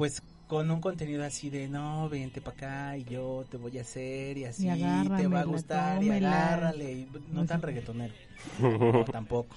Pues 0.00 0.22
con 0.48 0.70
un 0.70 0.80
contenido 0.80 1.22
así 1.22 1.50
de 1.50 1.68
no, 1.68 2.08
vente 2.08 2.40
para 2.40 2.56
acá 2.56 2.96
y 2.96 3.04
yo 3.04 3.44
te 3.50 3.58
voy 3.58 3.76
a 3.76 3.82
hacer 3.82 4.38
y 4.38 4.46
así 4.46 4.66
Y 4.66 5.08
te 5.10 5.26
va 5.26 5.40
a 5.40 5.44
gustar 5.44 6.02
y 6.02 6.08
agárrale. 6.08 6.90
y 6.90 7.08
no 7.30 7.44
tan 7.44 7.60
reggaetonero. 7.62 8.14
No, 8.60 9.04
tampoco. 9.12 9.54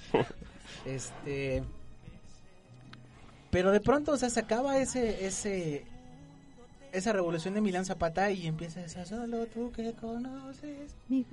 Este. 0.85 1.63
Pero 3.51 3.71
de 3.71 3.79
pronto, 3.79 4.11
o 4.11 4.17
sea, 4.17 4.29
se 4.29 4.41
acaba 4.41 4.79
ese, 4.79 5.25
ese, 5.25 5.85
esa 6.91 7.13
revolución 7.13 7.53
de 7.53 7.61
Milán 7.61 7.85
Zapata 7.85 8.29
y 8.29 8.45
empieza 8.45 8.83
esa 8.83 9.05
solo 9.05 9.45
tú 9.45 9.71
que 9.71 9.93
conoces. 9.93 10.93
Mi 11.07 11.25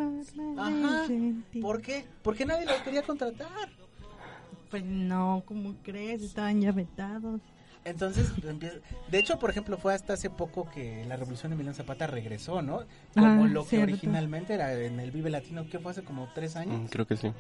Ajá. 0.57 1.01
de 1.01 1.07
sentir. 1.09 1.63
¿Por 1.63 1.83
qué? 1.83 2.05
Porque 2.23 2.47
nadie 2.47 2.65
lo 2.65 2.81
quería 2.85 3.03
contratar. 3.03 3.71
Pues 4.71 4.85
no, 4.85 5.43
¿cómo 5.47 5.75
crees? 5.83 6.23
Estaban 6.23 6.61
ya 6.61 6.71
vetados. 6.71 7.41
Entonces, 7.85 8.31
de 9.11 9.19
hecho, 9.19 9.39
por 9.39 9.49
ejemplo, 9.49 9.79
fue 9.79 9.95
hasta 9.95 10.13
hace 10.13 10.29
poco 10.29 10.69
que 10.71 11.03
la 11.07 11.17
revolución 11.17 11.51
de 11.51 11.57
Milán 11.57 11.75
Zapata 11.75 12.07
regresó, 12.07 12.61
¿no? 12.61 12.81
Como 13.15 13.45
Ah, 13.45 13.49
lo 13.49 13.63
que 13.63 13.71
cierto. 13.71 13.85
originalmente 13.95 14.53
era 14.53 14.75
en 14.75 15.01
el 15.01 15.11
Vive 15.11 15.31
Latino, 15.31 15.67
que 15.69 15.79
fue 15.79 15.93
hace 15.93 16.03
como 16.03 16.29
tres 16.35 16.57
años. 16.57 16.79
Mm, 16.83 16.87
Creo 16.87 17.07
que 17.07 17.17
sí. 17.17 17.33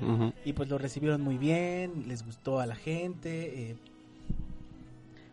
y 0.46 0.52
pues 0.54 0.68
lo 0.70 0.78
recibieron 0.78 1.20
muy 1.20 1.36
bien, 1.36 2.08
les 2.08 2.24
gustó 2.24 2.58
a 2.58 2.66
la 2.66 2.74
gente. 2.74 3.70
eh, 3.70 3.76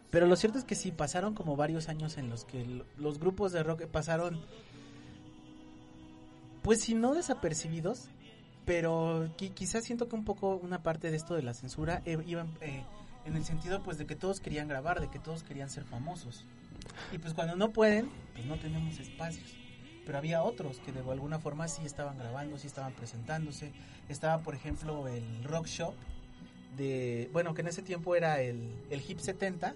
pero 0.10 0.26
lo 0.28 0.36
cierto 0.36 0.58
es 0.58 0.64
que 0.66 0.76
sí, 0.76 0.92
pasaron 0.92 1.34
como 1.34 1.56
varios 1.56 1.88
años 1.90 2.18
en 2.18 2.30
los 2.30 2.44
que 2.46 2.82
los 2.98 3.20
grupos 3.20 3.52
de 3.52 3.62
rock 3.64 3.86
pasaron, 3.88 4.40
pues 6.64 6.82
si 6.82 6.96
no 6.96 7.14
desapercibidos, 7.14 8.10
pero 8.66 9.28
qui- 9.38 9.54
quizás 9.54 9.84
siento 9.86 10.08
que 10.10 10.16
un 10.16 10.26
poco 10.26 10.56
una 10.58 10.84
parte 10.84 11.12
de 11.12 11.18
esto 11.18 11.36
de 11.36 11.44
la 11.44 11.54
censura 11.54 12.02
eh, 12.06 12.18
iban 12.26 12.50
eh, 12.62 12.84
en 13.28 13.36
el 13.36 13.46
sentido 13.46 13.84
pues 13.84 13.98
de 13.98 14.06
que 14.06 14.16
todos 14.16 14.40
querían 14.40 14.68
grabar, 14.68 15.02
de 15.02 15.10
que 15.10 15.20
todos 15.20 15.44
querían 15.44 15.70
ser 15.70 15.84
famosos. 15.84 16.46
Y 17.12 17.18
pues 17.18 17.34
cuando 17.34 17.56
no 17.56 17.72
pueden, 17.72 18.10
pues 18.34 18.46
no 18.46 18.58
tenemos 18.58 19.00
espacios. 19.00 19.56
Pero 20.06 20.18
había 20.18 20.42
otros 20.42 20.80
que 20.80 20.94
de 20.94 21.00
alguna 21.00 21.38
forma 21.38 21.68
sí 21.68 21.86
estaban 21.86 22.18
grabando, 22.18 22.58
sí 22.58 22.68
estaban 22.68 22.94
presentándose. 22.94 23.74
Estaba, 24.08 24.42
por 24.42 24.56
ejemplo, 24.56 25.08
el 25.08 25.44
Rock 25.44 25.68
Shop, 25.68 25.94
de, 26.78 27.30
bueno, 27.34 27.54
que 27.54 27.62
en 27.62 27.68
ese 27.68 27.82
tiempo 27.82 28.16
era 28.16 28.42
el, 28.42 28.72
el 28.90 29.04
Hip 29.06 29.20
70, 29.20 29.76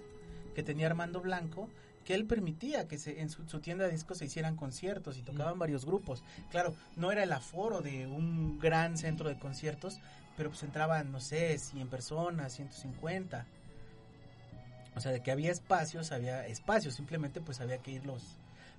que 0.54 0.62
tenía 0.62 0.86
Armando 0.86 1.20
Blanco, 1.20 1.68
que 2.06 2.14
él 2.14 2.24
permitía 2.24 2.88
que 2.88 2.96
se, 2.96 3.20
en 3.20 3.28
su, 3.28 3.46
su 3.46 3.60
tienda 3.60 3.84
de 3.84 3.92
discos 3.92 4.18
se 4.18 4.24
hicieran 4.24 4.56
conciertos 4.56 5.18
y 5.18 5.22
tocaban 5.22 5.58
varios 5.58 5.84
grupos. 5.84 6.22
Claro, 6.50 6.74
no 6.96 7.12
era 7.12 7.22
el 7.22 7.32
aforo 7.32 7.82
de 7.82 8.06
un 8.06 8.58
gran 8.58 8.96
centro 8.96 9.28
de 9.28 9.38
conciertos, 9.38 10.00
pero 10.36 10.50
pues 10.50 10.62
entraban, 10.62 11.12
no 11.12 11.20
sé, 11.20 11.58
100 11.58 11.88
personas, 11.88 12.54
150. 12.54 13.46
O 14.94 15.00
sea, 15.00 15.12
de 15.12 15.22
que 15.22 15.30
había 15.30 15.50
espacios, 15.50 16.12
había 16.12 16.46
espacios, 16.46 16.94
simplemente 16.94 17.40
pues 17.40 17.60
había 17.60 17.78
que 17.78 17.92
irlos 17.92 18.36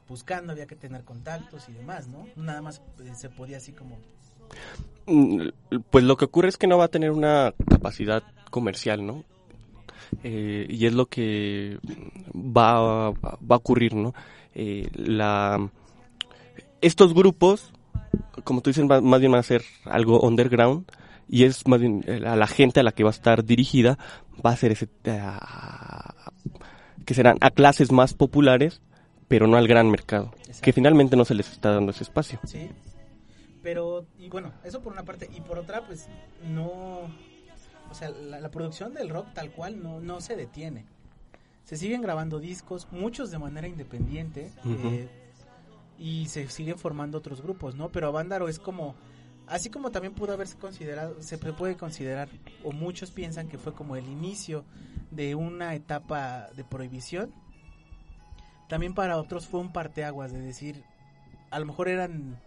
buscando, 0.08 0.52
había 0.52 0.68
que 0.68 0.76
tener 0.76 1.04
contactos 1.04 1.70
y 1.70 1.74
demás, 1.74 2.08
¿no? 2.08 2.28
Nada 2.36 2.62
más 2.62 2.82
eh, 3.04 3.14
se 3.16 3.30
podía 3.30 3.58
así 3.58 3.72
como... 3.72 3.98
Mm, 5.08 5.50
Pues 5.90 6.04
lo 6.04 6.18
que 6.18 6.26
ocurre 6.26 6.50
es 6.50 6.58
que 6.58 6.68
no 6.68 6.78
va 6.78 6.86
a 6.86 6.90
tener 6.90 7.12
una 7.12 7.54
capacidad 7.70 8.24
comercial, 8.52 9.06
¿no? 9.06 9.24
Eh, 10.24 10.68
y 10.70 10.86
es 10.86 10.94
lo 10.94 11.08
que 11.08 11.80
va, 12.36 13.10
va 13.12 13.56
a 13.56 13.56
ocurrir, 13.56 13.96
¿no? 13.96 14.14
Eh, 14.54 14.90
la, 14.94 15.70
estos 16.82 17.14
grupos, 17.16 17.72
como 18.44 18.62
tú 18.62 18.70
dices, 18.70 18.86
más 18.86 19.20
bien 19.20 19.32
van 19.32 19.40
a 19.40 19.44
ser 19.44 19.64
algo 19.86 20.20
underground 20.20 20.86
y 21.30 21.44
es 21.46 21.68
más 21.68 21.80
bien 21.80 22.04
eh, 22.08 22.22
a 22.26 22.36
la 22.36 22.48
gente 22.48 22.80
a 22.80 22.84
la 22.84 22.92
que 22.92 23.04
va 23.04 23.10
a 23.10 23.14
estar 23.14 23.44
dirigida 23.44 23.98
va 24.46 24.52
a 24.52 24.56
ser 24.58 24.72
ese 24.72 24.88
eh, 25.06 25.20
a- 25.22 26.32
que 27.06 27.14
serán 27.14 27.38
a 27.42 27.50
clases 27.52 27.92
más 27.92 28.14
populares 28.14 28.82
pero 29.28 29.48
no 29.48 29.58
al 29.58 29.68
gran 29.68 29.90
mercado 29.90 30.34
que 30.62 30.74
finalmente 30.74 31.16
no 31.16 31.26
se 31.26 31.34
les 31.36 31.52
está 31.52 31.72
dando 31.72 31.92
ese 31.92 32.04
espacio 32.04 32.40
Sí. 32.46 32.70
Pero, 33.62 34.06
y 34.20 34.28
bueno, 34.28 34.52
eso 34.66 34.82
por 34.82 34.92
una 34.92 35.04
parte. 35.06 35.30
Y 35.34 35.40
por 35.40 35.58
otra, 35.58 35.88
pues, 35.88 36.10
no... 36.50 36.74
O 37.90 37.94
sea, 37.94 38.10
la, 38.10 38.42
la 38.42 38.52
producción 38.52 38.94
del 38.94 39.08
rock 39.08 39.28
tal 39.34 39.52
cual 39.52 39.82
no, 39.82 40.02
no 40.02 40.20
se 40.20 40.36
detiene. 40.36 40.86
Se 41.64 41.78
siguen 41.78 42.02
grabando 42.02 42.40
discos, 42.42 42.90
muchos 42.92 43.32
de 43.32 43.40
manera 43.40 43.66
independiente. 43.70 44.52
Eh, 44.66 45.08
y 45.98 46.26
se 46.26 46.50
siguen 46.50 46.78
formando 46.78 47.18
otros 47.20 47.42
grupos, 47.42 47.76
¿no? 47.76 47.88
Pero 47.90 48.08
Avándaro 48.08 48.50
es 48.50 48.60
como... 48.60 48.96
Así 49.48 49.70
como 49.70 49.92
también 49.92 50.14
pudo 50.14 50.34
haberse 50.34 50.58
considerado, 50.58 51.22
se 51.22 51.38
puede 51.38 51.76
considerar, 51.76 52.30
o 52.64 52.72
muchos 52.72 53.12
piensan 53.12 53.50
que 53.50 53.58
fue 53.58 53.74
como 53.74 53.96
el 53.96 54.08
inicio 54.08 54.64
de 55.12 55.36
una 55.36 55.76
etapa 55.76 56.50
de 56.56 56.64
prohibición, 56.64 57.34
también 58.68 58.94
para 58.94 59.18
otros 59.18 59.48
fue 59.48 59.60
un 59.60 59.72
parteaguas 59.72 60.32
de 60.32 60.40
decir, 60.40 60.84
a 61.52 61.60
lo 61.60 61.66
mejor 61.66 61.90
eran 61.90 62.40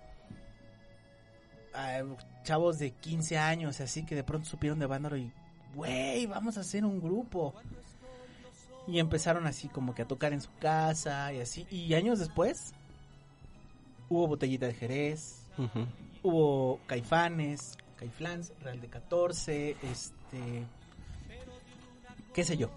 ah, 1.74 2.02
chavos 2.42 2.78
de 2.78 2.90
15 2.90 3.38
años, 3.38 3.80
así 3.80 4.04
que 4.04 4.14
de 4.14 4.24
pronto 4.24 4.48
supieron 4.48 4.78
de 4.78 4.86
Vándaro 4.86 5.16
y, 5.16 5.30
güey, 5.74 6.26
vamos 6.26 6.56
a 6.56 6.60
hacer 6.60 6.84
un 6.84 7.00
grupo. 7.00 7.54
Y 8.88 9.00
empezaron 9.00 9.46
así 9.46 9.68
como 9.68 9.94
que 9.94 10.02
a 10.02 10.08
tocar 10.08 10.32
en 10.32 10.40
su 10.40 10.50
casa 10.60 11.32
y 11.32 11.40
así. 11.40 11.66
Y 11.70 11.94
años 11.94 12.20
después 12.20 12.72
hubo 14.08 14.28
Botellita 14.28 14.66
de 14.66 14.74
Jerez. 14.74 15.46
Hubo 16.26 16.80
Caifanes, 16.86 17.76
Caiflans, 17.96 18.52
Real 18.62 18.80
de 18.80 18.88
14, 18.88 19.76
este... 19.82 20.64
qué 22.34 22.44
sé 22.44 22.56
yo. 22.56 22.70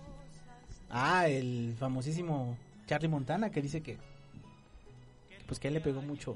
Ah, 0.89 1.27
el 1.27 1.75
famosísimo 1.77 2.57
Charlie 2.87 3.07
Montana 3.09 3.49
que 3.51 3.61
dice 3.61 3.81
que 3.81 3.97
pues 5.45 5.59
que 5.59 5.67
a 5.67 5.69
él 5.69 5.73
le 5.75 5.81
pegó 5.81 6.01
mucho 6.01 6.35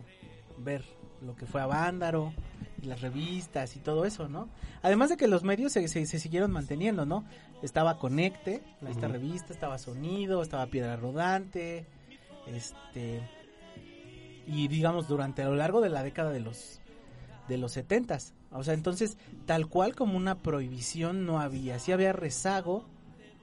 ver 0.58 0.84
lo 1.26 1.36
que 1.36 1.46
fue 1.46 1.62
a 1.62 1.66
Vándaro 1.68 2.34
y 2.82 2.88
las 2.88 3.02
revistas 3.02 3.76
y 3.76 3.80
todo 3.80 4.06
eso, 4.06 4.28
¿no? 4.28 4.50
Además 4.82 5.10
de 5.10 5.18
que 5.18 5.28
los 5.28 5.44
medios 5.44 5.72
se, 5.72 5.88
se- 5.88 6.06
se 6.06 6.20
siguieron 6.20 6.52
manteniendo, 6.52 7.06
¿no? 7.06 7.24
Estaba 7.62 7.98
Conecte, 7.98 8.62
la- 8.82 8.90
esta 8.90 9.06
Ujú. 9.06 9.14
revista, 9.14 9.54
estaba 9.54 9.78
Sonido, 9.78 10.42
estaba 10.42 10.66
Piedra 10.68 10.96
Rodante, 10.98 11.86
este 12.48 13.22
y 14.46 14.68
digamos 14.68 15.08
durante 15.08 15.42
a 15.42 15.46
lo 15.48 15.56
largo 15.56 15.80
de 15.80 15.90
la 15.90 16.04
década 16.04 16.32
de 16.32 16.42
los 16.42 16.82
de 17.48 17.58
los 17.58 17.74
setentas, 17.74 18.34
o 18.52 18.64
sea, 18.64 18.74
entonces 18.74 19.18
tal 19.46 19.68
cual 19.68 19.96
como 19.96 20.18
una 20.18 20.40
prohibición 20.40 21.26
no 21.26 21.40
había, 21.40 21.80
sí 21.80 21.92
había 21.92 22.14
rezago 22.14 22.86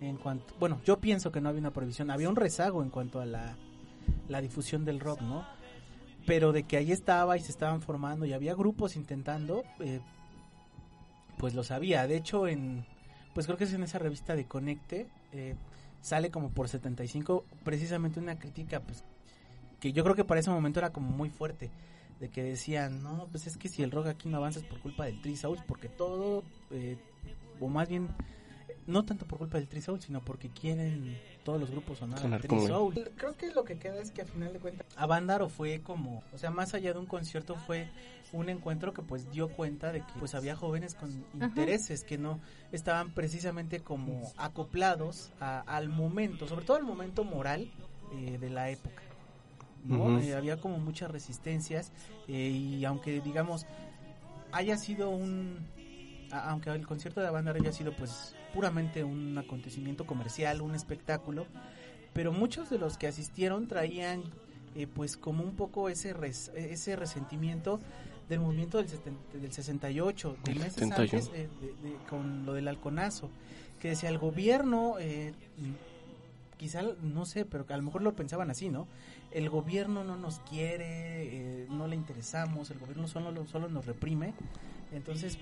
en 0.00 0.16
cuanto, 0.16 0.54
bueno, 0.58 0.80
yo 0.84 1.00
pienso 1.00 1.30
que 1.30 1.40
no 1.40 1.48
había 1.48 1.60
una 1.60 1.72
prohibición, 1.72 2.10
había 2.10 2.28
un 2.28 2.36
rezago 2.36 2.82
en 2.82 2.90
cuanto 2.90 3.20
a 3.20 3.26
la 3.26 3.56
la 4.28 4.40
difusión 4.40 4.84
del 4.84 5.00
rock, 5.00 5.20
¿no? 5.20 5.44
Pero 6.26 6.52
de 6.52 6.62
que 6.64 6.76
ahí 6.76 6.92
estaba 6.92 7.36
y 7.36 7.40
se 7.40 7.50
estaban 7.50 7.82
formando 7.82 8.24
y 8.24 8.32
había 8.32 8.54
grupos 8.54 8.96
intentando, 8.96 9.64
eh, 9.80 10.00
pues 11.38 11.54
lo 11.54 11.64
sabía. 11.64 12.06
De 12.06 12.16
hecho, 12.16 12.46
en 12.46 12.84
pues 13.34 13.46
creo 13.46 13.58
que 13.58 13.64
es 13.64 13.72
en 13.72 13.82
esa 13.82 13.98
revista 13.98 14.34
de 14.34 14.46
Conecte, 14.46 15.08
eh, 15.32 15.54
sale 16.00 16.30
como 16.30 16.50
por 16.50 16.68
75, 16.68 17.44
precisamente 17.62 18.18
una 18.18 18.38
crítica, 18.38 18.80
pues, 18.80 19.04
que 19.78 19.92
yo 19.92 20.02
creo 20.02 20.16
que 20.16 20.24
para 20.24 20.40
ese 20.40 20.50
momento 20.50 20.80
era 20.80 20.90
como 20.90 21.10
muy 21.10 21.30
fuerte, 21.30 21.70
de 22.20 22.28
que 22.28 22.42
decían, 22.42 23.02
no, 23.02 23.26
pues 23.30 23.46
es 23.46 23.56
que 23.56 23.68
si 23.68 23.82
el 23.82 23.90
rock 23.90 24.08
aquí 24.08 24.28
no 24.28 24.36
avanza 24.36 24.60
es 24.60 24.66
por 24.66 24.78
culpa 24.80 25.06
del 25.06 25.36
Souls, 25.36 25.62
porque 25.66 25.88
todo, 25.88 26.44
eh, 26.70 26.96
o 27.58 27.68
más 27.68 27.88
bien, 27.88 28.08
no 28.86 29.04
tanto 29.04 29.26
por 29.26 29.38
culpa 29.38 29.58
del 29.58 29.82
Souls, 29.82 30.04
sino 30.04 30.20
porque 30.20 30.50
quieren 30.50 31.18
todos 31.44 31.58
los 31.58 31.70
grupos 31.70 31.98
sonar 31.98 32.18
al 32.34 32.40
Souls. 32.66 33.00
Creo 33.16 33.34
que 33.36 33.50
lo 33.52 33.64
que 33.64 33.78
queda 33.78 34.00
es 34.00 34.10
que 34.10 34.22
a 34.22 34.26
final 34.26 34.52
de 34.52 34.58
cuentas, 34.58 34.86
Avándaro 34.96 35.48
fue 35.48 35.80
como, 35.80 36.22
o 36.32 36.38
sea, 36.38 36.50
más 36.50 36.74
allá 36.74 36.92
de 36.92 36.98
un 36.98 37.06
concierto 37.06 37.56
fue 37.56 37.88
un 38.32 38.48
encuentro 38.48 38.92
que 38.92 39.02
pues 39.02 39.30
dio 39.32 39.48
cuenta 39.48 39.90
de 39.90 40.00
que 40.00 40.12
pues 40.18 40.34
había 40.34 40.54
jóvenes 40.54 40.94
con 40.94 41.08
Ajá. 41.10 41.46
intereses 41.46 42.04
que 42.04 42.16
no 42.18 42.38
estaban 42.70 43.10
precisamente 43.10 43.80
como 43.80 44.30
acoplados 44.36 45.32
a- 45.40 45.60
al 45.60 45.88
momento, 45.88 46.46
sobre 46.46 46.64
todo 46.64 46.76
al 46.76 46.84
momento 46.84 47.24
moral 47.24 47.70
eh, 48.12 48.38
de 48.38 48.50
la 48.50 48.70
época. 48.70 49.02
¿No? 49.84 50.18
Eh, 50.20 50.34
había 50.34 50.56
como 50.58 50.78
muchas 50.78 51.10
resistencias 51.10 51.92
eh, 52.28 52.48
y 52.50 52.84
aunque 52.84 53.20
digamos 53.20 53.66
haya 54.52 54.76
sido 54.76 55.10
un 55.10 55.58
aunque 56.32 56.70
el 56.70 56.86
concierto 56.86 57.20
de 57.20 57.26
Avándaro 57.26 57.58
haya 57.60 57.72
sido 57.72 57.92
pues 57.92 58.34
puramente 58.54 59.02
un 59.02 59.36
acontecimiento 59.36 60.06
comercial, 60.06 60.60
un 60.62 60.74
espectáculo, 60.76 61.46
pero 62.12 62.32
muchos 62.32 62.70
de 62.70 62.78
los 62.78 62.98
que 62.98 63.08
asistieron 63.08 63.66
traían 63.66 64.22
eh, 64.76 64.86
pues 64.86 65.16
como 65.16 65.42
un 65.42 65.56
poco 65.56 65.88
ese 65.88 66.12
res- 66.12 66.52
ese 66.54 66.94
resentimiento 66.94 67.80
del 68.28 68.38
movimiento 68.38 68.78
del, 68.78 68.86
seten- 68.86 69.16
del 69.40 69.50
68, 69.52 70.36
de 70.44 70.54
meses 70.54 70.74
71. 70.74 71.02
antes 71.02 71.30
eh, 71.34 71.48
de- 71.60 71.88
de- 71.90 71.96
con 72.08 72.46
lo 72.46 72.52
del 72.52 72.68
halconazo, 72.68 73.28
que 73.80 73.88
decía 73.88 74.08
el 74.08 74.18
gobierno, 74.18 74.94
eh, 75.00 75.32
quizá, 76.56 76.82
no 77.02 77.24
sé, 77.26 77.44
pero 77.44 77.64
a 77.68 77.76
lo 77.76 77.82
mejor 77.82 78.02
lo 78.02 78.14
pensaban 78.14 78.50
así, 78.50 78.68
¿no? 78.68 78.86
El 79.30 79.48
gobierno 79.48 80.04
no 80.04 80.16
nos 80.16 80.40
quiere, 80.40 81.62
eh, 81.62 81.66
no 81.70 81.86
le 81.86 81.96
interesamos, 81.96 82.70
el 82.70 82.78
gobierno 82.78 83.06
solo, 83.06 83.46
solo 83.46 83.68
nos 83.68 83.86
reprime, 83.86 84.34
entonces 84.92 85.38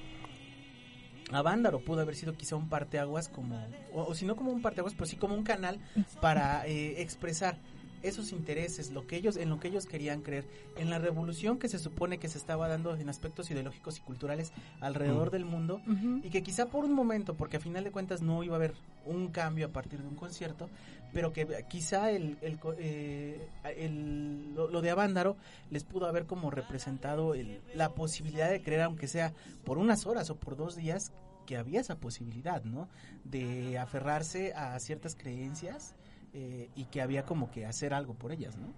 Avándaro 1.33 1.81
pudo 1.81 2.01
haber 2.01 2.17
sido 2.17 2.35
quizá 2.35 2.57
un 2.57 2.69
parteaguas 2.69 3.29
como, 3.29 3.59
o, 3.93 4.05
o 4.05 4.15
si 4.15 4.25
no 4.25 4.37
como 4.37 4.51
un 4.51 4.63
parteaguas, 4.63 4.95
pero 4.95 5.07
sí 5.07 5.17
como 5.17 5.35
un 5.35 5.43
canal 5.43 5.79
para 6.21 6.67
eh, 6.67 7.03
expresar 7.03 7.59
esos 8.03 8.33
intereses, 8.33 8.91
lo 8.91 9.07
que 9.07 9.17
ellos, 9.17 9.37
en 9.37 9.49
lo 9.49 9.59
que 9.61 9.69
ellos 9.69 9.87
querían 9.87 10.23
creer, 10.23 10.45
en 10.77 10.91
la 10.91 10.99
revolución 10.99 11.59
que 11.59 11.69
se 11.69 11.79
supone 11.79 12.19
que 12.19 12.29
se 12.29 12.39
estaba 12.39 12.69
dando 12.69 12.95
en 12.97 13.09
aspectos 13.09 13.51
ideológicos 13.51 13.99
y 13.99 14.01
culturales 14.01 14.53
alrededor 14.81 15.29
Mm. 15.29 15.33
del 15.33 15.45
mundo, 15.45 15.81
y 16.23 16.31
que 16.31 16.43
quizá 16.43 16.67
por 16.67 16.85
un 16.85 16.93
momento, 16.93 17.35
porque 17.35 17.57
a 17.57 17.61
final 17.61 17.85
de 17.85 17.91
cuentas 17.91 18.23
no 18.23 18.43
iba 18.45 18.55
a 18.55 18.57
haber 18.57 18.75
un 19.07 19.29
cambio 19.29 19.67
a 19.67 19.71
partir 19.71 20.01
de 20.01 20.09
un 20.09 20.15
concierto, 20.17 20.69
pero 21.13 21.33
que 21.33 21.65
quizá 21.69 22.11
el, 22.11 22.37
el, 22.43 22.59
co- 22.59 22.75
eh, 22.79 23.49
el- 23.77 24.55
lo, 24.55 24.69
lo 24.71 24.81
de 24.83 24.91
Avándaro 24.91 25.37
les 25.71 25.83
pudo 25.85 26.07
haber 26.07 26.27
como 26.27 26.51
representado 26.51 27.35
el- 27.35 27.61
la 27.75 27.95
posibilidad 27.95 28.51
de 28.51 28.61
creer, 28.63 28.83
aunque 28.83 29.09
sea 29.09 29.33
por 29.65 29.79
unas 29.79 30.07
horas 30.07 30.29
o 30.31 30.37
por 30.37 30.57
dos 30.57 30.77
días, 30.77 31.13
que 31.47 31.57
había 31.57 31.81
esa 31.81 31.97
posibilidad, 31.97 32.63
¿no? 32.65 32.89
De 33.25 33.79
aferrarse 33.79 34.53
a 34.53 34.79
ciertas 34.81 35.15
creencias 35.17 35.95
eh, 36.41 36.69
y 36.77 36.85
que 36.85 37.01
había 37.03 37.25
como 37.25 37.51
que 37.51 37.67
hacer 37.67 37.93
algo 37.93 38.15
por 38.15 38.31
ellas, 38.31 38.57
¿no? 38.57 38.73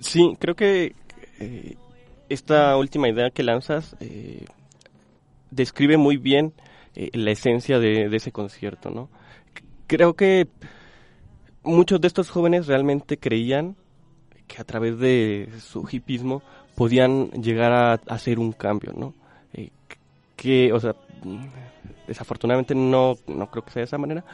Sí, 0.00 0.36
creo 0.38 0.54
que 0.54 0.94
eh, 1.40 1.76
esta 2.28 2.76
última 2.76 3.08
idea 3.08 3.30
que 3.30 3.42
lanzas 3.42 3.96
eh, 4.00 4.44
describe 5.50 5.96
muy 5.96 6.18
bien 6.18 6.52
la 6.94 7.30
esencia 7.30 7.78
de, 7.78 8.10
de 8.10 8.16
ese 8.18 8.32
concierto, 8.32 8.90
¿no? 8.90 9.08
Creo 9.86 10.14
que 10.14 10.46
muchos 11.62 12.02
de 12.02 12.08
estos 12.08 12.28
jóvenes 12.28 12.66
realmente 12.66 13.16
creían 13.16 13.74
que 14.46 14.60
a 14.60 14.64
través 14.64 14.98
de 14.98 15.48
su 15.60 15.88
hipismo 15.90 16.42
podían 16.74 17.30
llegar 17.30 17.72
a 17.72 17.94
hacer 18.12 18.38
un 18.38 18.52
cambio, 18.52 18.92
¿no? 18.92 19.14
Que, 20.38 20.72
o 20.72 20.80
sea, 20.80 20.94
desafortunadamente 22.06 22.74
no, 22.74 23.16
no 23.26 23.50
creo 23.50 23.64
que 23.64 23.72
sea 23.72 23.80
de 23.80 23.84
esa 23.86 23.98
manera, 23.98 24.24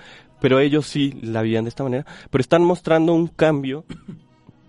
pero 0.40 0.60
ellos 0.60 0.86
sí 0.86 1.12
la 1.22 1.42
veían 1.42 1.64
de 1.64 1.70
esta 1.70 1.82
manera, 1.82 2.04
pero 2.30 2.40
están 2.42 2.62
mostrando 2.62 3.12
un 3.14 3.26
cambio 3.26 3.84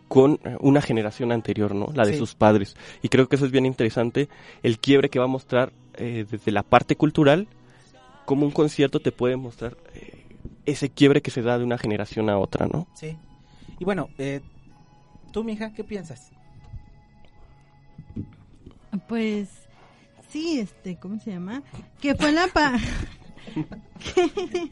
con 0.07 0.39
eh, 0.45 0.55
una 0.61 0.81
generación 0.81 1.31
anterior, 1.31 1.75
¿no? 1.75 1.87
La 1.93 2.05
de 2.05 2.13
Sí. 2.13 2.19
sus 2.19 2.35
padres. 2.35 2.75
Y 3.01 3.09
creo 3.09 3.27
que 3.27 3.35
eso 3.35 3.45
es 3.45 3.51
bien 3.51 3.65
interesante, 3.65 4.29
el 4.63 4.79
quiebre 4.79 5.09
que 5.09 5.19
va 5.19 5.25
a 5.25 5.27
mostrar 5.27 5.73
eh, 5.95 6.25
desde 6.29 6.51
la 6.51 6.63
parte 6.63 6.95
cultural, 6.95 7.47
como 8.25 8.45
un 8.45 8.51
concierto 8.51 8.99
te 9.01 9.11
puede 9.11 9.35
mostrar 9.35 9.75
eh, 9.93 10.23
ese 10.65 10.89
quiebre 10.89 11.21
que 11.21 11.31
se 11.31 11.41
da 11.41 11.57
de 11.59 11.63
una 11.65 11.77
generación 11.77 12.29
a 12.29 12.37
otra, 12.39 12.65
¿no? 12.67 12.87
Sí. 12.95 13.17
Y 13.77 13.83
bueno, 13.85 14.07
eh, 14.17 14.39
tú, 15.31 15.43
mija, 15.43 15.73
¿qué 15.73 15.83
piensas? 15.83 16.31
Pues 19.07 19.64
sí, 20.35 20.59
este, 20.59 20.97
¿cómo 20.97 21.17
se 21.19 21.31
llama? 21.31 21.63
Que 22.01 22.13
fue 22.13 22.33
la 22.33 22.47
pa... 22.47 22.73
que- 24.03 24.69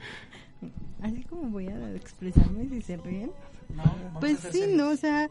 Así 1.02 1.24
como 1.24 1.44
voy 1.44 1.68
a 1.68 1.96
expresarme 1.96 2.68
si 2.70 2.82
se 2.82 2.98
ríen. 2.98 3.32
No, 3.76 3.84
Pues 4.20 4.40
sí, 4.52 4.64
no, 4.70 4.90
o 4.90 4.96
sea, 4.98 5.30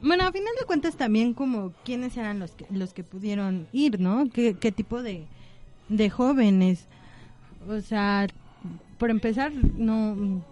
bueno, 0.00 0.24
a 0.24 0.32
final 0.32 0.52
de 0.58 0.66
cuentas 0.66 0.96
también 0.96 1.34
como 1.34 1.72
quiénes 1.84 2.16
eran 2.16 2.38
los 2.40 2.52
que 2.52 2.66
los 2.70 2.92
que 2.92 3.04
pudieron 3.04 3.66
ir, 3.72 4.00
¿no? 4.00 4.28
¿Qué, 4.30 4.54
qué 4.54 4.70
tipo 4.72 5.02
de, 5.02 5.26
de 5.88 6.10
jóvenes? 6.10 6.86
O 7.68 7.80
sea, 7.80 8.26
por 8.98 9.10
empezar, 9.10 9.52
no, 9.52 10.42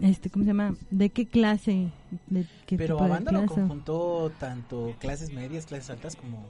este, 0.00 0.30
¿cómo 0.30 0.44
se 0.44 0.48
llama? 0.50 0.74
¿De 0.90 1.10
qué 1.10 1.26
clase? 1.26 1.88
¿De 2.28 2.46
qué 2.66 2.76
Pero 2.78 2.96
tipo 2.96 3.24
clase? 3.24 3.46
conjuntó 3.46 4.32
tanto 4.38 4.94
clases 4.98 5.32
medias, 5.32 5.66
clases 5.66 5.90
altas 5.90 6.16
como 6.16 6.44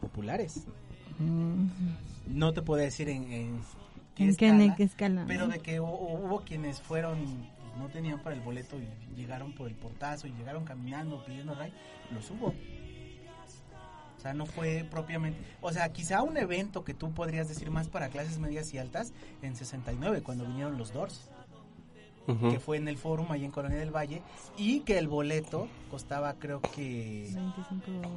populares. 0.00 0.64
Mm, 1.20 1.66
No 2.28 2.52
te 2.52 2.62
puedo 2.62 2.80
decir 2.82 3.08
en, 3.08 3.24
en 3.32 3.60
qué 4.14 4.24
¿En 4.24 4.36
qué, 4.36 4.46
escala, 4.46 4.64
en 4.64 4.74
qué 4.76 4.82
escala? 4.84 5.24
pero 5.26 5.46
de 5.48 5.58
que 5.60 5.80
hu- 5.80 5.84
hubo, 5.86 6.40
quienes 6.42 6.80
fueron, 6.80 7.18
no 7.78 7.88
tenían 7.88 8.18
para 8.20 8.34
el 8.34 8.42
boleto 8.42 8.76
y 8.78 9.16
llegaron 9.16 9.52
por 9.52 9.68
el 9.68 9.74
portazo 9.74 10.26
y 10.26 10.32
llegaron 10.32 10.64
caminando 10.64 11.24
pidiendo 11.24 11.54
ray, 11.54 11.72
los 12.12 12.30
hubo. 12.30 12.48
O 14.18 14.22
sea, 14.22 14.34
no 14.34 14.44
fue 14.44 14.84
propiamente, 14.90 15.38
o 15.62 15.72
sea, 15.72 15.90
quizá 15.92 16.22
un 16.22 16.36
evento 16.36 16.84
que 16.84 16.92
tú 16.92 17.10
podrías 17.12 17.48
decir 17.48 17.70
más 17.70 17.88
para 17.88 18.08
clases 18.10 18.38
medias 18.38 18.74
y 18.74 18.78
altas 18.78 19.14
en 19.40 19.56
69 19.56 20.20
cuando 20.22 20.44
vinieron 20.44 20.76
los 20.76 20.92
Doors. 20.92 21.30
Que 22.50 22.60
fue 22.60 22.76
en 22.76 22.88
el 22.88 22.96
Fórum 22.98 23.30
ahí 23.32 23.44
en 23.44 23.50
Colonia 23.50 23.78
del 23.78 23.90
Valle 23.94 24.22
y 24.56 24.80
que 24.80 24.98
el 24.98 25.08
boleto 25.08 25.68
costaba 25.90 26.34
creo 26.34 26.60
que 26.60 27.30
25, 27.34 28.08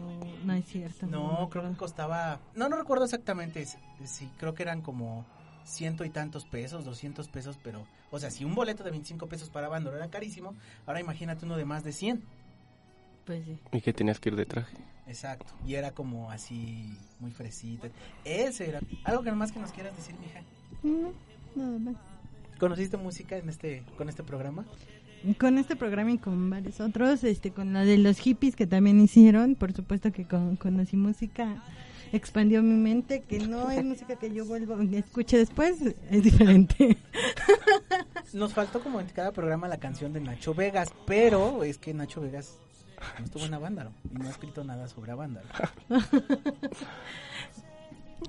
no 0.45 0.53
es 0.53 0.65
cierto. 0.65 1.07
no 1.07 1.49
creo 1.49 1.69
que 1.69 1.75
costaba 1.77 2.39
no 2.55 2.69
no 2.69 2.75
recuerdo 2.77 3.05
exactamente 3.05 3.65
si 3.65 3.77
si 4.05 4.27
creo 4.37 4.53
que 4.53 4.63
eran 4.63 4.81
como 4.81 5.25
ciento 5.65 6.03
y 6.05 6.09
tantos 6.09 6.45
pesos 6.45 6.83
200 6.85 7.27
pesos 7.29 7.57
pero 7.63 7.85
o 8.11 8.19
sea 8.19 8.29
si 8.29 8.43
un 8.45 8.53
boleto 8.53 8.83
de 8.83 8.91
25 8.91 9.27
pesos 9.27 9.49
para 9.49 9.67
Bandor 9.69 9.95
era 9.95 10.09
carísimo 10.09 10.53
ahora 10.85 10.99
imagínate 10.99 11.45
uno 11.45 11.55
de 11.57 11.65
más 11.65 11.83
de 11.83 11.93
100 11.93 12.21
Pues 13.25 13.45
sí. 13.45 13.57
Y 13.71 13.81
que 13.81 13.93
tenías 13.93 14.19
que 14.19 14.29
ir 14.29 14.35
de 14.35 14.45
traje. 14.45 14.75
exacto 15.07 15.53
y 15.65 15.75
era 15.75 15.91
como 15.91 16.29
así 16.31 16.97
muy 17.19 17.31
fresita 17.31 17.87
ese 18.25 18.69
era 18.69 18.81
algo 19.05 19.23
que 19.23 19.31
más 19.31 19.51
que 19.51 19.59
nos 19.59 19.71
quieras 19.71 19.95
decir 19.95 20.15
mija 20.19 20.41
No, 20.83 21.13
nada 21.55 21.79
más. 21.79 21.95
Conociste 22.63 22.95
música 22.95 23.35
en 23.35 23.49
este 23.49 23.83
con 23.97 24.07
este 24.07 24.23
programa 24.23 24.65
Con 25.37 25.57
este 25.57 25.75
programa 25.75 26.11
y 26.11 26.17
con 26.17 26.49
varios 26.49 26.79
otros, 26.79 27.25
este, 27.25 27.51
con 27.51 27.73
la 27.73 27.83
de 27.83 27.97
los 27.97 28.19
hippies 28.19 28.55
que 28.55 28.65
también 28.67 29.01
hicieron, 29.01 29.55
por 29.55 29.73
supuesto 29.73 30.13
que 30.13 30.25
con, 30.25 30.55
conocí 30.55 30.95
música, 30.95 31.61
expandió 32.13 32.63
mi 32.63 32.75
mente, 32.75 33.21
que 33.21 33.39
no 33.39 33.69
es 33.69 33.83
música 33.91 34.15
que 34.15 34.33
yo 34.33 34.45
vuelvo 34.45 34.81
y 34.81 34.95
escuche 34.95 35.37
después, 35.37 35.81
es 36.09 36.23
diferente. 36.23 36.97
Nos 38.33 38.53
faltó 38.53 38.81
como 38.81 39.01
en 39.01 39.07
cada 39.07 39.33
programa 39.33 39.67
la 39.67 39.77
canción 39.77 40.13
de 40.13 40.21
Nacho 40.21 40.53
Vegas, 40.53 40.87
pero 41.05 41.65
es 41.65 41.77
que 41.77 41.93
Nacho 41.93 42.21
Vegas 42.21 42.59
no 43.19 43.25
estuvo 43.25 43.43
en 43.43 43.55
Avándaro 43.55 43.91
y 44.09 44.17
no 44.17 44.27
ha 44.27 44.31
escrito 44.31 44.63
nada 44.63 44.87
sobre 44.87 45.11
Avándaro. 45.11 45.49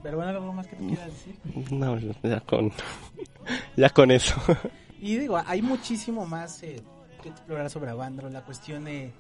Pero 0.03 0.17
bueno, 0.17 0.31
algo 0.31 0.53
más 0.53 0.67
que 0.67 0.77
tú 0.77 0.87
quieras 0.87 1.07
decir. 1.07 1.37
No, 1.73 1.99
ya 1.99 2.41
con, 2.41 2.73
ya 3.77 3.91
con 3.91 4.11
eso. 4.11 4.35
Y 5.01 5.17
digo, 5.17 5.41
hay 5.47 5.63
muchísimo 5.63 6.27
más 6.27 6.63
eh, 6.63 6.83
que 7.23 7.29
explorar 7.29 7.71
sobre 7.71 7.91
Avándaro, 7.91 8.31
la 8.31 8.43
cuestión 8.43 8.89
eh, 8.89 9.13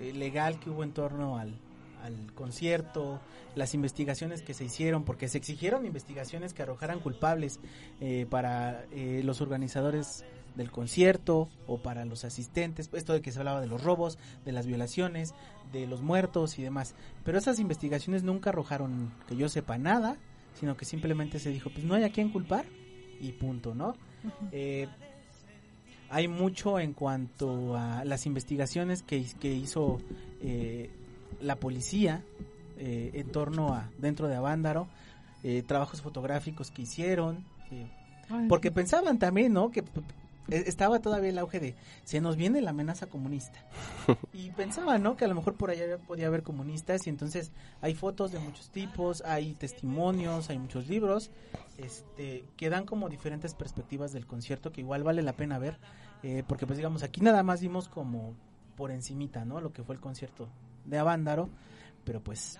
eh, 0.00 0.12
legal 0.12 0.58
que 0.60 0.70
hubo 0.70 0.84
en 0.84 0.92
torno 0.92 1.38
al, 1.38 1.54
al 2.02 2.32
concierto, 2.34 3.20
las 3.54 3.74
investigaciones 3.74 4.42
que 4.42 4.54
se 4.54 4.64
hicieron, 4.64 5.04
porque 5.04 5.28
se 5.28 5.38
exigieron 5.38 5.86
investigaciones 5.86 6.54
que 6.54 6.62
arrojaran 6.62 7.00
culpables 7.00 7.60
eh, 8.00 8.26
para 8.28 8.84
eh, 8.92 9.22
los 9.24 9.40
organizadores 9.40 10.24
del 10.54 10.70
concierto 10.70 11.48
o 11.66 11.78
para 11.78 12.04
los 12.04 12.24
asistentes, 12.24 12.90
esto 12.92 13.12
de 13.12 13.22
que 13.22 13.30
se 13.32 13.38
hablaba 13.38 13.60
de 13.60 13.68
los 13.68 13.82
robos, 13.82 14.18
de 14.44 14.52
las 14.52 14.66
violaciones, 14.66 15.34
de 15.72 15.86
los 15.86 16.02
muertos 16.02 16.58
y 16.58 16.62
demás. 16.62 16.94
Pero 17.24 17.38
esas 17.38 17.60
investigaciones 17.60 18.24
nunca 18.24 18.50
arrojaron, 18.50 19.12
que 19.28 19.36
yo 19.36 19.48
sepa, 19.48 19.78
nada, 19.78 20.16
sino 20.54 20.76
que 20.76 20.84
simplemente 20.84 21.38
se 21.38 21.50
dijo, 21.50 21.70
pues 21.70 21.84
no 21.84 21.94
hay 21.94 22.04
a 22.04 22.12
quién 22.12 22.30
culpar 22.30 22.66
y 23.20 23.32
punto, 23.32 23.74
¿no? 23.74 23.94
Eh, 24.50 24.88
hay 26.10 26.26
mucho 26.26 26.80
en 26.80 26.92
cuanto 26.92 27.76
a 27.76 28.04
las 28.04 28.26
investigaciones 28.26 29.02
que, 29.02 29.24
que 29.38 29.52
hizo 29.52 29.98
eh, 30.40 30.90
la 31.40 31.56
policía 31.56 32.22
eh, 32.78 33.10
en 33.14 33.30
torno 33.30 33.74
a 33.74 33.90
dentro 33.98 34.28
de 34.28 34.36
Avándaro, 34.36 34.88
eh, 35.42 35.62
trabajos 35.66 36.02
fotográficos 36.02 36.70
que 36.70 36.82
hicieron, 36.82 37.44
eh, 37.70 37.86
porque 38.48 38.70
pensaban 38.70 39.18
también, 39.18 39.52
¿no? 39.52 39.70
Que 39.70 39.82
p- 39.82 40.00
estaba 40.50 40.98
todavía 41.00 41.28
el 41.30 41.38
auge 41.38 41.60
de 41.60 41.74
se 42.04 42.20
nos 42.22 42.36
viene 42.36 42.60
la 42.62 42.70
amenaza 42.70 43.06
comunista 43.06 43.58
y 44.32 44.50
pensaban, 44.50 45.02
¿no? 45.02 45.16
Que 45.16 45.26
a 45.26 45.28
lo 45.28 45.34
mejor 45.34 45.54
por 45.54 45.70
allá 45.70 45.98
podía 46.06 46.26
haber 46.26 46.42
comunistas 46.42 47.06
y 47.06 47.10
entonces 47.10 47.52
hay 47.82 47.94
fotos 47.94 48.32
de 48.32 48.38
muchos 48.38 48.70
tipos, 48.70 49.22
hay 49.26 49.52
testimonios, 49.54 50.48
hay 50.50 50.58
muchos 50.58 50.88
libros, 50.88 51.30
este, 51.76 52.44
que 52.56 52.70
dan 52.70 52.84
como 52.86 53.08
diferentes 53.08 53.54
perspectivas 53.54 54.12
del 54.12 54.26
concierto 54.26 54.72
que 54.72 54.80
igual 54.80 55.02
vale 55.04 55.22
la 55.22 55.34
pena 55.34 55.58
ver, 55.58 55.78
eh, 56.22 56.42
porque 56.48 56.66
pues 56.66 56.78
digamos 56.78 57.02
aquí 57.02 57.20
nada 57.20 57.42
más 57.42 57.60
vimos 57.60 57.88
como 57.88 58.34
por 58.76 58.90
encimita, 58.90 59.44
¿no? 59.44 59.60
Lo 59.60 59.72
que 59.72 59.82
fue 59.82 59.94
el 59.94 60.00
concierto 60.00 60.48
de 60.88 60.98
Avándaro, 60.98 61.48
pero 62.04 62.20
pues 62.22 62.58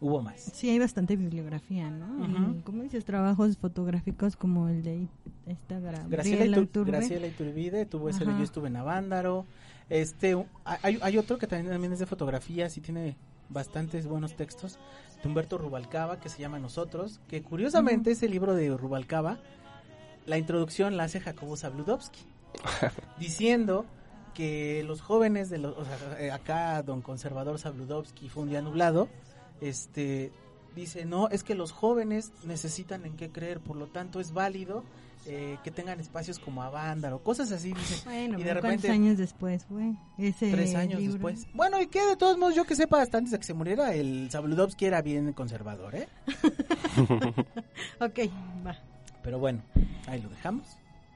hubo 0.00 0.20
más. 0.22 0.40
Sí, 0.40 0.68
hay 0.70 0.78
bastante 0.78 1.16
bibliografía, 1.16 1.90
¿no? 1.90 2.24
Y, 2.26 2.60
como 2.62 2.82
dices, 2.82 3.04
trabajos 3.04 3.56
fotográficos 3.58 4.36
como 4.36 4.68
el 4.68 4.82
de 4.82 5.06
esta 5.46 5.78
Gra- 5.80 6.08
Graciela, 6.08 6.56
Itur- 6.56 6.62
Iturbe. 6.64 6.90
Graciela 6.92 7.26
Iturbide 7.26 7.86
tuvo 7.86 8.08
ese 8.08 8.24
de. 8.24 8.36
Yo 8.36 8.42
estuve 8.44 8.68
en 8.68 8.76
Avándaro. 8.76 9.46
Este, 9.88 10.34
hay, 10.64 10.98
hay 11.02 11.18
otro 11.18 11.38
que 11.38 11.46
también, 11.46 11.72
también 11.72 11.92
es 11.92 11.98
de 11.98 12.06
fotografías 12.06 12.76
y 12.78 12.80
tiene 12.80 13.16
bastantes 13.48 14.06
buenos 14.06 14.34
textos 14.36 14.78
de 15.22 15.28
Humberto 15.28 15.58
Rubalcaba 15.58 16.18
que 16.18 16.28
se 16.30 16.40
llama 16.40 16.58
Nosotros, 16.58 17.20
que 17.28 17.42
curiosamente 17.42 18.12
ese 18.12 18.28
libro 18.28 18.54
de 18.54 18.74
Rubalcaba, 18.76 19.38
la 20.26 20.38
introducción 20.38 20.96
la 20.96 21.04
hace 21.04 21.20
Jacobo 21.20 21.56
Zabludovsky, 21.56 22.20
diciendo 23.18 23.84
que 24.34 24.82
los 24.84 25.00
jóvenes 25.00 25.50
de 25.50 25.58
los, 25.58 25.76
o 25.76 25.84
sea, 25.84 25.98
eh, 26.18 26.30
acá 26.30 26.82
don 26.82 27.02
conservador 27.02 27.58
Zabludovsky 27.58 28.28
fue 28.28 28.44
un 28.44 28.48
día 28.50 28.62
nublado, 28.62 29.08
este 29.60 30.32
dice, 30.74 31.04
no, 31.04 31.28
es 31.28 31.42
que 31.42 31.54
los 31.54 31.72
jóvenes 31.72 32.32
necesitan 32.44 33.04
en 33.04 33.16
qué 33.16 33.30
creer, 33.30 33.60
por 33.60 33.76
lo 33.76 33.88
tanto 33.88 34.20
es 34.20 34.32
válido 34.32 34.84
eh, 35.24 35.58
que 35.62 35.70
tengan 35.70 36.00
espacios 36.00 36.40
como 36.40 36.62
Avándaro, 36.62 37.22
cosas 37.22 37.52
así, 37.52 37.72
dice. 37.72 38.02
Bueno, 38.04 38.38
y 38.38 38.42
de 38.42 38.48
pero 38.48 38.60
¿cuántos 38.60 38.82
repente, 38.82 38.90
años 38.90 39.18
después 39.18 39.64
fue? 39.66 39.94
Ese 40.18 40.50
tres 40.50 40.74
años 40.74 41.00
libro? 41.00 41.28
después. 41.28 41.46
Bueno, 41.54 41.80
y 41.80 41.86
que 41.86 42.04
de 42.04 42.16
todos 42.16 42.38
modos, 42.38 42.56
yo 42.56 42.64
que 42.64 42.74
sepa, 42.74 43.00
hasta 43.00 43.18
antes 43.18 43.30
de 43.30 43.38
que 43.38 43.44
se 43.44 43.54
muriera, 43.54 43.94
el 43.94 44.28
Zabludovsky 44.32 44.86
era 44.86 45.00
bien 45.00 45.32
conservador, 45.32 45.94
¿eh? 45.94 46.08
Ok, 48.00 48.18
va. 48.66 48.76
Pero 49.22 49.38
bueno, 49.38 49.62
ahí 50.08 50.20
lo 50.20 50.28
dejamos. 50.28 50.66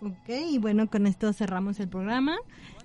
Ok, 0.03 0.29
y 0.51 0.59
bueno, 0.59 0.91
con 0.91 1.07
esto 1.07 1.33
cerramos 1.33 1.81
el 1.81 1.89
programa. 1.89 2.37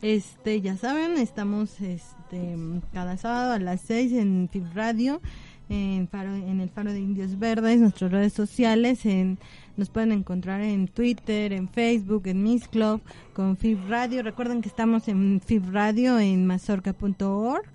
Este, 0.02 0.62
ya 0.62 0.78
saben, 0.78 1.18
estamos 1.18 1.82
este 1.82 2.56
cada 2.94 3.18
sábado 3.18 3.52
a 3.52 3.60
las 3.60 3.82
6 3.82 4.14
en 4.14 4.50
FIB 4.50 4.74
Radio, 4.74 5.22
en, 5.68 6.08
Faro, 6.08 6.34
en 6.34 6.62
el 6.62 6.70
Faro 6.70 6.94
de 6.94 7.02
Indios 7.02 7.38
Verdes, 7.38 7.82
nuestras 7.82 8.14
redes 8.14 8.32
sociales, 8.32 9.06
en, 9.06 9.40
nos 9.76 9.90
pueden 9.90 10.14
encontrar 10.14 10.62
en 10.62 10.88
Twitter, 10.88 11.52
en 11.52 11.68
Facebook, 11.68 12.28
en 12.28 12.44
Miss 12.44 12.70
Club, 12.70 13.02
con 13.34 13.58
FIB 13.58 13.90
Radio. 13.90 14.24
Recuerden 14.24 14.62
que 14.62 14.70
estamos 14.70 15.10
en 15.10 15.42
FIB 15.46 15.70
Radio 15.70 16.18
en 16.18 16.48
mazorca.org 16.48 17.66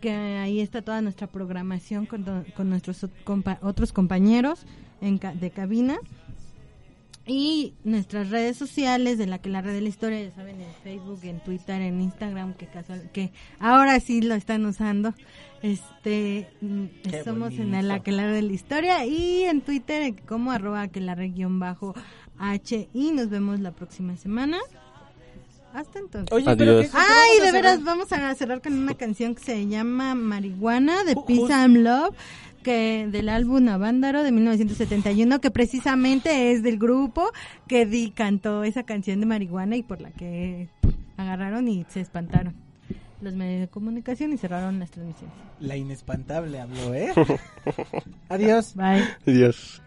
que 0.00 0.12
ahí 0.12 0.60
está 0.60 0.80
toda 0.80 1.02
nuestra 1.02 1.26
programación 1.26 2.06
con, 2.06 2.24
con 2.56 2.70
nuestros 2.70 3.04
otros 3.60 3.92
compañeros 3.92 4.64
en 5.02 5.18
de 5.18 5.50
cabina 5.50 5.98
y 7.32 7.74
nuestras 7.84 8.28
redes 8.30 8.56
sociales 8.56 9.16
de 9.16 9.26
la 9.26 9.38
que 9.38 9.50
la 9.50 9.62
red 9.62 9.72
de 9.72 9.80
la 9.80 9.88
historia 9.88 10.20
ya 10.20 10.34
saben 10.34 10.60
en 10.60 10.66
Facebook 10.82 11.20
en 11.22 11.38
Twitter 11.38 11.80
en 11.80 12.00
Instagram 12.00 12.54
que 12.54 12.66
casual 12.66 13.08
que 13.12 13.30
ahora 13.60 14.00
sí 14.00 14.20
lo 14.20 14.34
están 14.34 14.66
usando. 14.66 15.14
Este 15.62 16.48
mm, 16.60 16.84
Qué 17.08 17.22
somos 17.22 17.52
en 17.52 17.86
la 17.86 18.02
que 18.02 18.10
la 18.10 18.24
red 18.26 18.34
de 18.34 18.42
la 18.42 18.52
historia 18.52 19.06
y 19.06 19.44
en 19.44 19.60
Twitter 19.60 20.12
como 20.26 20.50
arroba 20.50 20.88
que 20.88 21.00
la 21.00 21.14
red 21.14 21.30
guion 21.32 21.60
bajo 21.60 21.94
h 22.36 22.88
y 22.92 23.12
nos 23.12 23.30
vemos 23.30 23.60
la 23.60 23.70
próxima 23.70 24.16
semana. 24.16 24.58
Hasta 25.72 26.00
entonces. 26.00 26.32
Oye, 26.32 26.46
Adiós. 26.50 26.56
pero 26.58 26.80
¿qué- 26.80 26.88
qué 26.88 26.96
Ay, 26.96 27.46
de 27.46 27.52
veras, 27.52 27.84
vamos 27.84 28.12
a 28.12 28.34
cerrar 28.34 28.60
con 28.60 28.72
una 28.76 28.94
canción 28.94 29.36
que 29.36 29.44
se 29.44 29.68
llama 29.68 30.16
Marihuana 30.16 31.04
de 31.04 31.14
Peace 31.14 31.52
and 31.52 31.76
Love, 31.76 32.16
que 32.62 33.08
del 33.10 33.28
álbum 33.28 33.68
Avándaro 33.68 34.22
de 34.22 34.32
1971, 34.32 35.40
que 35.40 35.50
precisamente 35.50 36.52
es 36.52 36.62
del 36.62 36.78
grupo 36.78 37.30
que 37.66 37.86
di 37.86 38.10
cantó 38.10 38.64
esa 38.64 38.84
canción 38.84 39.20
de 39.20 39.26
marihuana 39.26 39.76
y 39.76 39.82
por 39.82 40.00
la 40.00 40.10
que 40.10 40.68
agarraron 41.16 41.68
y 41.68 41.84
se 41.88 42.00
espantaron 42.00 42.54
los 43.20 43.34
medios 43.34 43.60
de 43.60 43.68
comunicación 43.68 44.32
y 44.32 44.38
cerraron 44.38 44.78
las 44.78 44.90
transmisiones. 44.90 45.34
La 45.58 45.76
inespantable 45.76 46.60
habló, 46.60 46.94
¿eh? 46.94 47.12
Adiós. 48.28 48.74
Bye. 48.74 49.04
Dios. 49.26 49.82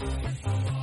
Thank 0.00 0.68
you. 0.68 0.77